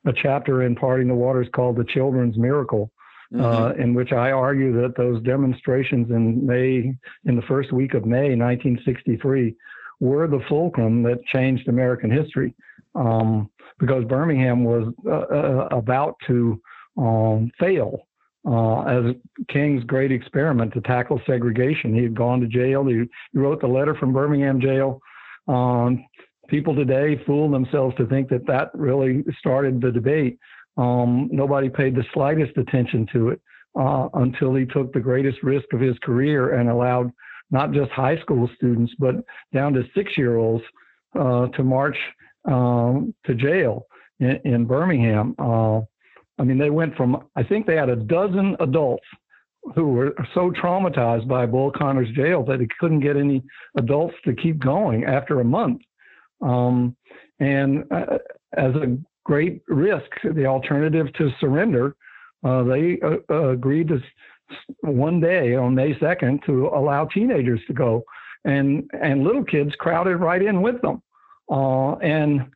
a 0.05 0.13
chapter 0.13 0.65
in 0.65 0.77
Parting 0.77 1.09
the 1.09 1.15
Waters 1.15 1.49
called 1.55 1.79
The 1.79 1.85
Children's 1.85 2.37
Miracle, 2.37 2.93
uh, 3.33 3.39
mm-hmm. 3.39 3.63
uh, 3.63 3.71
in 3.83 3.95
which 3.95 4.13
I 4.13 4.33
argue 4.33 4.79
that 4.83 4.99
those 4.99 5.23
demonstrations 5.23 6.11
in 6.11 6.45
May, 6.45 6.95
in 7.25 7.37
the 7.37 7.43
first 7.49 7.73
week 7.73 7.95
of 7.95 8.05
May 8.05 8.37
1963, 8.37 9.57
were 9.99 10.29
the 10.29 10.45
fulcrum 10.47 11.03
that 11.05 11.25
changed 11.33 11.69
American 11.69 12.11
history. 12.11 12.55
Um, 12.95 13.51
because 13.79 14.05
Birmingham 14.05 14.63
was 14.63 14.93
uh, 15.07 15.11
uh, 15.11 15.69
about 15.71 16.17
to 16.27 16.61
um, 16.99 17.51
fail 17.59 18.07
uh, 18.47 18.83
as 18.83 19.15
King's 19.49 19.85
great 19.85 20.13
experiment 20.13 20.75
to 20.75 20.83
tackle 20.83 21.19
segregation. 21.27 21.95
He 21.95 22.03
had 22.03 22.15
gone 22.15 22.41
to 22.43 22.47
jail. 22.47 22.85
He, 22.85 23.05
he 23.33 23.39
wrote 23.39 23.63
the 23.63 23.67
letter 23.67 23.95
from 23.95 24.13
Birmingham 24.13 24.61
jail. 24.61 25.01
Um, 25.49 26.05
people 26.49 26.75
today 26.75 27.21
fool 27.27 27.51
themselves 27.51 27.97
to 27.97 28.07
think 28.07 28.29
that 28.29 28.47
that 28.47 28.71
really 28.75 29.25
started 29.39 29.81
the 29.81 29.91
debate. 29.91 30.39
Um, 30.77 31.29
nobody 31.31 31.69
paid 31.69 31.95
the 31.95 32.05
slightest 32.13 32.57
attention 32.57 33.07
to 33.13 33.31
it 33.31 33.41
uh, 33.79 34.09
until 34.15 34.55
he 34.55 34.65
took 34.67 34.93
the 34.93 35.01
greatest 35.01 35.43
risk 35.43 35.73
of 35.73 35.81
his 35.81 35.97
career 36.03 36.55
and 36.59 36.69
allowed 36.69 37.11
not 37.51 37.73
just 37.73 37.91
high 37.93 38.19
school 38.21 38.49
students, 38.57 38.93
but 38.99 39.17
down 39.53 39.73
to 39.75 39.85
six 39.95 40.17
year 40.17 40.37
olds 40.37 40.65
uh, 41.19 41.47
to 41.49 41.63
march 41.63 41.97
um, 42.47 43.15
to 43.25 43.35
jail 43.35 43.87
in, 44.21 44.41
in 44.45 44.65
Birmingham. 44.65 45.35
Uh, 45.39 45.81
I 46.39 46.43
mean, 46.43 46.59
they 46.59 46.71
went 46.71 46.97
from, 46.97 47.25
I 47.37 47.43
think 47.45 47.67
they 47.67 47.77
had 47.77 47.89
a 47.89 47.97
dozen 47.97 48.57
adults 48.61 49.07
who 49.75 49.89
were 49.89 50.15
so 50.35 50.51
traumatized 50.51 51.27
by 51.27 51.47
Bull 51.47 51.71
Connors 51.71 52.11
jail 52.15 52.45
that 52.45 52.61
he 52.61 52.69
couldn't 52.79 53.01
get 53.01 53.17
any 53.17 53.43
adults 53.77 54.15
to 54.25 54.35
keep 54.35 54.59
going 54.59 55.05
after 55.05 55.41
a 55.41 55.45
month. 55.45 55.81
Um, 56.43 56.97
and 57.41 57.85
uh, 57.91 58.19
as 58.57 58.75
a 58.75 58.97
great 59.25 59.63
risk, 59.69 60.11
the 60.35 60.47
alternative 60.47 61.13
to 61.15 61.31
surrender, 61.41 61.97
uh, 62.45 62.63
they 62.63 62.99
uh, 63.03 63.17
uh 63.31 63.49
agreed 63.51 63.89
to 63.89 63.99
one 64.81 65.21
day 65.21 65.55
on 65.55 65.75
May 65.75 65.95
2nd 65.95 66.45
to 66.45 66.69
allow 66.69 67.07
teenagers 67.07 67.61
to 67.67 67.73
go, 67.73 68.05
and 68.45 68.89
and 69.01 69.25
little 69.25 69.45
kids 69.45 69.75
crowded 69.79 70.19
right 70.19 70.43
in 70.43 70.61
with 70.61 70.81
them, 70.83 71.03
uh, 71.51 71.95
and 71.97 72.47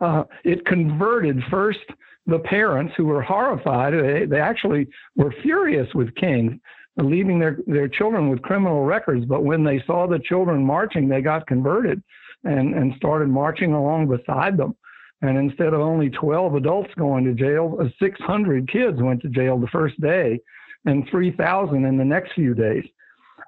uh, 0.00 0.24
it 0.44 0.64
converted 0.64 1.42
first 1.50 1.80
the 2.26 2.38
parents 2.38 2.94
who 2.96 3.06
were 3.06 3.22
horrified. 3.22 3.94
They, 3.94 4.26
they 4.26 4.40
actually 4.40 4.88
were 5.16 5.34
furious 5.42 5.88
with 5.94 6.14
King, 6.14 6.60
leaving 6.96 7.38
their, 7.38 7.58
their 7.66 7.88
children 7.88 8.28
with 8.28 8.42
criminal 8.42 8.84
records. 8.84 9.24
But 9.24 9.44
when 9.44 9.64
they 9.64 9.82
saw 9.86 10.06
the 10.06 10.18
children 10.18 10.64
marching, 10.64 11.08
they 11.08 11.20
got 11.20 11.46
converted 11.46 12.02
and, 12.44 12.74
and 12.74 12.94
started 12.96 13.28
marching 13.28 13.72
along 13.72 14.08
beside 14.08 14.56
them. 14.56 14.76
And 15.22 15.38
instead 15.38 15.72
of 15.72 15.80
only 15.80 16.10
12 16.10 16.56
adults 16.56 16.90
going 16.96 17.24
to 17.24 17.34
jail, 17.34 17.78
uh, 17.80 17.88
600 18.00 18.68
kids 18.68 19.00
went 19.00 19.22
to 19.22 19.28
jail 19.28 19.58
the 19.58 19.68
first 19.68 20.00
day 20.00 20.40
and 20.84 21.08
3,000 21.08 21.84
in 21.84 21.96
the 21.96 22.04
next 22.04 22.32
few 22.32 22.54
days. 22.54 22.84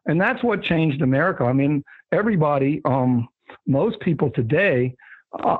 And 0.06 0.20
that's 0.20 0.42
what 0.44 0.62
changed 0.62 1.02
America. 1.02 1.44
I 1.44 1.52
mean, 1.52 1.82
everybody, 2.12 2.80
um, 2.84 3.28
most 3.66 3.98
people 4.00 4.30
today, 4.30 4.94
uh, 5.42 5.56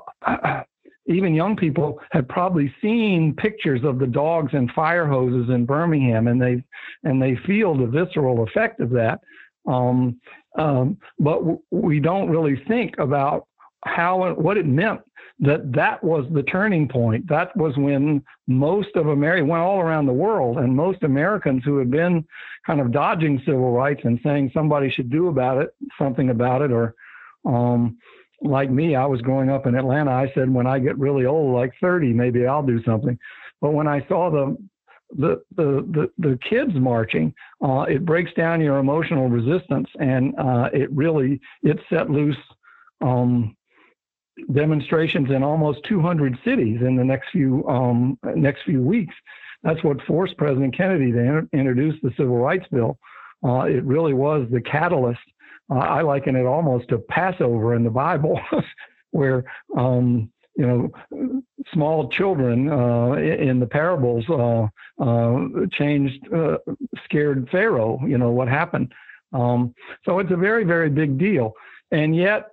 even 1.06 1.34
young 1.34 1.56
people 1.56 2.00
have 2.12 2.26
probably 2.28 2.74
seen 2.80 3.34
pictures 3.34 3.84
of 3.84 3.98
the 3.98 4.06
dogs 4.06 4.52
and 4.54 4.70
fire 4.72 5.06
hoses 5.06 5.50
in 5.50 5.66
Birmingham, 5.66 6.28
and 6.28 6.40
they 6.40 6.62
and 7.02 7.20
they 7.20 7.36
feel 7.46 7.76
the 7.76 7.86
visceral 7.86 8.42
effect 8.42 8.80
of 8.80 8.90
that. 8.90 9.20
Um, 9.66 10.20
um, 10.58 10.98
but 11.18 11.38
w- 11.38 11.62
we 11.70 12.00
don't 12.00 12.30
really 12.30 12.62
think 12.68 12.94
about 12.98 13.46
how 13.84 14.34
what 14.34 14.56
it 14.56 14.66
meant 14.66 15.00
that 15.40 15.72
that 15.72 16.02
was 16.02 16.26
the 16.32 16.42
turning 16.44 16.88
point. 16.88 17.28
That 17.28 17.54
was 17.56 17.76
when 17.76 18.22
most 18.46 18.90
of 18.94 19.08
America 19.08 19.44
went 19.44 19.62
all 19.62 19.80
around 19.80 20.06
the 20.06 20.12
world, 20.12 20.58
and 20.58 20.74
most 20.74 21.02
Americans 21.02 21.62
who 21.64 21.78
had 21.78 21.90
been 21.90 22.24
kind 22.66 22.80
of 22.80 22.92
dodging 22.92 23.42
civil 23.44 23.72
rights 23.72 24.02
and 24.04 24.20
saying 24.22 24.52
somebody 24.54 24.90
should 24.90 25.10
do 25.10 25.28
about 25.28 25.60
it, 25.60 25.74
something 25.98 26.30
about 26.30 26.62
it, 26.62 26.70
or 26.72 26.94
um, 27.44 27.98
like 28.42 28.70
me, 28.70 28.96
I 28.96 29.06
was 29.06 29.20
growing 29.20 29.50
up 29.50 29.66
in 29.66 29.74
Atlanta. 29.74 30.10
I 30.10 30.30
said, 30.34 30.52
when 30.52 30.66
I 30.66 30.78
get 30.78 30.98
really 30.98 31.26
old, 31.26 31.54
like 31.54 31.72
30, 31.80 32.12
maybe 32.12 32.46
I'll 32.46 32.62
do 32.62 32.82
something. 32.84 33.18
But 33.60 33.72
when 33.72 33.88
I 33.88 34.06
saw 34.08 34.30
the 34.30 34.56
the 35.16 35.42
the 35.56 35.86
the, 35.92 36.10
the 36.18 36.38
kids 36.48 36.74
marching, 36.74 37.32
uh, 37.62 37.82
it 37.82 38.04
breaks 38.04 38.32
down 38.34 38.60
your 38.60 38.78
emotional 38.78 39.28
resistance, 39.28 39.88
and 40.00 40.34
uh, 40.38 40.70
it 40.72 40.90
really 40.90 41.40
it 41.62 41.78
set 41.88 42.10
loose 42.10 42.36
um, 43.00 43.56
demonstrations 44.52 45.30
in 45.30 45.42
almost 45.42 45.80
200 45.88 46.36
cities 46.44 46.80
in 46.80 46.96
the 46.96 47.04
next 47.04 47.30
few 47.30 47.66
um, 47.68 48.18
next 48.34 48.62
few 48.64 48.82
weeks. 48.82 49.14
That's 49.62 49.82
what 49.82 50.02
forced 50.02 50.36
President 50.36 50.76
Kennedy 50.76 51.10
to 51.12 51.48
introduce 51.52 51.94
the 52.02 52.12
Civil 52.16 52.36
Rights 52.36 52.66
Bill. 52.70 52.98
Uh, 53.42 53.62
it 53.62 53.84
really 53.84 54.14
was 54.14 54.46
the 54.50 54.60
catalyst 54.60 55.20
uh, 55.70 55.78
I 55.78 56.02
liken 56.02 56.36
it 56.36 56.46
almost 56.46 56.88
to 56.88 56.98
Passover 56.98 57.74
in 57.74 57.84
the 57.84 57.90
Bible, 57.90 58.40
where 59.10 59.44
um, 59.76 60.30
you 60.56 60.66
know 60.66 61.42
small 61.72 62.08
children 62.10 62.68
uh, 62.70 63.12
in 63.12 63.60
the 63.60 63.66
parables 63.66 64.24
uh, 64.28 64.66
uh, 65.02 65.66
changed 65.72 66.32
uh, 66.32 66.58
scared 67.04 67.48
Pharaoh. 67.50 68.00
You 68.06 68.18
know 68.18 68.30
what 68.30 68.48
happened. 68.48 68.92
Um, 69.32 69.74
so 70.04 70.18
it's 70.18 70.30
a 70.30 70.36
very 70.36 70.64
very 70.64 70.90
big 70.90 71.18
deal, 71.18 71.54
and 71.90 72.14
yet 72.14 72.50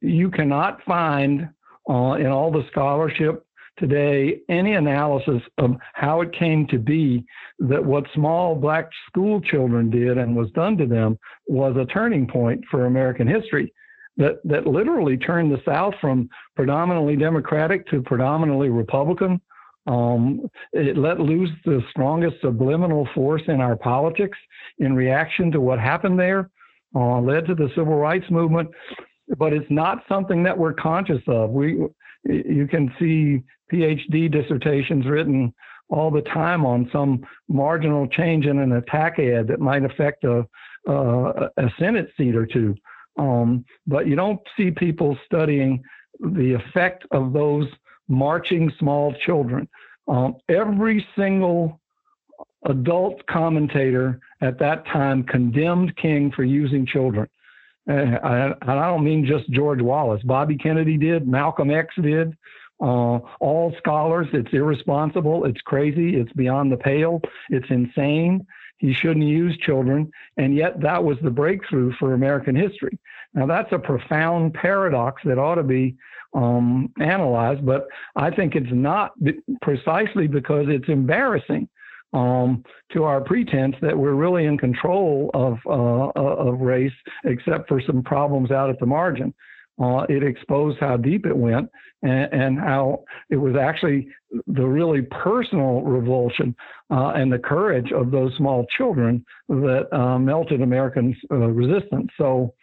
you 0.00 0.30
cannot 0.30 0.82
find 0.84 1.48
uh, 1.88 2.12
in 2.12 2.26
all 2.26 2.50
the 2.50 2.66
scholarship 2.70 3.43
today 3.78 4.40
any 4.48 4.74
analysis 4.74 5.42
of 5.58 5.72
how 5.94 6.20
it 6.20 6.32
came 6.32 6.66
to 6.68 6.78
be 6.78 7.24
that 7.58 7.84
what 7.84 8.04
small 8.14 8.54
black 8.54 8.88
school 9.08 9.40
children 9.40 9.90
did 9.90 10.18
and 10.18 10.36
was 10.36 10.50
done 10.52 10.76
to 10.76 10.86
them 10.86 11.18
was 11.46 11.76
a 11.76 11.86
turning 11.86 12.26
point 12.26 12.64
for 12.70 12.86
American 12.86 13.26
history 13.26 13.72
that, 14.16 14.40
that 14.44 14.66
literally 14.66 15.16
turned 15.16 15.52
the 15.52 15.62
South 15.64 15.94
from 16.00 16.28
predominantly 16.54 17.16
Democratic 17.16 17.86
to 17.88 18.02
predominantly 18.02 18.68
Republican. 18.68 19.40
Um, 19.86 20.48
it 20.72 20.96
let 20.96 21.20
loose 21.20 21.50
the 21.64 21.82
strongest 21.90 22.36
subliminal 22.40 23.08
force 23.14 23.42
in 23.48 23.60
our 23.60 23.76
politics 23.76 24.38
in 24.78 24.94
reaction 24.94 25.50
to 25.52 25.60
what 25.60 25.78
happened 25.78 26.18
there, 26.18 26.50
uh, 26.94 27.20
led 27.20 27.46
to 27.46 27.54
the 27.54 27.68
civil 27.74 27.96
rights 27.96 28.30
movement. 28.30 28.70
But 29.36 29.52
it's 29.52 29.70
not 29.70 30.04
something 30.08 30.42
that 30.44 30.56
we're 30.56 30.74
conscious 30.74 31.22
of. 31.26 31.50
We, 31.50 31.78
you 32.24 32.66
can 32.70 32.94
see 32.98 33.42
PhD 33.74 34.30
dissertations 34.30 35.06
written 35.06 35.52
all 35.88 36.10
the 36.10 36.22
time 36.22 36.64
on 36.64 36.88
some 36.92 37.24
marginal 37.48 38.06
change 38.06 38.46
in 38.46 38.58
an 38.58 38.72
attack 38.72 39.18
ad 39.18 39.48
that 39.48 39.60
might 39.60 39.84
affect 39.84 40.24
a, 40.24 40.46
a, 40.86 40.92
a 41.56 41.70
Senate 41.78 42.08
seat 42.16 42.36
or 42.36 42.46
two. 42.46 42.74
Um, 43.18 43.64
but 43.86 44.06
you 44.06 44.16
don't 44.16 44.40
see 44.56 44.70
people 44.70 45.16
studying 45.26 45.82
the 46.20 46.54
effect 46.54 47.04
of 47.10 47.32
those 47.32 47.66
marching 48.08 48.72
small 48.78 49.14
children. 49.26 49.68
Um, 50.08 50.36
every 50.48 51.06
single 51.16 51.80
adult 52.66 53.24
commentator 53.26 54.20
at 54.40 54.58
that 54.58 54.86
time 54.86 55.22
condemned 55.24 55.96
King 55.96 56.32
for 56.34 56.44
using 56.44 56.86
children. 56.86 57.28
And 57.86 58.16
I, 58.16 58.54
I 58.62 58.74
don't 58.74 59.04
mean 59.04 59.26
just 59.26 59.48
George 59.50 59.82
Wallace. 59.82 60.22
Bobby 60.24 60.56
Kennedy 60.56 60.96
did, 60.96 61.28
Malcolm 61.28 61.70
X 61.70 61.94
did, 62.02 62.34
uh, 62.80 63.18
all 63.40 63.74
scholars. 63.78 64.26
It's 64.32 64.52
irresponsible. 64.52 65.44
It's 65.44 65.60
crazy. 65.62 66.16
It's 66.16 66.32
beyond 66.32 66.72
the 66.72 66.76
pale. 66.76 67.20
It's 67.50 67.66
insane. 67.70 68.46
He 68.78 68.92
shouldn't 68.92 69.24
use 69.24 69.56
children. 69.58 70.10
And 70.36 70.56
yet, 70.56 70.80
that 70.80 71.02
was 71.02 71.16
the 71.22 71.30
breakthrough 71.30 71.92
for 71.98 72.14
American 72.14 72.54
history. 72.54 72.98
Now, 73.32 73.46
that's 73.46 73.72
a 73.72 73.78
profound 73.78 74.54
paradox 74.54 75.22
that 75.24 75.38
ought 75.38 75.56
to 75.56 75.62
be 75.62 75.96
um, 76.34 76.92
analyzed, 77.00 77.64
but 77.64 77.86
I 78.16 78.30
think 78.30 78.56
it's 78.56 78.66
not 78.72 79.12
precisely 79.62 80.26
because 80.26 80.66
it's 80.68 80.88
embarrassing 80.88 81.68
um, 82.12 82.64
to 82.92 83.04
our 83.04 83.20
pretense 83.20 83.76
that 83.82 83.96
we're 83.96 84.14
really 84.14 84.46
in 84.46 84.58
control 84.58 85.30
of 85.34 85.58
uh, 85.66 86.10
of 86.16 86.60
race, 86.60 86.92
except 87.24 87.68
for 87.68 87.80
some 87.80 88.02
problems 88.02 88.50
out 88.50 88.70
at 88.70 88.78
the 88.78 88.86
margin. 88.86 89.34
Uh, 89.82 90.06
it 90.08 90.22
exposed 90.22 90.78
how 90.78 90.96
deep 90.96 91.26
it 91.26 91.36
went 91.36 91.68
and, 92.02 92.32
and, 92.32 92.58
how 92.58 93.02
it 93.30 93.36
was 93.36 93.56
actually 93.56 94.08
the 94.46 94.64
really 94.64 95.02
personal 95.02 95.82
revulsion 95.82 96.54
uh, 96.90 97.12
and 97.16 97.32
the 97.32 97.38
courage 97.38 97.90
of 97.90 98.10
those 98.10 98.32
small 98.36 98.64
children 98.76 99.24
that 99.48 99.88
uh, 99.92 100.18
melted 100.18 100.62
American 100.62 101.16
uh, 101.30 101.34
resistance. 101.36 102.08
So 102.16 102.54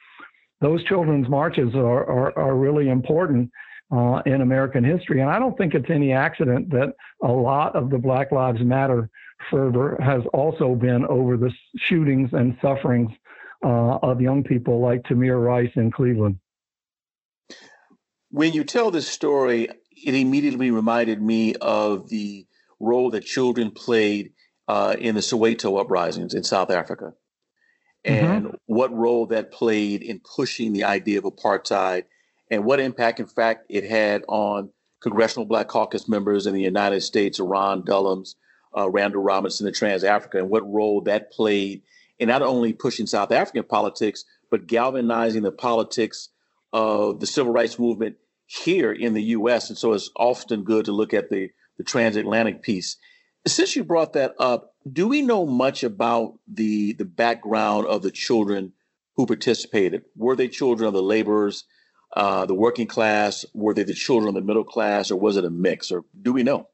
those 0.62 0.84
children's 0.86 1.28
marches 1.28 1.76
are, 1.76 2.10
are, 2.10 2.38
are 2.38 2.56
really 2.56 2.90
important 2.90 3.52
uh, 3.92 4.22
in 4.26 4.42
American 4.42 4.84
history. 4.84 5.22
And 5.22 5.30
I 5.30 5.38
don't 5.38 5.58
think 5.58 5.74
it's 5.74 5.90
any 5.90 6.14
accident 6.14 6.70
that 6.70 6.94
a 7.24 7.32
lot 7.32 7.76
of 7.76 7.90
the 7.90 7.98
Black 7.98 8.32
Lives 8.32 8.62
Matter 8.62 9.10
fervor 9.50 9.98
has 10.02 10.22
also 10.34 10.76
been 10.76 11.06
over 11.08 11.36
the 11.36 11.52
shootings 11.76 12.30
and 12.32 12.58
sufferings 12.62 13.12
uh, 13.66 13.98
of 14.02 14.22
young 14.22 14.44
people 14.44 14.80
like 14.80 15.04
Tamir 15.04 15.44
Rice 15.44 15.72
in 15.76 15.92
Cleveland. 15.92 16.40
When 18.32 18.54
you 18.54 18.64
tell 18.64 18.92
this 18.92 19.08
story, 19.08 19.68
it 19.92 20.16
immediately 20.16 20.72
reminded 20.72 21.22
me 21.22 21.56
of 21.56 22.10
the 22.10 22.48
role 22.80 23.12
that 23.12 23.26
children 23.26 23.72
played 23.72 24.34
uh, 24.68 24.96
in 24.98 25.16
the 25.16 25.22
Soweto 25.22 25.80
uprisings 25.80 26.34
in 26.34 26.44
South 26.44 26.72
Africa 26.72 27.14
mm-hmm. 28.06 28.26
and 28.26 28.46
mm-hmm. 28.46 28.56
what 28.66 28.94
role 28.94 29.28
that 29.28 29.52
played 29.52 30.02
in 30.02 30.20
pushing 30.20 30.74
the 30.74 30.86
idea 30.86 31.20
of 31.20 31.26
apartheid 31.26 32.06
and 32.50 32.66
what 32.66 32.80
impact, 32.80 33.20
in 33.20 33.28
fact, 33.28 33.66
it 33.70 33.84
had 33.84 34.24
on 34.28 34.70
Congressional 35.02 35.46
Black 35.46 35.68
Caucus 35.68 36.08
members 36.08 36.48
in 36.48 36.54
the 36.54 36.62
United 36.62 37.02
States, 37.02 37.40
Ron 37.40 37.84
Dellums, 37.84 38.36
uh, 38.78 38.90
Randall 38.90 39.24
Robinson, 39.24 39.68
and 39.68 39.76
TransAfrica, 39.76 40.36
and 40.36 40.50
what 40.50 40.70
role 40.70 41.02
that 41.02 41.32
played 41.32 41.82
in 42.20 42.28
not 42.28 42.42
only 42.42 42.74
pushing 42.74 43.08
South 43.08 43.32
African 43.32 43.64
politics, 43.64 44.26
but 44.50 44.68
galvanizing 44.68 45.44
the 45.44 45.52
politics 45.52 46.30
of 46.74 47.20
the 47.20 47.28
civil 47.28 47.52
rights 47.52 47.78
movement 47.78 48.18
here 48.46 48.92
in 48.92 49.14
the 49.14 49.24
U.S. 49.24 49.70
And 49.70 49.78
so 49.78 49.94
it's 49.94 50.10
often 50.16 50.64
good 50.64 50.86
to 50.86 50.92
look 50.92 51.14
at 51.14 51.30
the, 51.30 51.50
the 51.78 51.84
transatlantic 51.84 52.62
piece. 52.62 52.98
Since 53.48 53.76
you 53.76 53.84
brought 53.84 54.14
that 54.14 54.34
up, 54.40 54.74
do 54.92 55.08
we 55.08 55.22
know 55.22 55.46
much 55.46 55.84
about 55.84 56.38
the 56.48 56.94
the 56.94 57.06
background 57.06 57.88
of 57.88 58.02
the 58.02 58.12
children 58.12 58.74
who 59.16 59.26
participated? 59.26 60.04
Were 60.16 60.36
they 60.36 60.48
children 60.48 60.88
of 60.88 60.94
the 60.94 61.04
laborers, 61.04 61.66
uh, 62.16 62.46
the 62.46 62.54
working 62.56 62.88
class? 62.88 63.46
Were 63.54 63.74
they 63.74 63.84
the 63.84 63.94
children 63.94 64.30
of 64.30 64.36
the 64.36 64.46
middle 64.46 64.64
class, 64.64 65.12
or 65.12 65.18
was 65.18 65.38
it 65.38 65.46
a 65.46 65.50
mix? 65.50 65.92
Or 65.92 66.04
do 66.20 66.34
we 66.34 66.44
know? 66.44 66.68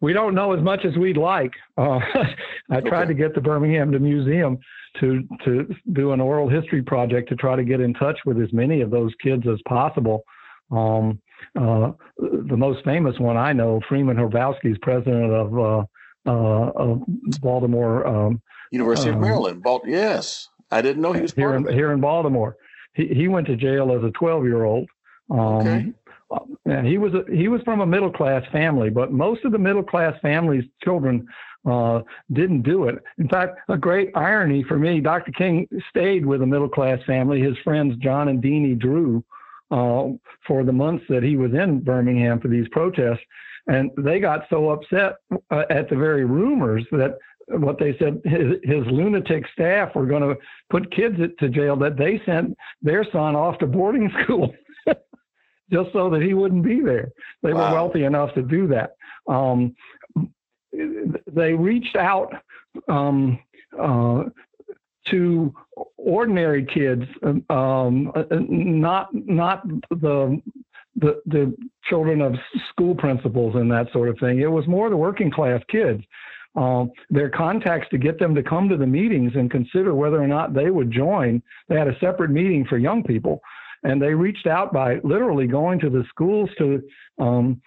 We 0.00 0.12
don't 0.12 0.34
know 0.34 0.52
as 0.52 0.62
much 0.62 0.84
as 0.84 0.96
we'd 0.96 1.16
like. 1.16 1.52
Uh, 1.76 1.98
I 2.70 2.80
tried 2.80 3.02
okay. 3.02 3.06
to 3.08 3.14
get 3.14 3.34
the 3.34 3.40
Birmingham 3.40 3.90
Museum 3.90 4.58
to 5.00 5.22
to 5.44 5.74
do 5.92 6.12
an 6.12 6.20
oral 6.20 6.48
history 6.48 6.82
project 6.82 7.28
to 7.30 7.36
try 7.36 7.56
to 7.56 7.64
get 7.64 7.80
in 7.80 7.94
touch 7.94 8.18
with 8.24 8.40
as 8.40 8.52
many 8.52 8.80
of 8.80 8.90
those 8.90 9.12
kids 9.22 9.44
as 9.50 9.58
possible. 9.68 10.24
Um, 10.70 11.20
uh, 11.58 11.92
the 12.18 12.56
most 12.56 12.84
famous 12.84 13.18
one 13.18 13.36
I 13.36 13.52
know, 13.52 13.80
Freeman 13.88 14.16
Hrabowski, 14.16 14.72
is 14.72 14.78
president 14.82 15.32
of, 15.32 15.58
uh, 15.58 15.84
uh, 16.26 16.70
of 16.72 17.02
Baltimore 17.40 18.06
um, 18.06 18.42
University 18.70 19.10
of 19.10 19.16
um, 19.16 19.22
Maryland. 19.22 19.62
Bal- 19.62 19.82
yes, 19.86 20.48
I 20.70 20.82
didn't 20.82 21.02
know 21.02 21.12
he 21.12 21.22
was 21.22 21.32
here 21.32 21.54
in, 21.54 21.66
here 21.72 21.92
in 21.92 22.00
Baltimore. 22.00 22.56
He 22.94 23.06
he 23.08 23.28
went 23.28 23.46
to 23.46 23.56
jail 23.56 23.92
as 23.92 24.02
a 24.04 24.10
12 24.10 24.44
year 24.44 24.64
old. 24.64 24.88
Um, 25.30 25.38
okay. 25.38 25.92
And 26.64 26.86
he 26.86 26.98
was 26.98 27.14
a, 27.14 27.24
he 27.34 27.48
was 27.48 27.62
from 27.62 27.80
a 27.80 27.86
middle 27.86 28.12
class 28.12 28.42
family, 28.52 28.90
but 28.90 29.12
most 29.12 29.44
of 29.44 29.52
the 29.52 29.58
middle 29.58 29.82
class 29.82 30.14
families' 30.20 30.64
children 30.82 31.26
uh, 31.68 32.00
didn't 32.32 32.62
do 32.62 32.84
it. 32.88 33.02
In 33.18 33.28
fact, 33.28 33.58
a 33.68 33.76
great 33.76 34.10
irony 34.14 34.62
for 34.62 34.78
me, 34.78 35.00
Dr. 35.00 35.32
King 35.32 35.66
stayed 35.90 36.24
with 36.24 36.42
a 36.42 36.46
middle 36.46 36.68
class 36.68 36.98
family. 37.06 37.40
His 37.40 37.56
friends 37.64 37.96
John 37.96 38.28
and 38.28 38.42
Deanie 38.42 38.78
Drew 38.78 39.24
uh, 39.70 40.08
for 40.46 40.64
the 40.64 40.72
months 40.72 41.04
that 41.08 41.22
he 41.22 41.36
was 41.36 41.52
in 41.52 41.80
Birmingham 41.80 42.40
for 42.40 42.48
these 42.48 42.68
protests. 42.70 43.24
And 43.66 43.90
they 43.98 44.18
got 44.18 44.46
so 44.48 44.70
upset 44.70 45.16
uh, 45.50 45.64
at 45.68 45.90
the 45.90 45.96
very 45.96 46.24
rumors 46.24 46.86
that 46.92 47.18
what 47.48 47.78
they 47.78 47.96
said 47.98 48.20
his, 48.24 48.56
his 48.62 48.84
lunatic 48.86 49.44
staff 49.52 49.94
were 49.94 50.06
going 50.06 50.22
to 50.22 50.36
put 50.70 50.94
kids 50.94 51.16
to 51.38 51.48
jail 51.48 51.76
that 51.76 51.96
they 51.96 52.20
sent 52.26 52.56
their 52.82 53.04
son 53.10 53.34
off 53.34 53.58
to 53.58 53.66
boarding 53.66 54.10
school 54.22 54.54
just 55.70 55.92
so 55.92 56.10
that 56.10 56.22
he 56.22 56.34
wouldn't 56.34 56.64
be 56.64 56.80
there. 56.80 57.10
They 57.42 57.52
wow. 57.52 57.68
were 57.68 57.74
wealthy 57.74 58.04
enough 58.04 58.34
to 58.34 58.42
do 58.42 58.66
that. 58.68 58.96
Um, 59.26 59.74
they 60.72 61.52
reached 61.54 61.96
out 61.96 62.32
um, 62.88 63.38
uh, 63.78 64.24
to 65.10 65.54
ordinary 65.96 66.64
kids, 66.64 67.04
um, 67.50 68.12
not 68.30 69.08
not 69.12 69.66
the, 69.90 70.40
the 70.96 71.20
the 71.26 71.56
children 71.84 72.20
of 72.20 72.34
school 72.70 72.94
principals 72.94 73.54
and 73.56 73.70
that 73.70 73.90
sort 73.92 74.08
of 74.08 74.18
thing. 74.18 74.40
It 74.40 74.50
was 74.50 74.66
more 74.66 74.90
the 74.90 74.96
working 74.96 75.30
class 75.30 75.62
kids. 75.68 76.02
Um, 76.56 76.90
their 77.08 77.30
contacts 77.30 77.88
to 77.90 77.98
get 77.98 78.18
them 78.18 78.34
to 78.34 78.42
come 78.42 78.68
to 78.68 78.76
the 78.76 78.86
meetings 78.86 79.32
and 79.36 79.50
consider 79.50 79.94
whether 79.94 80.20
or 80.20 80.26
not 80.26 80.54
they 80.54 80.70
would 80.70 80.90
join. 80.90 81.42
They 81.68 81.76
had 81.76 81.88
a 81.88 81.98
separate 82.00 82.30
meeting 82.30 82.64
for 82.64 82.78
young 82.78 83.04
people, 83.04 83.40
and 83.84 84.00
they 84.00 84.14
reached 84.14 84.46
out 84.46 84.72
by 84.72 84.98
literally 85.04 85.46
going 85.46 85.78
to 85.80 85.90
the 85.90 86.04
schools 86.08 86.50
to. 86.58 86.82
Um, 87.18 87.60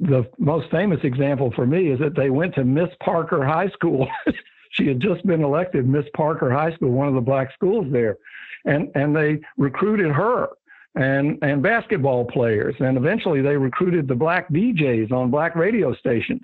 the 0.00 0.28
most 0.38 0.70
famous 0.70 1.00
example 1.04 1.52
for 1.56 1.66
me 1.66 1.90
is 1.90 1.98
that 2.00 2.14
they 2.14 2.28
went 2.28 2.54
to 2.56 2.64
Miss 2.64 2.90
Parker 3.02 3.44
High 3.44 3.68
School. 3.70 4.08
She 4.72 4.86
had 4.86 5.00
just 5.00 5.26
been 5.26 5.42
elected 5.42 5.88
Miss 5.88 6.06
Parker 6.14 6.50
High 6.50 6.72
School, 6.74 6.92
one 6.92 7.08
of 7.08 7.14
the 7.14 7.20
black 7.20 7.52
schools 7.52 7.86
there, 7.90 8.16
and 8.64 8.88
and 8.94 9.14
they 9.14 9.40
recruited 9.58 10.12
her 10.12 10.48
and 10.94 11.38
and 11.42 11.62
basketball 11.62 12.24
players, 12.24 12.74
and 12.80 12.96
eventually 12.96 13.42
they 13.42 13.56
recruited 13.56 14.08
the 14.08 14.14
black 14.14 14.48
DJs 14.50 15.12
on 15.12 15.30
black 15.30 15.54
radio 15.54 15.94
stations 15.94 16.42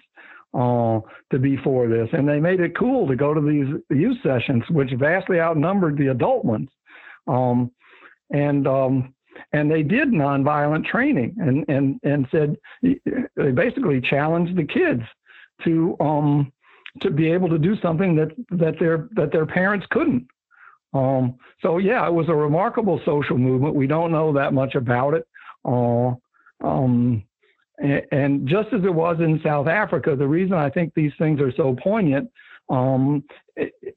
uh, 0.55 1.01
to 1.31 1.39
be 1.39 1.57
for 1.59 1.89
this, 1.89 2.09
and 2.13 2.29
they 2.29 2.41
made 2.41 2.61
it 2.61 2.77
cool 2.77 3.07
to 3.07 3.17
go 3.17 3.35
to 3.35 3.41
these 3.41 3.69
youth 3.91 4.19
sessions, 4.23 4.65
which 4.71 4.93
vastly 4.93 5.41
outnumbered 5.41 5.97
the 5.97 6.09
adult 6.09 6.45
ones, 6.45 6.69
um, 7.27 7.71
and 8.31 8.67
um, 8.67 9.15
and 9.53 9.71
they 9.71 9.83
did 9.83 10.09
nonviolent 10.09 10.85
training 10.87 11.35
and 11.39 11.65
and 11.69 12.01
and 12.03 12.27
said 12.31 12.57
they 12.83 13.51
basically 13.53 14.01
challenged 14.01 14.57
the 14.57 14.65
kids 14.65 15.03
to 15.65 15.97
um, 16.01 16.53
to 17.01 17.11
be 17.11 17.31
able 17.31 17.49
to 17.49 17.59
do 17.59 17.77
something 17.81 18.15
that 18.17 18.29
that 18.51 18.79
their 18.79 19.09
that 19.13 19.33
their 19.33 19.47
parents 19.47 19.87
couldn't. 19.91 20.27
Um, 20.95 21.37
so 21.61 21.79
yeah, 21.79 22.07
it 22.07 22.13
was 22.13 22.29
a 22.29 22.35
remarkable 22.35 23.01
social 23.05 23.37
movement. 23.37 23.75
We 23.75 23.87
don't 23.87 24.13
know 24.13 24.33
that 24.33 24.53
much 24.53 24.75
about 24.75 25.15
it. 25.15 25.27
Uh, 25.65 26.15
um, 26.65 27.23
and, 27.79 28.49
just 28.49 28.69
as 28.73 28.83
it 28.85 28.95
was 28.95 29.19
in 29.21 29.41
South 29.45 29.67
Africa, 29.67 30.17
the 30.17 30.27
reason 30.27 30.55
I 30.55 30.71
think 30.71 30.95
these 30.95 31.13
things 31.19 31.41
are 31.41 31.53
so 31.53 31.77
poignant 31.83 32.31
um, 32.71 33.23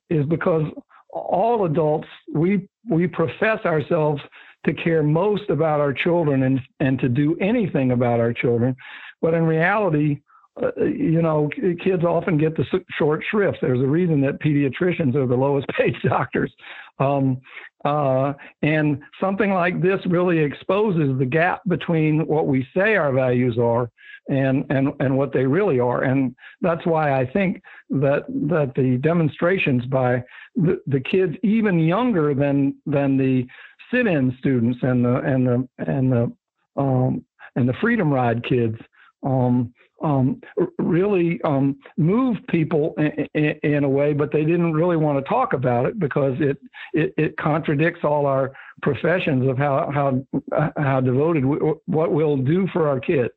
is 0.09 0.25
because 0.25 0.63
all 1.11 1.65
adults 1.65 2.07
we 2.33 2.67
we 2.89 3.07
profess 3.07 3.59
ourselves 3.65 4.21
to 4.65 4.73
care 4.73 5.03
most 5.03 5.49
about 5.49 5.79
our 5.79 5.93
children 5.93 6.43
and 6.43 6.59
and 6.79 6.99
to 6.99 7.09
do 7.09 7.37
anything 7.39 7.91
about 7.91 8.19
our 8.19 8.33
children, 8.33 8.75
but 9.21 9.33
in 9.33 9.43
reality, 9.43 10.19
uh, 10.61 10.83
you 10.83 11.21
know, 11.21 11.49
kids 11.83 12.03
often 12.03 12.37
get 12.37 12.55
the 12.55 12.65
short 12.97 13.23
shrift. 13.29 13.59
There's 13.61 13.79
a 13.79 13.87
reason 13.87 14.21
that 14.21 14.41
pediatricians 14.41 15.15
are 15.15 15.27
the 15.27 15.35
lowest 15.35 15.67
paid 15.77 15.95
doctors. 16.03 16.53
Um, 16.99 17.39
uh, 17.85 18.33
and 18.61 18.99
something 19.21 19.51
like 19.51 19.81
this 19.81 19.99
really 20.05 20.39
exposes 20.39 21.17
the 21.17 21.25
gap 21.25 21.61
between 21.67 22.27
what 22.27 22.47
we 22.47 22.67
say 22.75 22.95
our 22.95 23.13
values 23.13 23.57
are 23.57 23.89
and, 24.29 24.65
and, 24.69 24.89
and 24.99 25.17
what 25.17 25.33
they 25.33 25.45
really 25.45 25.79
are. 25.79 26.03
And 26.03 26.35
that's 26.61 26.85
why 26.85 27.19
I 27.19 27.25
think 27.25 27.61
that, 27.89 28.25
that 28.27 28.73
the 28.75 28.97
demonstrations 28.97 29.85
by 29.85 30.23
the, 30.55 30.81
the 30.87 30.99
kids, 30.99 31.35
even 31.41 31.79
younger 31.79 32.33
than, 32.33 32.75
than 32.85 33.17
the 33.17 33.47
sit-in 33.91 34.35
students 34.39 34.79
and 34.81 35.03
the, 35.05 35.15
and 35.17 35.47
the, 35.47 35.67
and 35.79 36.11
the, 36.11 36.31
um, 36.75 37.25
and 37.55 37.67
the 37.67 37.73
Freedom 37.81 38.11
Ride 38.13 38.43
kids, 38.43 38.77
um, 39.23 39.73
um, 40.01 40.41
really 40.77 41.41
um, 41.43 41.77
people 42.47 42.93
in, 42.97 43.27
in, 43.33 43.59
in, 43.63 43.83
a 43.83 43.89
way, 43.89 44.13
but 44.13 44.31
they 44.31 44.43
didn't 44.43 44.73
really 44.73 44.97
want 44.97 45.23
to 45.23 45.29
talk 45.29 45.53
about 45.53 45.85
it 45.85 45.99
because 45.99 46.35
it, 46.39 46.57
it, 46.93 47.13
it 47.17 47.37
contradicts 47.37 48.03
all 48.03 48.25
our 48.25 48.51
professions 48.81 49.47
of 49.47 49.57
how 49.57 49.91
how 49.91 50.71
how 50.77 51.01
devoted 51.01 51.45
we, 51.45 51.57
what 51.85 52.13
we'll 52.13 52.37
do 52.37 52.67
for 52.71 52.87
our 52.87 52.99
kids. 52.99 53.33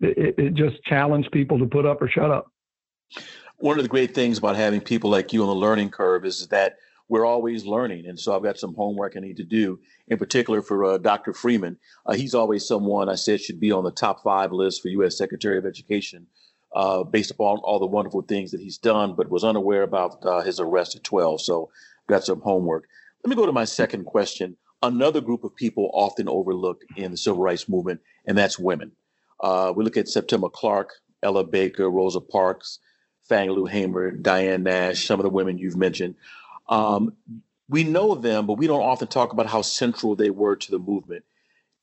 It, 0.00 0.34
it 0.38 0.54
just 0.54 0.82
challenged 0.84 1.30
people 1.32 1.58
to 1.58 1.66
put 1.66 1.86
up 1.86 2.02
or 2.02 2.08
shut 2.08 2.30
up. 2.30 2.50
One 3.58 3.78
of 3.78 3.82
the 3.82 3.88
great 3.88 4.14
things 4.14 4.38
about 4.38 4.56
having 4.56 4.80
people 4.80 5.10
like 5.10 5.32
you 5.32 5.42
on 5.42 5.48
the 5.48 5.54
learning 5.54 5.90
curve 5.90 6.24
is 6.24 6.48
that 6.48 6.76
we're 7.08 7.26
always 7.26 7.64
learning. 7.64 8.06
And 8.06 8.18
so 8.18 8.34
I've 8.34 8.42
got 8.42 8.58
some 8.58 8.74
homework 8.74 9.14
I 9.16 9.20
need 9.20 9.36
to 9.36 9.44
do, 9.44 9.78
in 10.08 10.18
particular 10.18 10.62
for 10.62 10.84
uh, 10.84 10.98
Dr. 10.98 11.32
Freeman. 11.32 11.78
Uh, 12.04 12.14
he's 12.14 12.34
always 12.34 12.66
someone 12.66 13.08
I 13.08 13.14
said 13.14 13.40
should 13.40 13.60
be 13.60 13.72
on 13.72 13.84
the 13.84 13.90
top 13.90 14.22
five 14.22 14.52
list 14.52 14.82
for 14.82 14.88
U.S. 14.88 15.16
Secretary 15.16 15.58
of 15.58 15.66
Education. 15.66 16.26
Uh, 16.74 17.04
based 17.04 17.30
upon 17.30 17.56
all 17.58 17.78
the 17.78 17.86
wonderful 17.86 18.20
things 18.20 18.50
that 18.50 18.60
he's 18.60 18.76
done, 18.76 19.14
but 19.14 19.30
was 19.30 19.44
unaware 19.44 19.82
about 19.82 20.22
uh, 20.26 20.42
his 20.42 20.60
arrest 20.60 20.94
at 20.94 21.02
12. 21.04 21.40
So, 21.40 21.70
got 22.06 22.24
some 22.24 22.40
homework. 22.40 22.86
Let 23.24 23.30
me 23.30 23.36
go 23.36 23.46
to 23.46 23.52
my 23.52 23.64
second 23.64 24.04
question. 24.04 24.56
Another 24.82 25.22
group 25.22 25.42
of 25.42 25.56
people 25.56 25.90
often 25.94 26.28
overlooked 26.28 26.84
in 26.96 27.12
the 27.12 27.16
civil 27.16 27.40
rights 27.40 27.66
movement, 27.66 28.00
and 28.26 28.36
that's 28.36 28.58
women. 28.58 28.92
Uh, 29.40 29.72
we 29.74 29.84
look 29.84 29.96
at 29.96 30.08
Septima 30.08 30.50
Clark, 30.50 30.90
Ella 31.22 31.44
Baker, 31.44 31.90
Rosa 31.90 32.20
Parks, 32.20 32.78
Fannie 33.28 33.50
Lou 33.50 33.64
Hamer, 33.64 34.10
Diane 34.10 34.62
Nash, 34.62 35.06
some 35.06 35.18
of 35.18 35.24
the 35.24 35.30
women 35.30 35.58
you've 35.58 35.76
mentioned. 35.76 36.14
Um, 36.68 37.14
we 37.68 37.84
know 37.84 38.14
them, 38.14 38.46
but 38.46 38.58
we 38.58 38.66
don't 38.66 38.82
often 38.82 39.08
talk 39.08 39.32
about 39.32 39.46
how 39.46 39.62
central 39.62 40.14
they 40.14 40.30
were 40.30 40.56
to 40.56 40.70
the 40.70 40.78
movement. 40.78 41.24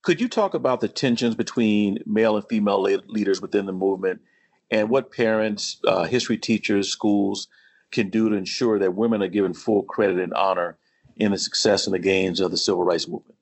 Could 0.01 0.19
you 0.19 0.27
talk 0.27 0.53
about 0.53 0.81
the 0.81 0.88
tensions 0.88 1.36
between 1.36 1.99
male 2.05 2.36
and 2.36 2.45
female 2.47 2.81
leaders 2.81 3.41
within 3.41 3.65
the 3.65 3.73
movement 3.73 4.21
and 4.69 4.89
what 4.89 5.11
parents, 5.11 5.79
uh, 5.86 6.03
history 6.03 6.38
teachers, 6.38 6.89
schools 6.89 7.47
can 7.91 8.09
do 8.09 8.29
to 8.29 8.36
ensure 8.36 8.79
that 8.79 8.95
women 8.95 9.21
are 9.21 9.27
given 9.27 9.53
full 9.53 9.84
credit 9.84 10.19
and 10.19 10.34
honor 10.34 10.77
in 11.15 11.31
the 11.31 11.38
success 11.38 11.86
and 11.86 11.93
the 11.93 11.99
gains 11.99 12.39
of 12.39 12.51
the 12.51 12.57
civil 12.57 12.84
rights 12.84 13.07
movement? 13.07 13.38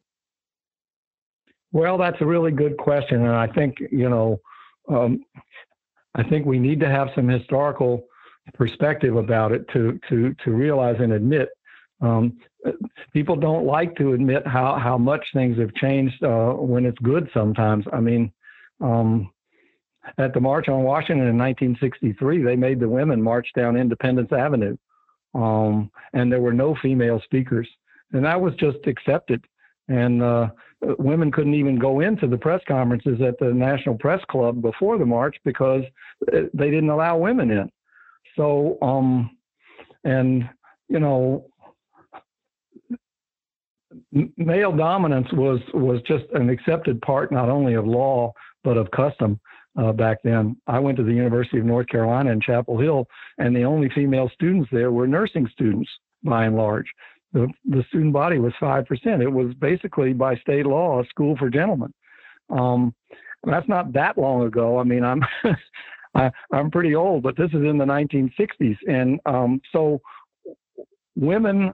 Well, 1.72 1.98
that's 1.98 2.18
a 2.22 2.26
really 2.26 2.52
good 2.52 2.78
question. 2.78 3.22
And 3.22 3.36
I 3.36 3.48
think, 3.48 3.78
you 3.92 4.10
know, 4.10 4.42
um, 4.90 5.24
I 6.16 6.24
think 6.24 6.46
we 6.46 6.60
need 6.60 6.82
to 6.82 6.90
have 6.90 7.10
some 7.16 7.28
historical 7.28 8.06
perspective 8.54 9.16
about 9.16 9.52
it 9.52 9.68
to 9.74 10.00
to 10.10 10.34
to 10.44 10.52
realize 10.52 10.98
and 11.00 11.14
admit. 11.14 11.50
Um, 12.02 12.38
people 13.14 13.36
don't 13.36 13.66
like 13.66 13.96
to 13.98 14.14
admit 14.14 14.46
how 14.48 14.78
how 14.78 14.98
much 14.98 15.26
things 15.34 15.58
have 15.60 15.74
changed 15.76 16.24
uh, 16.24 16.54
when 16.54 16.86
it's 16.86 16.98
good. 17.00 17.30
Sometimes, 17.34 17.86
I 17.94 18.00
mean, 18.00 18.32
um, 18.80 19.32
at 20.18 20.34
the 20.34 20.40
March 20.40 20.68
on 20.68 20.84
Washington 20.84 21.28
in 21.28 21.38
1963, 21.38 22.44
they 22.44 22.56
made 22.56 22.80
the 22.80 22.90
women 22.90 23.22
march 23.22 23.48
down 23.56 23.78
Independence 23.78 24.32
Avenue, 24.32 24.76
um, 25.36 25.92
and 26.14 26.32
there 26.32 26.42
were 26.42 26.54
no 26.54 26.76
female 26.82 27.22
speakers, 27.24 27.68
and 28.14 28.26
that 28.26 28.40
was 28.40 28.54
just 28.56 28.80
accepted. 28.88 29.46
And 29.88 30.24
uh, 30.24 30.50
women 30.82 31.32
couldn't 31.32 31.54
even 31.54 31.78
go 31.78 32.00
into 32.00 32.28
the 32.28 32.38
press 32.38 32.62
conferences 32.68 33.20
at 33.22 33.38
the 33.40 33.54
National 33.54 33.96
Press 33.96 34.24
Club 34.30 34.62
before 34.62 34.98
the 34.98 35.06
march 35.06 35.36
because 35.44 35.84
they 36.32 36.70
didn't 36.70 36.90
allow 36.90 37.18
women 37.18 37.52
in. 37.52 37.70
So, 38.36 38.78
um, 38.82 39.38
and 40.04 40.50
you 40.88 41.00
know, 41.00 41.46
male 44.38 44.76
dominance 44.76 45.28
was 45.34 45.60
was 45.74 46.02
just 46.08 46.26
an 46.34 46.50
accepted 46.50 47.02
part 47.02 47.32
not 47.32 47.50
only 47.50 47.74
of 47.76 47.86
law 47.86 48.34
but 48.64 48.78
of 48.78 48.90
custom 48.92 49.40
uh, 49.78 49.92
back 49.92 50.18
then. 50.24 50.56
I 50.68 50.80
went 50.80 50.98
to 50.98 51.04
the 51.04 51.14
University 51.14 51.60
of 51.60 51.66
North 51.66 51.88
Carolina 51.88 52.32
in 52.32 52.42
Chapel 52.42 52.80
Hill, 52.80 53.08
and 53.38 53.56
the 53.56 53.64
only 53.64 53.90
female 53.90 54.30
students 54.34 54.70
there 54.72 54.92
were 54.92 55.08
nursing 55.08 55.48
students 55.52 55.90
by 56.24 56.46
and 56.46 56.56
large. 56.56 56.88
The, 57.34 57.48
the 57.66 57.84
student 57.88 58.14
body 58.14 58.40
was 58.40 58.54
5%. 58.62 58.86
It 59.22 59.32
was 59.32 59.54
basically 59.56 60.14
by 60.14 60.36
state 60.36 60.66
law 60.66 61.02
a 61.02 61.06
school 61.08 61.38
for 61.38 61.50
gentlemen. 61.50 61.94
Um, 62.50 62.94
that's 63.46 63.68
not 63.70 63.94
that 63.94 64.18
long 64.18 64.44
ago. 64.44 64.78
I 64.78 64.84
mean, 64.84 65.04
I'm 65.04 65.24
I, 66.14 66.32
am 66.54 66.72
pretty 66.72 66.96
old, 66.96 67.24
but 67.24 67.38
this 67.38 67.50
is 67.50 67.62
in 67.62 67.78
the 67.78 67.86
1960s, 67.86 68.78
and 68.88 69.20
um, 69.26 69.62
so 69.72 70.02
women 71.16 71.74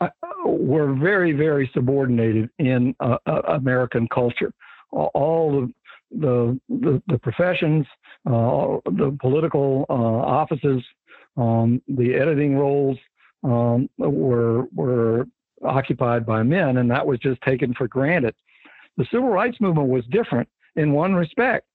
uh, 0.00 0.08
were 0.44 0.94
very, 0.94 1.32
very 1.32 1.70
subordinated 1.72 2.50
in 2.58 2.94
uh, 3.00 3.18
uh, 3.26 3.42
American 3.48 4.08
culture. 4.08 4.52
All 4.90 5.68
the 6.12 6.58
the, 6.68 7.02
the 7.08 7.18
professions, 7.18 7.84
uh, 8.26 8.78
the 8.84 9.16
political 9.20 9.86
uh, 9.90 9.92
offices, 9.92 10.82
um, 11.36 11.82
the 11.88 12.14
editing 12.14 12.56
roles 12.56 12.96
um, 13.42 13.88
were 13.98 14.64
were 14.74 15.26
occupied 15.64 16.24
by 16.24 16.42
men, 16.42 16.78
and 16.78 16.90
that 16.90 17.06
was 17.06 17.18
just 17.18 17.40
taken 17.42 17.74
for 17.74 17.88
granted. 17.88 18.34
The 18.96 19.06
civil 19.10 19.28
rights 19.28 19.60
movement 19.60 19.88
was 19.88 20.04
different 20.10 20.48
in 20.76 20.92
one 20.92 21.14
respect. 21.14 21.66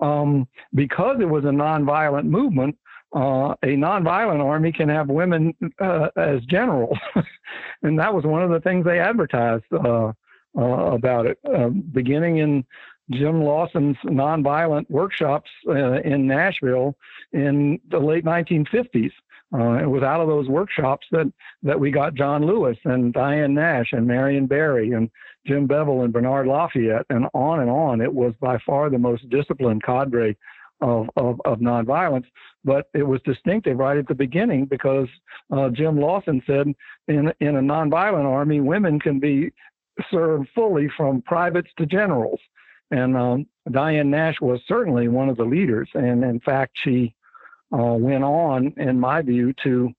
Um, 0.00 0.46
because 0.74 1.18
it 1.20 1.28
was 1.28 1.44
a 1.44 1.48
nonviolent 1.48 2.26
movement, 2.26 2.78
uh, 3.14 3.54
a 3.62 3.74
nonviolent 3.76 4.44
army 4.44 4.70
can 4.70 4.88
have 4.88 5.08
women 5.08 5.54
uh, 5.80 6.08
as 6.16 6.42
generals, 6.42 6.98
and 7.82 7.98
that 7.98 8.14
was 8.14 8.24
one 8.24 8.42
of 8.42 8.50
the 8.50 8.60
things 8.60 8.84
they 8.84 9.00
advertised 9.00 9.64
uh, 9.72 10.12
uh 10.56 10.92
about 10.92 11.26
it. 11.26 11.38
Um, 11.52 11.82
beginning 11.92 12.38
in 12.38 12.64
Jim 13.10 13.42
Lawson's 13.42 13.96
nonviolent 14.04 14.88
workshops 14.90 15.50
uh, 15.68 16.00
in 16.02 16.26
Nashville 16.26 16.94
in 17.32 17.80
the 17.90 17.98
late 17.98 18.24
1950s. 18.24 19.12
Uh, 19.54 19.82
it 19.82 19.86
was 19.86 20.02
out 20.02 20.20
of 20.20 20.28
those 20.28 20.46
workshops 20.46 21.06
that, 21.10 21.32
that 21.62 21.80
we 21.80 21.90
got 21.90 22.14
John 22.14 22.44
Lewis 22.44 22.76
and 22.84 23.14
Diane 23.14 23.54
Nash 23.54 23.92
and 23.92 24.06
Marion 24.06 24.46
Barry 24.46 24.92
and 24.92 25.10
Jim 25.48 25.66
Bevel 25.66 26.02
and 26.02 26.12
Bernard 26.12 26.46
Lafayette 26.46 27.06
and 27.08 27.26
on 27.32 27.60
and 27.60 27.70
on. 27.70 28.02
It 28.02 28.12
was 28.12 28.34
by 28.38 28.58
far 28.66 28.90
the 28.90 28.98
most 28.98 29.28
disciplined 29.30 29.82
cadre 29.82 30.36
of, 30.82 31.08
of, 31.16 31.40
of 31.46 31.58
nonviolence, 31.58 32.26
but 32.64 32.88
it 32.94 33.02
was 33.02 33.20
distinctive 33.24 33.78
right 33.78 33.96
at 33.96 34.06
the 34.06 34.14
beginning 34.14 34.66
because 34.66 35.08
uh, 35.50 35.70
Jim 35.70 35.98
Lawson 35.98 36.42
said 36.46 36.68
in, 37.08 37.32
in 37.40 37.56
a 37.56 37.60
nonviolent 37.60 38.26
army, 38.26 38.60
women 38.60 39.00
can 39.00 39.18
be 39.18 39.50
served 40.10 40.48
fully 40.54 40.88
from 40.96 41.22
privates 41.22 41.70
to 41.78 41.86
generals. 41.86 42.40
And 42.90 43.16
um, 43.16 43.46
Diane 43.70 44.10
Nash 44.10 44.40
was 44.40 44.60
certainly 44.68 45.08
one 45.08 45.28
of 45.28 45.36
the 45.36 45.44
leaders. 45.44 45.88
And 45.94 46.22
in 46.22 46.40
fact, 46.40 46.72
she 46.84 47.14
uh, 47.72 47.94
went 47.94 48.24
on, 48.24 48.72
in 48.76 49.00
my 49.00 49.22
view, 49.22 49.54
to 49.64 49.90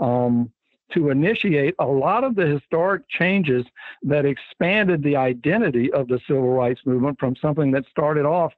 um, 0.00 0.52
to 0.92 1.10
initiate 1.10 1.74
a 1.78 1.86
lot 1.86 2.24
of 2.24 2.34
the 2.34 2.46
historic 2.46 3.08
changes 3.08 3.64
that 4.02 4.24
expanded 4.24 5.02
the 5.02 5.16
identity 5.16 5.92
of 5.92 6.08
the 6.08 6.20
civil 6.26 6.50
rights 6.50 6.80
movement 6.84 7.18
from 7.18 7.34
something 7.36 7.70
that 7.72 7.84
started 7.90 8.24
off 8.24 8.52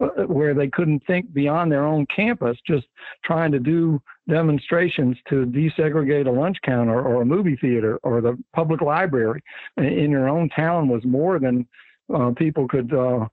uh, 0.00 0.06
where 0.26 0.54
they 0.54 0.68
couldn't 0.68 1.04
think 1.06 1.32
beyond 1.32 1.72
their 1.72 1.84
own 1.84 2.06
campus, 2.06 2.56
just 2.66 2.86
trying 3.24 3.50
to 3.50 3.58
do 3.58 4.00
demonstrations 4.28 5.16
to 5.28 5.44
desegregate 5.46 6.26
a 6.26 6.30
lunch 6.30 6.56
counter 6.64 7.00
or 7.02 7.22
a 7.22 7.26
movie 7.26 7.56
theater 7.56 7.98
or 8.04 8.20
the 8.20 8.38
public 8.54 8.80
library 8.80 9.42
in 9.78 10.10
your 10.10 10.28
own 10.28 10.48
town 10.50 10.88
was 10.88 11.04
more 11.04 11.40
than 11.40 11.66
uh, 12.14 12.30
people 12.36 12.68
could 12.68 12.94
uh, 12.94 13.26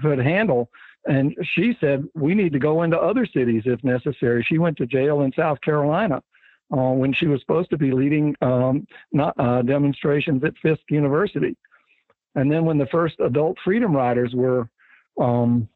could 0.00 0.18
handle. 0.18 0.70
And 1.06 1.34
she 1.54 1.76
said 1.80 2.06
we 2.14 2.34
need 2.34 2.52
to 2.52 2.58
go 2.58 2.82
into 2.82 2.98
other 2.98 3.26
cities 3.26 3.62
if 3.64 3.82
necessary. 3.82 4.44
She 4.46 4.58
went 4.58 4.76
to 4.76 4.86
jail 4.86 5.22
in 5.22 5.32
South 5.32 5.60
Carolina 5.60 6.22
uh, 6.72 6.92
when 6.92 7.12
she 7.12 7.26
was 7.26 7.40
supposed 7.40 7.70
to 7.70 7.78
be 7.78 7.92
leading 7.92 8.34
um, 8.42 8.86
not, 9.12 9.34
uh, 9.38 9.62
demonstrations 9.62 10.42
at 10.44 10.56
Fisk 10.58 10.82
University. 10.90 11.56
And 12.34 12.50
then 12.50 12.64
when 12.64 12.78
the 12.78 12.86
first 12.86 13.16
adult 13.20 13.58
freedom 13.64 13.94
riders 13.94 14.34
were 14.34 14.68
um, 15.20 15.68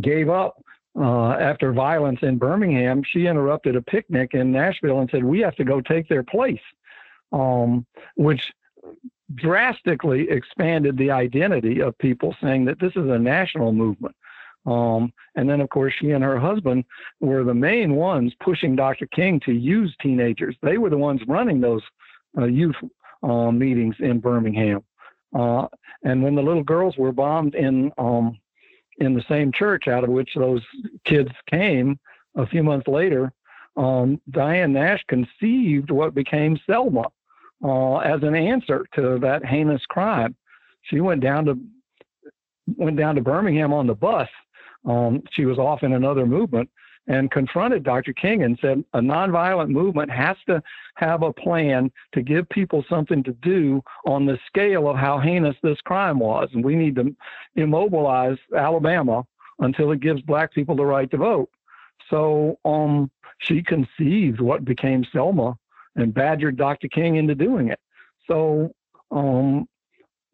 gave 0.00 0.28
up 0.28 0.62
uh, 0.98 1.32
after 1.32 1.72
violence 1.72 2.20
in 2.22 2.38
Birmingham, 2.38 3.02
she 3.02 3.26
interrupted 3.26 3.76
a 3.76 3.82
picnic 3.82 4.34
in 4.34 4.52
Nashville 4.52 5.00
and 5.00 5.10
said, 5.10 5.24
"We 5.24 5.40
have 5.40 5.56
to 5.56 5.64
go 5.64 5.80
take 5.80 6.08
their 6.08 6.22
place," 6.22 6.60
um, 7.32 7.86
which 8.16 8.52
drastically 9.34 10.28
expanded 10.30 10.96
the 10.96 11.10
identity 11.10 11.80
of 11.80 11.96
people, 11.98 12.34
saying 12.40 12.64
that 12.64 12.80
this 12.80 12.92
is 12.96 13.08
a 13.08 13.18
national 13.18 13.72
movement. 13.72 14.14
Um, 14.66 15.12
and 15.36 15.48
then, 15.48 15.60
of 15.60 15.70
course, 15.70 15.94
she 15.98 16.10
and 16.10 16.22
her 16.22 16.38
husband 16.38 16.84
were 17.20 17.44
the 17.44 17.54
main 17.54 17.94
ones 17.94 18.32
pushing 18.40 18.76
Dr. 18.76 19.06
King 19.06 19.40
to 19.40 19.52
use 19.52 19.94
teenagers. 20.00 20.56
They 20.62 20.78
were 20.78 20.90
the 20.90 20.98
ones 20.98 21.20
running 21.26 21.60
those 21.60 21.82
uh, 22.36 22.44
youth 22.44 22.76
uh, 23.22 23.50
meetings 23.50 23.96
in 24.00 24.20
Birmingham. 24.20 24.82
Uh, 25.34 25.66
and 26.02 26.22
when 26.22 26.34
the 26.34 26.42
little 26.42 26.62
girls 26.64 26.96
were 26.96 27.12
bombed 27.12 27.54
in 27.54 27.92
um, 27.98 28.38
in 28.98 29.14
the 29.14 29.24
same 29.28 29.50
church 29.50 29.88
out 29.88 30.04
of 30.04 30.10
which 30.10 30.30
those 30.34 30.62
kids 31.04 31.30
came, 31.48 31.98
a 32.36 32.46
few 32.46 32.62
months 32.62 32.86
later, 32.86 33.32
um, 33.76 34.20
Diane 34.30 34.72
Nash 34.72 35.02
conceived 35.08 35.90
what 35.90 36.14
became 36.14 36.58
Selma 36.66 37.06
uh, 37.64 37.96
as 37.98 38.22
an 38.22 38.34
answer 38.34 38.84
to 38.94 39.18
that 39.20 39.44
heinous 39.44 39.84
crime. 39.86 40.36
She 40.82 41.00
went 41.00 41.22
down 41.22 41.44
to 41.46 41.58
went 42.76 42.96
down 42.96 43.14
to 43.16 43.20
Birmingham 43.20 43.72
on 43.72 43.86
the 43.86 43.94
bus. 43.94 44.28
Um, 44.84 45.22
she 45.30 45.44
was 45.44 45.58
off 45.58 45.82
in 45.82 45.92
another 45.92 46.26
movement 46.26 46.70
and 47.06 47.30
confronted 47.30 47.82
Dr. 47.82 48.12
King 48.12 48.42
and 48.42 48.58
said 48.60 48.84
a 48.94 49.00
nonviolent 49.00 49.68
movement 49.70 50.10
has 50.10 50.36
to 50.46 50.62
have 50.96 51.22
a 51.22 51.32
plan 51.32 51.90
to 52.12 52.22
give 52.22 52.48
people 52.50 52.84
something 52.88 53.22
to 53.24 53.32
do 53.32 53.82
on 54.06 54.26
the 54.26 54.38
scale 54.46 54.88
of 54.88 54.96
how 54.96 55.18
heinous 55.18 55.56
this 55.62 55.80
crime 55.80 56.18
was. 56.18 56.48
And 56.52 56.64
we 56.64 56.76
need 56.76 56.94
to 56.96 57.14
immobilize 57.56 58.38
Alabama 58.56 59.26
until 59.58 59.92
it 59.92 60.00
gives 60.00 60.22
black 60.22 60.52
people 60.52 60.76
the 60.76 60.84
right 60.84 61.10
to 61.10 61.16
vote. 61.16 61.50
So 62.08 62.58
um, 62.64 63.10
she 63.38 63.62
conceived 63.62 64.40
what 64.40 64.64
became 64.64 65.04
Selma 65.12 65.56
and 65.96 66.14
badgered 66.14 66.56
Dr. 66.56 66.88
King 66.88 67.16
into 67.16 67.34
doing 67.34 67.68
it. 67.68 67.80
So, 68.26 68.72
um, 69.10 69.68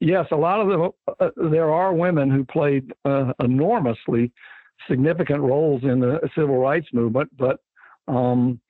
yes, 0.01 0.27
a 0.31 0.37
lot 0.37 0.61
of 0.61 0.69
the 0.69 1.15
uh, 1.21 1.31
there 1.51 1.73
are 1.73 1.93
women 1.95 2.31
who 2.31 2.45
played 2.45 2.93
uh, 3.05 3.33
enormously 3.41 4.33
significant 4.89 5.41
roles 5.41 5.83
in 5.85 6.01
the 6.01 6.21
civil 6.35 6.59
rights 6.59 6.89
movement, 6.93 7.31
but 7.39 7.61
um, 8.09 8.61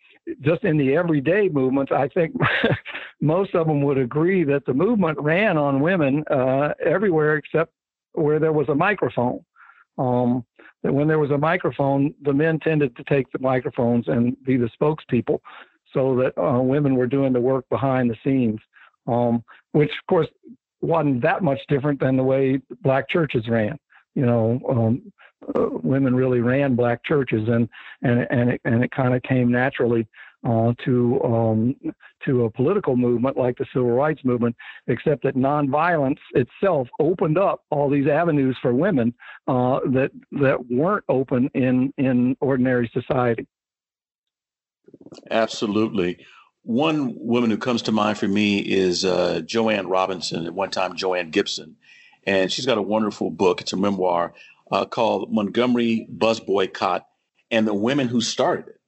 just 0.40 0.64
in 0.64 0.76
the 0.76 0.96
everyday 0.96 1.48
movements, 1.48 1.92
I 1.92 2.08
think 2.08 2.34
most 3.20 3.54
of 3.54 3.66
them 3.66 3.82
would 3.82 3.98
agree 3.98 4.44
that 4.44 4.64
the 4.66 4.74
movement 4.74 5.18
ran 5.20 5.56
on 5.56 5.80
women 5.80 6.24
uh, 6.30 6.74
everywhere 6.84 7.36
except 7.36 7.72
where 8.12 8.38
there 8.38 8.52
was 8.52 8.68
a 8.68 8.74
microphone. 8.74 9.44
Um, 9.98 10.44
that 10.82 10.92
when 10.92 11.08
there 11.08 11.18
was 11.18 11.30
a 11.30 11.38
microphone, 11.38 12.14
the 12.22 12.32
men 12.32 12.58
tended 12.60 12.96
to 12.96 13.04
take 13.04 13.30
the 13.32 13.38
microphones 13.38 14.08
and 14.08 14.36
be 14.44 14.56
the 14.56 14.70
spokespeople, 14.80 15.38
so 15.92 16.16
that 16.16 16.38
uh, 16.40 16.60
women 16.60 16.96
were 16.96 17.06
doing 17.06 17.32
the 17.32 17.40
work 17.40 17.64
behind 17.70 18.10
the 18.10 18.16
scenes. 18.22 18.60
Um, 19.06 19.44
which, 19.72 19.90
of 19.90 20.06
course, 20.08 20.26
wasn't 20.86 21.22
that 21.22 21.42
much 21.42 21.60
different 21.68 22.00
than 22.00 22.16
the 22.16 22.22
way 22.22 22.60
black 22.82 23.08
churches 23.08 23.48
ran. 23.48 23.78
You 24.14 24.24
know, 24.24 24.60
um, 24.68 25.12
uh, 25.54 25.68
women 25.82 26.14
really 26.14 26.40
ran 26.40 26.74
black 26.74 27.04
churches, 27.04 27.48
and 27.48 27.68
and 28.02 28.26
and 28.30 28.50
it, 28.50 28.60
and 28.64 28.82
it 28.82 28.90
kind 28.90 29.14
of 29.14 29.22
came 29.22 29.50
naturally 29.50 30.06
uh, 30.46 30.72
to 30.84 31.20
um, 31.22 31.76
to 32.24 32.44
a 32.44 32.50
political 32.50 32.96
movement 32.96 33.36
like 33.36 33.58
the 33.58 33.66
civil 33.72 33.90
rights 33.90 34.20
movement, 34.24 34.56
except 34.86 35.22
that 35.24 35.36
nonviolence 35.36 36.18
itself 36.34 36.88
opened 37.00 37.36
up 37.36 37.64
all 37.70 37.90
these 37.90 38.06
avenues 38.06 38.56
for 38.62 38.72
women 38.72 39.12
uh, 39.48 39.80
that 39.92 40.10
that 40.32 40.58
weren't 40.70 41.04
open 41.08 41.50
in 41.54 41.92
in 41.98 42.36
ordinary 42.40 42.90
society. 42.94 43.46
Absolutely. 45.30 46.24
One 46.66 47.14
woman 47.16 47.50
who 47.50 47.58
comes 47.58 47.82
to 47.82 47.92
mind 47.92 48.18
for 48.18 48.26
me 48.26 48.58
is 48.58 49.04
uh, 49.04 49.40
Jo 49.46 49.70
Ann 49.70 49.86
Robinson, 49.86 50.46
at 50.46 50.52
one 50.52 50.70
time 50.70 50.96
Jo 50.96 51.14
Ann 51.14 51.30
Gibson, 51.30 51.76
and 52.24 52.50
she's 52.50 52.66
got 52.66 52.76
a 52.76 52.82
wonderful 52.82 53.30
book. 53.30 53.60
It's 53.60 53.72
a 53.72 53.76
memoir 53.76 54.34
uh, 54.72 54.84
called 54.84 55.32
Montgomery 55.32 56.08
Bus 56.10 56.40
Boycott 56.40 57.06
and 57.52 57.68
the 57.68 57.74
Women 57.74 58.08
Who 58.08 58.20
Started 58.20 58.66
It. 58.66 58.80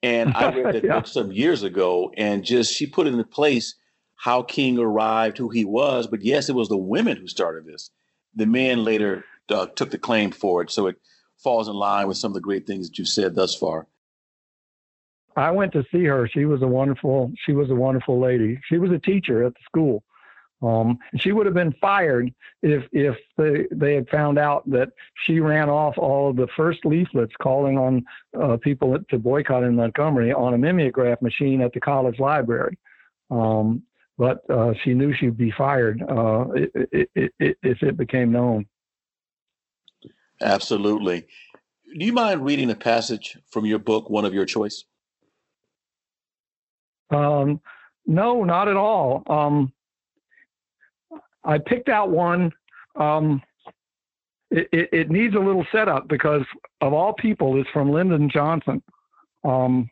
And 0.00 0.32
I 0.32 0.54
read 0.54 0.74
that 0.76 0.84
yeah. 0.84 0.94
book 0.94 1.08
some 1.08 1.32
years 1.32 1.64
ago, 1.64 2.12
and 2.16 2.44
just 2.44 2.72
she 2.72 2.86
put 2.86 3.08
into 3.08 3.24
place 3.24 3.74
how 4.14 4.42
King 4.42 4.78
arrived, 4.78 5.38
who 5.38 5.48
he 5.48 5.64
was. 5.64 6.06
But 6.06 6.22
yes, 6.22 6.48
it 6.48 6.54
was 6.54 6.68
the 6.68 6.76
women 6.76 7.16
who 7.16 7.26
started 7.26 7.66
this. 7.66 7.90
The 8.36 8.46
men 8.46 8.84
later 8.84 9.24
uh, 9.48 9.66
took 9.66 9.90
the 9.90 9.98
claim 9.98 10.30
for 10.30 10.62
it. 10.62 10.70
So 10.70 10.86
it 10.86 11.00
falls 11.36 11.66
in 11.66 11.74
line 11.74 12.06
with 12.06 12.16
some 12.16 12.30
of 12.30 12.34
the 12.34 12.40
great 12.40 12.64
things 12.64 12.88
that 12.88 12.96
you've 12.96 13.08
said 13.08 13.34
thus 13.34 13.56
far. 13.56 13.88
I 15.38 15.50
went 15.50 15.72
to 15.72 15.84
see 15.92 16.04
her. 16.04 16.28
She 16.28 16.44
was 16.44 16.62
a 16.62 16.66
wonderful. 16.66 17.32
She 17.46 17.52
was 17.52 17.70
a 17.70 17.74
wonderful 17.74 18.20
lady. 18.20 18.60
She 18.68 18.78
was 18.78 18.90
a 18.90 18.98
teacher 18.98 19.44
at 19.44 19.54
the 19.54 19.60
school, 19.64 20.02
um, 20.60 20.98
she 21.16 21.32
would 21.32 21.46
have 21.46 21.54
been 21.54 21.74
fired 21.80 22.32
if 22.62 22.84
if 22.92 23.16
they, 23.36 23.66
they 23.70 23.94
had 23.94 24.08
found 24.08 24.38
out 24.38 24.68
that 24.70 24.90
she 25.24 25.38
ran 25.38 25.68
off 25.68 25.96
all 25.96 26.30
of 26.30 26.36
the 26.36 26.48
first 26.56 26.84
leaflets 26.84 27.34
calling 27.40 27.78
on 27.78 28.04
uh, 28.40 28.56
people 28.56 28.98
to 29.10 29.18
boycott 29.18 29.62
in 29.62 29.76
Montgomery 29.76 30.32
on 30.32 30.54
a 30.54 30.58
mimeograph 30.58 31.22
machine 31.22 31.60
at 31.60 31.72
the 31.72 31.80
college 31.80 32.18
library. 32.18 32.76
Um, 33.30 33.82
but 34.16 34.38
uh, 34.50 34.74
she 34.82 34.94
knew 34.94 35.14
she'd 35.14 35.36
be 35.36 35.52
fired 35.52 36.02
uh, 36.02 36.46
if 36.52 37.82
it 37.82 37.96
became 37.96 38.32
known. 38.32 38.66
Absolutely. 40.40 41.20
Do 41.96 42.04
you 42.04 42.12
mind 42.12 42.44
reading 42.44 42.70
a 42.70 42.74
passage 42.74 43.38
from 43.48 43.64
your 43.64 43.78
book, 43.78 44.10
one 44.10 44.24
of 44.24 44.34
your 44.34 44.44
choice? 44.44 44.84
Um, 47.10 47.60
no, 48.06 48.44
not 48.44 48.68
at 48.68 48.76
all. 48.76 49.22
Um, 49.28 49.72
I 51.44 51.58
picked 51.58 51.88
out 51.88 52.10
one. 52.10 52.52
Um, 52.96 53.42
it, 54.50 54.68
it, 54.72 54.88
it, 54.92 55.10
needs 55.10 55.34
a 55.34 55.38
little 55.38 55.66
setup 55.70 56.08
because 56.08 56.42
of 56.80 56.92
all 56.92 57.12
people, 57.12 57.60
it's 57.60 57.68
from 57.70 57.90
Lyndon 57.90 58.30
Johnson. 58.30 58.82
Um, 59.44 59.90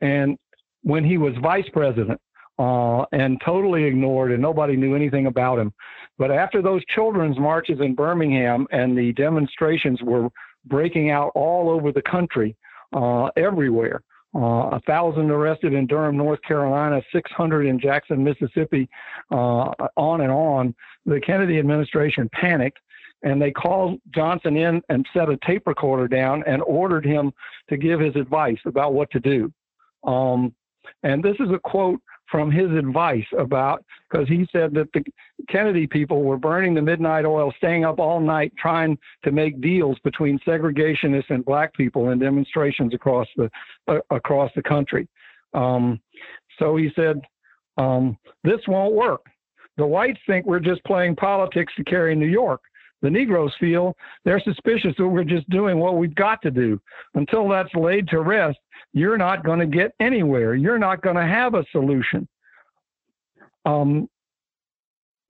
and 0.00 0.38
when 0.82 1.04
he 1.04 1.18
was 1.18 1.34
vice 1.42 1.68
president 1.72 2.20
uh, 2.58 3.04
and 3.12 3.40
totally 3.44 3.84
ignored 3.84 4.32
and 4.32 4.40
nobody 4.40 4.76
knew 4.76 4.94
anything 4.94 5.26
about 5.26 5.58
him. 5.58 5.72
But 6.18 6.30
after 6.30 6.62
those 6.62 6.84
children's 6.86 7.38
marches 7.38 7.80
in 7.80 7.94
Birmingham 7.94 8.66
and 8.72 8.96
the 8.96 9.12
demonstrations 9.12 10.02
were 10.02 10.28
breaking 10.66 11.10
out 11.10 11.32
all 11.34 11.70
over 11.70 11.92
the 11.92 12.02
country, 12.02 12.56
uh, 12.92 13.30
everywhere, 13.36 14.02
uh, 14.34 14.76
a 14.76 14.80
thousand 14.86 15.30
arrested 15.30 15.72
in 15.72 15.86
Durham, 15.86 16.16
North 16.16 16.40
Carolina, 16.42 17.02
600 17.12 17.66
in 17.66 17.80
Jackson, 17.80 18.22
Mississippi, 18.22 18.88
uh, 19.30 19.72
on 19.96 20.20
and 20.20 20.30
on. 20.30 20.74
The 21.06 21.20
Kennedy 21.20 21.58
administration 21.58 22.28
panicked 22.32 22.78
and 23.22 23.40
they 23.40 23.50
called 23.50 24.00
Johnson 24.14 24.56
in 24.56 24.82
and 24.88 25.06
set 25.12 25.28
a 25.28 25.36
tape 25.46 25.66
recorder 25.66 26.08
down 26.08 26.42
and 26.46 26.62
ordered 26.62 27.04
him 27.04 27.32
to 27.68 27.76
give 27.76 28.00
his 28.00 28.16
advice 28.16 28.58
about 28.64 28.94
what 28.94 29.10
to 29.10 29.20
do. 29.20 29.52
Um, 30.04 30.54
and 31.02 31.22
this 31.22 31.36
is 31.40 31.50
a 31.50 31.58
quote 31.58 32.00
from 32.30 32.50
his 32.50 32.70
advice 32.70 33.26
about 33.36 33.84
because 34.08 34.28
he 34.28 34.46
said 34.52 34.72
that 34.74 34.92
the 34.92 35.04
Kennedy 35.48 35.86
people 35.86 36.22
were 36.22 36.36
burning 36.36 36.74
the 36.74 36.82
midnight 36.82 37.24
oil, 37.24 37.52
staying 37.56 37.84
up 37.84 37.98
all 37.98 38.20
night 38.20 38.52
trying 38.58 38.96
to 39.24 39.32
make 39.32 39.60
deals 39.60 39.98
between 40.04 40.38
segregationists 40.40 41.30
and 41.30 41.44
black 41.44 41.74
people 41.74 42.10
in 42.10 42.18
demonstrations 42.18 42.94
across 42.94 43.26
the 43.36 43.50
uh, 43.88 43.98
across 44.10 44.50
the 44.54 44.62
country. 44.62 45.08
Um, 45.54 46.00
so 46.58 46.76
he 46.76 46.90
said, 46.94 47.20
um, 47.76 48.16
"This 48.44 48.60
won't 48.68 48.94
work. 48.94 49.26
The 49.76 49.86
whites 49.86 50.20
think 50.26 50.46
we're 50.46 50.60
just 50.60 50.84
playing 50.84 51.16
politics 51.16 51.72
to 51.76 51.84
carry 51.84 52.14
New 52.14 52.26
York. 52.26 52.60
The 53.02 53.10
Negroes 53.10 53.54
feel 53.58 53.96
they're 54.24 54.40
suspicious 54.40 54.94
that 54.98 55.08
we're 55.08 55.24
just 55.24 55.48
doing 55.48 55.78
what 55.78 55.96
we've 55.96 56.14
got 56.14 56.42
to 56.42 56.50
do. 56.50 56.80
Until 57.14 57.48
that's 57.48 57.74
laid 57.74 58.08
to 58.08 58.20
rest, 58.20 58.58
you're 58.92 59.18
not 59.18 59.44
going 59.44 59.58
to 59.58 59.66
get 59.66 59.92
anywhere. 60.00 60.54
You're 60.54 60.78
not 60.78 61.02
going 61.02 61.16
to 61.16 61.26
have 61.26 61.54
a 61.54 61.64
solution. 61.72 62.28
Um, 63.64 64.08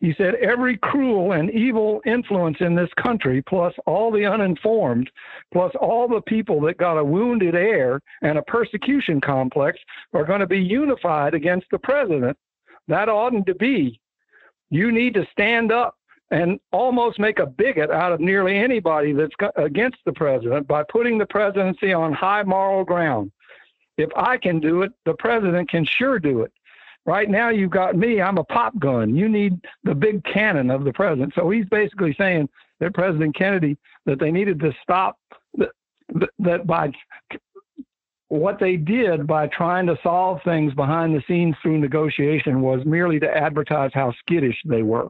he 0.00 0.14
said, 0.16 0.36
every 0.36 0.78
cruel 0.78 1.32
and 1.32 1.50
evil 1.50 2.00
influence 2.06 2.56
in 2.60 2.74
this 2.74 2.88
country, 2.98 3.42
plus 3.42 3.74
all 3.86 4.10
the 4.10 4.24
uninformed, 4.24 5.10
plus 5.52 5.72
all 5.78 6.08
the 6.08 6.22
people 6.22 6.58
that 6.62 6.78
got 6.78 6.96
a 6.96 7.04
wounded 7.04 7.54
heir 7.54 8.00
and 8.22 8.38
a 8.38 8.42
persecution 8.42 9.20
complex, 9.20 9.78
are 10.14 10.24
going 10.24 10.40
to 10.40 10.46
be 10.46 10.58
unified 10.58 11.34
against 11.34 11.66
the 11.70 11.78
president. 11.78 12.36
That 12.88 13.10
oughtn't 13.10 13.46
to 13.46 13.54
be. 13.54 14.00
You 14.70 14.90
need 14.90 15.12
to 15.14 15.28
stand 15.32 15.70
up 15.70 15.96
and 16.30 16.60
almost 16.72 17.18
make 17.18 17.38
a 17.38 17.46
bigot 17.46 17.90
out 17.90 18.12
of 18.12 18.20
nearly 18.20 18.56
anybody 18.56 19.12
that's 19.12 19.34
against 19.56 19.98
the 20.04 20.12
president 20.12 20.66
by 20.68 20.84
putting 20.84 21.18
the 21.18 21.26
presidency 21.26 21.92
on 21.92 22.12
high 22.12 22.42
moral 22.42 22.84
ground. 22.84 23.32
If 23.98 24.10
I 24.16 24.36
can 24.36 24.60
do 24.60 24.82
it, 24.82 24.92
the 25.04 25.14
president 25.14 25.68
can 25.68 25.84
sure 25.84 26.18
do 26.18 26.42
it. 26.42 26.52
Right 27.06 27.28
now, 27.28 27.48
you've 27.48 27.70
got 27.70 27.96
me. 27.96 28.20
I'm 28.20 28.38
a 28.38 28.44
pop 28.44 28.78
gun. 28.78 29.16
You 29.16 29.28
need 29.28 29.58
the 29.84 29.94
big 29.94 30.22
cannon 30.24 30.70
of 30.70 30.84
the 30.84 30.92
president. 30.92 31.32
So 31.34 31.50
he's 31.50 31.64
basically 31.66 32.14
saying 32.14 32.48
that 32.78 32.94
President 32.94 33.34
Kennedy 33.34 33.76
that 34.06 34.20
they 34.20 34.30
needed 34.30 34.60
to 34.60 34.72
stop 34.82 35.18
that, 35.54 35.70
that 36.38 36.66
by 36.66 36.92
what 38.28 38.60
they 38.60 38.76
did 38.76 39.26
by 39.26 39.48
trying 39.48 39.86
to 39.86 39.98
solve 40.02 40.40
things 40.44 40.72
behind 40.74 41.14
the 41.14 41.22
scenes 41.26 41.56
through 41.60 41.78
negotiation 41.78 42.60
was 42.60 42.84
merely 42.84 43.18
to 43.18 43.36
advertise 43.36 43.90
how 43.92 44.12
skittish 44.20 44.56
they 44.64 44.82
were 44.82 45.08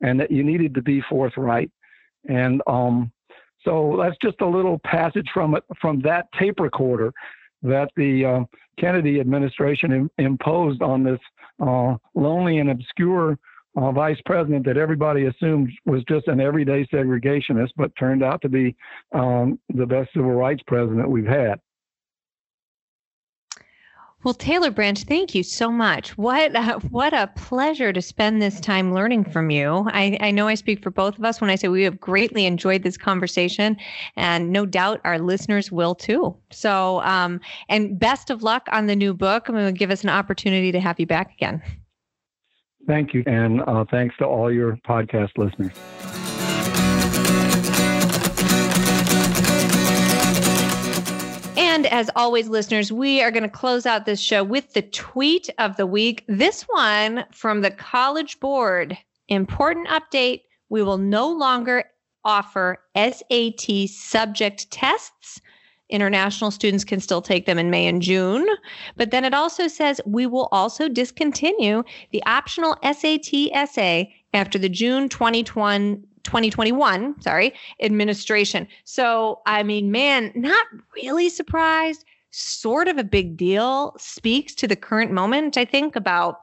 and 0.00 0.18
that 0.20 0.30
you 0.30 0.42
needed 0.44 0.74
to 0.74 0.82
be 0.82 1.02
forthright. 1.08 1.70
And 2.28 2.62
um, 2.66 3.12
so 3.64 3.98
that's 4.00 4.16
just 4.22 4.40
a 4.40 4.46
little 4.46 4.80
passage 4.84 5.28
from 5.32 5.54
it 5.54 5.64
from 5.80 6.00
that 6.02 6.26
tape 6.38 6.60
recorder 6.60 7.12
that 7.62 7.90
the 7.96 8.24
uh, 8.24 8.40
Kennedy 8.78 9.20
administration 9.20 9.92
Im- 9.92 10.10
imposed 10.18 10.82
on 10.82 11.02
this 11.02 11.18
uh, 11.60 11.96
lonely 12.14 12.58
and 12.58 12.70
obscure 12.70 13.38
uh, 13.76 13.92
vice 13.92 14.20
president 14.24 14.64
that 14.66 14.76
everybody 14.76 15.26
assumed 15.26 15.70
was 15.86 16.02
just 16.08 16.26
an 16.28 16.40
everyday 16.40 16.84
segregationist, 16.86 17.70
but 17.76 17.94
turned 17.96 18.22
out 18.22 18.40
to 18.42 18.48
be 18.48 18.74
um, 19.12 19.58
the 19.74 19.86
best 19.86 20.10
civil 20.14 20.32
rights 20.32 20.62
president 20.66 21.08
we've 21.08 21.26
had. 21.26 21.60
Well, 24.24 24.34
Taylor 24.34 24.72
Branch, 24.72 25.00
thank 25.04 25.32
you 25.32 25.44
so 25.44 25.70
much. 25.70 26.18
What 26.18 26.54
uh, 26.56 26.80
what 26.90 27.14
a 27.14 27.28
pleasure 27.36 27.92
to 27.92 28.02
spend 28.02 28.42
this 28.42 28.58
time 28.58 28.92
learning 28.92 29.30
from 29.30 29.50
you. 29.50 29.86
I, 29.92 30.18
I 30.20 30.32
know 30.32 30.48
I 30.48 30.54
speak 30.54 30.82
for 30.82 30.90
both 30.90 31.16
of 31.16 31.24
us 31.24 31.40
when 31.40 31.50
I 31.50 31.54
say 31.54 31.68
we 31.68 31.84
have 31.84 32.00
greatly 32.00 32.44
enjoyed 32.44 32.82
this 32.82 32.96
conversation, 32.96 33.76
and 34.16 34.52
no 34.52 34.66
doubt 34.66 35.00
our 35.04 35.20
listeners 35.20 35.70
will 35.70 35.94
too. 35.94 36.36
So, 36.50 37.00
um, 37.02 37.40
and 37.68 37.96
best 37.96 38.28
of 38.28 38.42
luck 38.42 38.68
on 38.72 38.86
the 38.88 38.96
new 38.96 39.14
book. 39.14 39.48
I'm 39.48 39.54
going 39.54 39.72
to 39.72 39.78
give 39.78 39.92
us 39.92 40.02
an 40.02 40.10
opportunity 40.10 40.72
to 40.72 40.80
have 40.80 40.98
you 40.98 41.06
back 41.06 41.32
again. 41.34 41.62
Thank 42.88 43.14
you, 43.14 43.22
and 43.26 43.60
uh, 43.68 43.84
thanks 43.88 44.16
to 44.18 44.24
all 44.24 44.52
your 44.52 44.78
podcast 44.84 45.38
listeners. 45.38 45.72
And 51.58 51.86
as 51.86 52.08
always, 52.14 52.48
listeners, 52.48 52.92
we 52.92 53.20
are 53.20 53.32
going 53.32 53.42
to 53.42 53.48
close 53.48 53.84
out 53.84 54.06
this 54.06 54.20
show 54.20 54.44
with 54.44 54.72
the 54.74 54.82
tweet 54.82 55.50
of 55.58 55.76
the 55.76 55.86
week. 55.86 56.24
This 56.28 56.62
one 56.62 57.24
from 57.32 57.62
the 57.62 57.72
College 57.72 58.38
Board. 58.38 58.96
Important 59.28 59.88
update 59.88 60.42
we 60.68 60.82
will 60.82 60.98
no 60.98 61.28
longer 61.28 61.84
offer 62.24 62.78
SAT 62.94 63.88
subject 63.88 64.70
tests 64.70 65.40
International 65.90 66.50
students 66.50 66.84
can 66.84 67.00
still 67.00 67.22
take 67.22 67.46
them 67.46 67.58
in 67.58 67.70
May 67.70 67.86
and 67.86 68.02
June. 68.02 68.46
But 68.96 69.10
then 69.10 69.24
it 69.24 69.32
also 69.32 69.68
says 69.68 70.00
we 70.04 70.26
will 70.26 70.48
also 70.52 70.88
discontinue 70.88 71.82
the 72.10 72.22
optional 72.26 72.76
SAT 72.82 73.52
essay 73.52 74.14
after 74.34 74.58
the 74.58 74.68
June 74.68 75.08
2020, 75.08 76.02
2021, 76.28 77.22
sorry, 77.22 77.54
administration. 77.82 78.68
So, 78.84 79.40
I 79.46 79.62
mean, 79.62 79.90
man, 79.90 80.30
not 80.34 80.66
really 80.94 81.30
surprised, 81.30 82.04
sort 82.32 82.86
of 82.86 82.98
a 82.98 83.04
big 83.04 83.34
deal, 83.34 83.94
speaks 83.98 84.54
to 84.56 84.68
the 84.68 84.76
current 84.76 85.10
moment, 85.10 85.56
I 85.56 85.64
think, 85.64 85.96
about, 85.96 86.40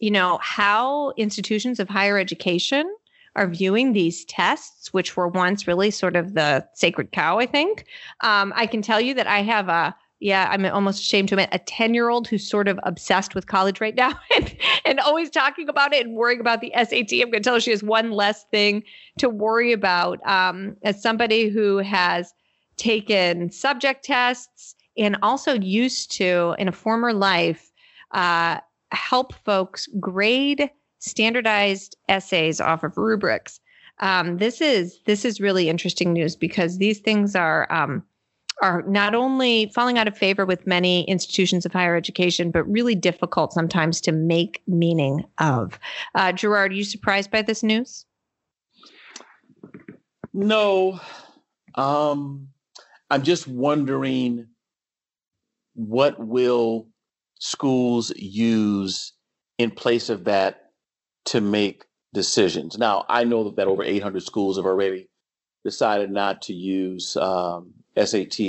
you 0.00 0.10
know, 0.10 0.38
how 0.42 1.14
institutions 1.16 1.80
of 1.80 1.88
higher 1.88 2.18
education 2.18 2.94
are 3.34 3.48
viewing 3.48 3.94
these 3.94 4.26
tests, 4.26 4.92
which 4.92 5.16
were 5.16 5.28
once 5.28 5.66
really 5.66 5.90
sort 5.90 6.14
of 6.14 6.34
the 6.34 6.68
sacred 6.74 7.10
cow, 7.12 7.38
I 7.38 7.46
think. 7.46 7.86
Um, 8.20 8.52
I 8.54 8.66
can 8.66 8.82
tell 8.82 9.00
you 9.00 9.14
that 9.14 9.26
I 9.26 9.40
have 9.40 9.70
a 9.70 9.96
yeah, 10.22 10.48
I'm 10.52 10.64
almost 10.66 11.00
ashamed 11.00 11.28
to 11.30 11.34
admit 11.34 11.48
a 11.50 11.58
10 11.58 11.94
year 11.94 12.08
old 12.08 12.28
who's 12.28 12.48
sort 12.48 12.68
of 12.68 12.78
obsessed 12.84 13.34
with 13.34 13.48
college 13.48 13.80
right 13.80 13.96
now 13.96 14.12
and, 14.36 14.56
and 14.84 15.00
always 15.00 15.30
talking 15.30 15.68
about 15.68 15.92
it 15.92 16.06
and 16.06 16.14
worrying 16.14 16.40
about 16.40 16.60
the 16.60 16.72
SAT. 16.76 17.12
I'm 17.14 17.30
going 17.30 17.32
to 17.32 17.40
tell 17.40 17.54
her 17.54 17.60
she 17.60 17.72
has 17.72 17.82
one 17.82 18.12
less 18.12 18.44
thing 18.44 18.84
to 19.18 19.28
worry 19.28 19.72
about. 19.72 20.24
Um, 20.24 20.76
as 20.84 21.02
somebody 21.02 21.48
who 21.48 21.78
has 21.78 22.32
taken 22.76 23.50
subject 23.50 24.04
tests 24.04 24.76
and 24.96 25.16
also 25.22 25.54
used 25.54 26.12
to, 26.12 26.54
in 26.56 26.68
a 26.68 26.72
former 26.72 27.12
life, 27.12 27.72
uh, 28.12 28.58
help 28.92 29.34
folks 29.44 29.88
grade 29.98 30.70
standardized 31.00 31.96
essays 32.08 32.60
off 32.60 32.84
of 32.84 32.96
rubrics. 32.96 33.58
Um, 33.98 34.38
this 34.38 34.60
is 34.60 35.00
this 35.04 35.24
is 35.24 35.40
really 35.40 35.68
interesting 35.68 36.12
news 36.12 36.36
because 36.36 36.78
these 36.78 37.00
things 37.00 37.34
are 37.34 37.70
um, 37.72 38.04
are 38.62 38.82
not 38.82 39.14
only 39.14 39.70
falling 39.74 39.98
out 39.98 40.06
of 40.06 40.16
favor 40.16 40.46
with 40.46 40.66
many 40.66 41.02
institutions 41.04 41.66
of 41.66 41.72
higher 41.72 41.96
education, 41.96 42.50
but 42.52 42.62
really 42.70 42.94
difficult 42.94 43.52
sometimes 43.52 44.00
to 44.00 44.12
make 44.12 44.62
meaning 44.68 45.24
of. 45.38 45.78
Uh, 46.14 46.32
Gerard, 46.32 46.70
are 46.70 46.74
you 46.74 46.84
surprised 46.84 47.30
by 47.30 47.42
this 47.42 47.64
news? 47.64 48.06
No. 50.32 51.00
Um, 51.74 52.48
I'm 53.10 53.22
just 53.24 53.48
wondering 53.48 54.46
what 55.74 56.18
will 56.18 56.86
schools 57.40 58.12
use 58.16 59.12
in 59.58 59.72
place 59.72 60.08
of 60.08 60.24
that 60.24 60.70
to 61.24 61.40
make 61.40 61.84
decisions. 62.14 62.78
Now, 62.78 63.04
I 63.08 63.24
know 63.24 63.50
that 63.50 63.66
over 63.66 63.82
800 63.82 64.22
schools 64.22 64.56
have 64.56 64.66
already 64.66 65.08
decided 65.64 66.10
not 66.10 66.42
to 66.42 66.54
use 66.54 67.16
um, 67.16 67.72
SAT 67.96 68.40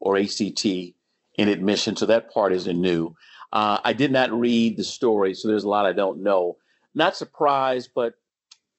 or 0.00 0.16
ACT 0.16 0.64
in 0.64 1.48
admission, 1.48 1.96
so 1.96 2.06
that 2.06 2.32
part 2.32 2.52
isn't 2.52 2.80
new. 2.80 3.14
Uh, 3.52 3.78
I 3.84 3.92
did 3.92 4.12
not 4.12 4.32
read 4.32 4.76
the 4.76 4.84
story, 4.84 5.34
so 5.34 5.48
there's 5.48 5.64
a 5.64 5.68
lot 5.68 5.86
I 5.86 5.92
don't 5.92 6.22
know. 6.22 6.56
Not 6.94 7.16
surprised, 7.16 7.90
but 7.94 8.14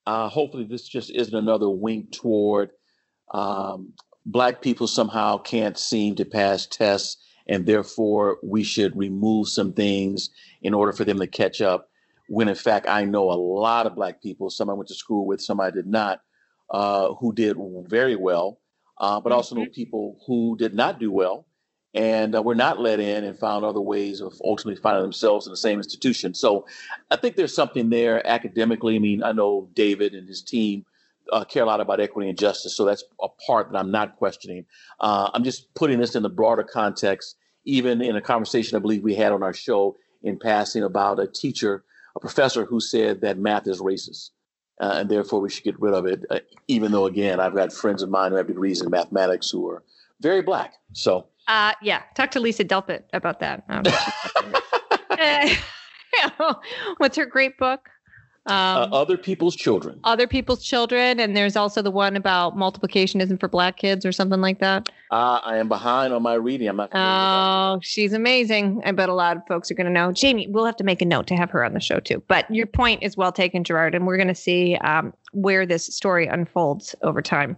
uh, 0.06 0.30
hopefully 0.30 0.66
this 0.66 0.88
just 0.88 1.12
isn't 1.12 1.36
another 1.36 1.70
wink 1.70 2.12
toward 2.12 2.72
um, 3.34 3.94
Black 4.26 4.62
people 4.62 4.88
somehow 4.88 5.38
can't 5.38 5.78
seem 5.78 6.16
to 6.16 6.26
pass 6.26 6.66
tests, 6.66 7.18
and 7.48 7.66
therefore 7.66 8.38
we 8.44 8.64
should 8.64 8.96
remove 8.96 9.48
some 9.50 9.74
things 9.74 10.30
in 10.62 10.74
order 10.74 10.94
for 10.94 11.06
them 11.06 11.20
to 11.20 11.28
catch 11.28 11.62
up. 11.62 11.90
When 12.28 12.48
in 12.48 12.56
fact, 12.56 12.88
I 12.88 13.04
know 13.04 13.32
a 13.32 13.34
lot 13.34 13.88
of 13.88 13.96
Black 13.96 14.22
people, 14.22 14.50
some 14.50 14.70
I 14.70 14.74
went 14.74 14.88
to 14.90 14.96
school 14.96 15.26
with, 15.26 15.42
some 15.42 15.60
I 15.60 15.72
did 15.72 15.88
not, 15.88 16.22
uh, 16.72 17.14
who 17.16 17.34
did 17.34 17.58
very 17.88 18.16
well 18.16 18.62
uh, 19.02 19.20
but 19.20 19.34
also 19.34 19.56
know 19.56 19.64
mm-hmm. 19.64 19.72
people 19.72 20.18
who 20.26 20.56
did 20.58 20.74
not 20.74 21.00
do 21.00 21.12
well 21.12 21.46
and 21.94 22.36
uh, 22.36 22.42
were 22.42 22.56
not 22.56 22.80
let 22.80 23.00
in 23.02 23.26
and 23.26 23.38
found 23.38 23.66
other 23.66 23.82
ways 23.82 24.22
of 24.22 24.34
ultimately 24.46 24.80
finding 24.80 25.02
themselves 25.02 25.46
in 25.46 25.52
the 25.52 25.58
same 25.58 25.80
institution. 25.80 26.34
So 26.34 26.66
I 27.10 27.18
think 27.18 27.36
there's 27.36 27.54
something 27.54 27.90
there 27.90 28.26
academically. 28.26 28.96
I 28.96 29.00
mean, 29.00 29.24
I 29.24 29.34
know 29.34 29.70
David 29.74 30.14
and 30.14 30.28
his 30.28 30.42
team 30.42 30.86
uh, 31.32 31.44
care 31.44 31.64
a 31.64 31.66
lot 31.66 31.82
about 31.82 32.00
equity 32.00 32.30
and 32.30 32.38
justice, 32.38 32.76
so 32.76 32.86
that's 32.86 33.04
a 33.22 33.28
part 33.46 33.72
that 33.72 33.78
I'm 33.78 33.92
not 33.92 34.18
questioning. 34.18 34.66
Uh, 35.00 35.32
I'm 35.34 35.44
just 35.44 35.74
putting 35.74 36.00
this 36.00 36.16
in 36.16 36.24
the 36.24 36.30
broader 36.30 36.64
context, 36.64 37.38
even 37.66 38.02
in 38.02 38.16
a 38.16 38.22
conversation 38.22 38.78
I 38.78 38.80
believe 38.80 39.04
we 39.04 39.16
had 39.16 39.32
on 39.32 39.44
our 39.44 39.54
show 39.54 39.98
in 40.24 40.38
passing 40.38 40.84
about 40.84 41.20
a 41.20 41.28
teacher, 41.28 41.84
a 42.16 42.20
professor 42.20 42.66
who 42.66 42.80
said 42.80 43.22
that 43.22 43.40
math 43.40 43.68
is 43.68 43.82
racist 43.82 44.30
uh, 44.82 44.96
and 44.96 45.10
therefore 45.10 45.40
we 45.40 45.50
should 45.50 45.64
get 45.64 45.80
rid 45.80 45.94
of 45.94 46.06
it. 46.06 46.26
Uh, 46.30 46.40
even 46.68 46.92
though, 46.92 47.06
again, 47.06 47.40
I've 47.40 47.56
got 47.56 47.72
friends 47.72 48.02
of 48.02 48.10
mine 48.10 48.32
who 48.32 48.38
have 48.38 48.48
degrees 48.48 48.82
in 48.82 48.90
mathematics 48.90 49.50
who 49.50 49.70
are 49.70 49.84
very 50.20 50.42
black. 50.42 50.74
So, 50.94 51.28
uh, 51.48 51.74
yeah, 51.82 52.02
talk 52.16 52.32
to 52.32 52.40
Lisa 52.40 52.66
Delpit 52.66 53.04
about 53.14 53.40
that. 53.40 53.64
Um, 53.70 53.84
what's 56.98 57.16
her 57.16 57.26
great 57.26 57.58
book? 57.58 57.90
Um, 58.48 58.56
uh, 58.56 58.90
other 58.92 59.18
people's 59.18 59.56
children. 59.56 60.00
Other 60.04 60.26
people's 60.26 60.64
children, 60.64 61.20
and 61.20 61.38
there's 61.38 61.56
also 61.56 61.84
the 61.84 61.92
one 61.92 62.16
about 62.16 62.58
multiplication 62.58 63.22
isn't 63.22 63.40
for 63.40 63.48
black 63.48 63.78
kids 63.78 64.04
or 64.04 64.12
something 64.12 64.42
like 64.42 64.60
that. 64.60 64.90
Uh, 65.12 65.40
I 65.44 65.58
am 65.58 65.68
behind 65.68 66.12
on 66.12 66.24
my 66.24 66.34
reading. 66.34 66.68
I'm 66.68 66.78
not. 66.78 66.90
Oh, 66.94 67.80
she's 67.84 68.14
amazing. 68.14 68.82
I 68.84 68.94
bet 68.94 69.10
a 69.10 69.14
lot 69.14 69.38
of 69.38 69.44
folks 69.48 69.70
are 69.70 69.76
going 69.76 69.86
to 69.86 69.92
know. 69.92 70.12
Jamie, 70.12 70.48
we'll 70.48 70.66
have 70.66 70.78
to 70.78 70.84
make 70.84 71.04
a 71.04 71.06
note 71.06 71.28
to 71.28 71.36
have 71.36 71.52
her 71.52 71.64
on 71.64 71.74
the 71.74 71.80
show 71.80 72.00
too. 72.00 72.24
But 72.28 72.50
your 72.50 72.66
point 72.66 73.04
is 73.04 73.16
well 73.16 73.32
taken, 73.32 73.64
Gerard, 73.64 73.94
and 73.94 74.08
we're 74.08 74.18
going 74.18 74.28
to 74.28 74.36
see 74.36 74.76
um, 74.78 75.14
where 75.34 75.68
this 75.68 75.86
story 75.86 76.26
unfolds 76.26 76.96
over 77.04 77.22
time. 77.22 77.58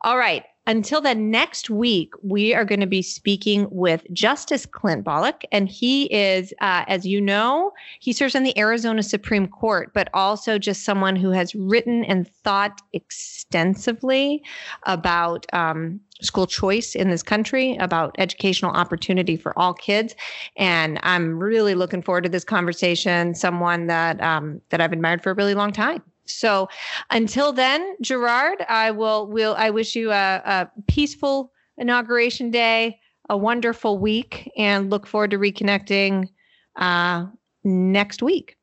All 0.00 0.16
right. 0.16 0.44
Until 0.68 1.00
then, 1.00 1.30
next 1.30 1.70
week, 1.70 2.12
we 2.22 2.52
are 2.52 2.64
going 2.64 2.80
to 2.80 2.88
be 2.88 3.02
speaking 3.02 3.68
with 3.70 4.04
Justice 4.12 4.66
Clint 4.66 5.04
Bolick. 5.04 5.44
And 5.52 5.68
he 5.68 6.12
is, 6.12 6.52
uh, 6.60 6.84
as 6.88 7.06
you 7.06 7.20
know, 7.20 7.72
he 8.00 8.12
serves 8.12 8.34
on 8.34 8.42
the 8.42 8.58
Arizona 8.58 9.04
Supreme 9.04 9.46
Court, 9.46 9.92
but 9.94 10.08
also 10.12 10.58
just 10.58 10.84
someone 10.84 11.14
who 11.14 11.30
has 11.30 11.54
written 11.54 12.04
and 12.04 12.28
thought 12.28 12.82
extensively 12.92 14.42
about 14.86 15.46
um, 15.52 16.00
school 16.20 16.48
choice 16.48 16.96
in 16.96 17.10
this 17.10 17.22
country, 17.22 17.76
about 17.76 18.16
educational 18.18 18.72
opportunity 18.72 19.36
for 19.36 19.56
all 19.56 19.72
kids. 19.72 20.16
And 20.56 20.98
I'm 21.04 21.38
really 21.38 21.76
looking 21.76 22.02
forward 22.02 22.24
to 22.24 22.30
this 22.30 22.44
conversation, 22.44 23.34
someone 23.34 23.86
that, 23.86 24.20
um, 24.20 24.60
that 24.70 24.80
I've 24.80 24.92
admired 24.92 25.22
for 25.22 25.30
a 25.30 25.34
really 25.34 25.54
long 25.54 25.70
time. 25.70 26.02
So 26.28 26.68
until 27.10 27.52
then, 27.52 27.96
Gerard, 28.00 28.64
I 28.68 28.90
will 28.90 29.26
will 29.26 29.54
I 29.56 29.70
wish 29.70 29.94
you 29.94 30.10
a, 30.10 30.42
a 30.44 30.70
peaceful 30.88 31.52
inauguration 31.78 32.50
day, 32.50 32.98
a 33.28 33.36
wonderful 33.36 33.98
week, 33.98 34.50
and 34.56 34.90
look 34.90 35.06
forward 35.06 35.30
to 35.30 35.38
reconnecting 35.38 36.28
uh, 36.76 37.26
next 37.64 38.22
week. 38.22 38.56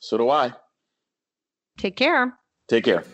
So 0.00 0.16
do 0.18 0.30
I. 0.30 0.52
Take 1.78 1.96
care. 1.96 2.38
Take 2.68 2.84
care. 2.84 3.04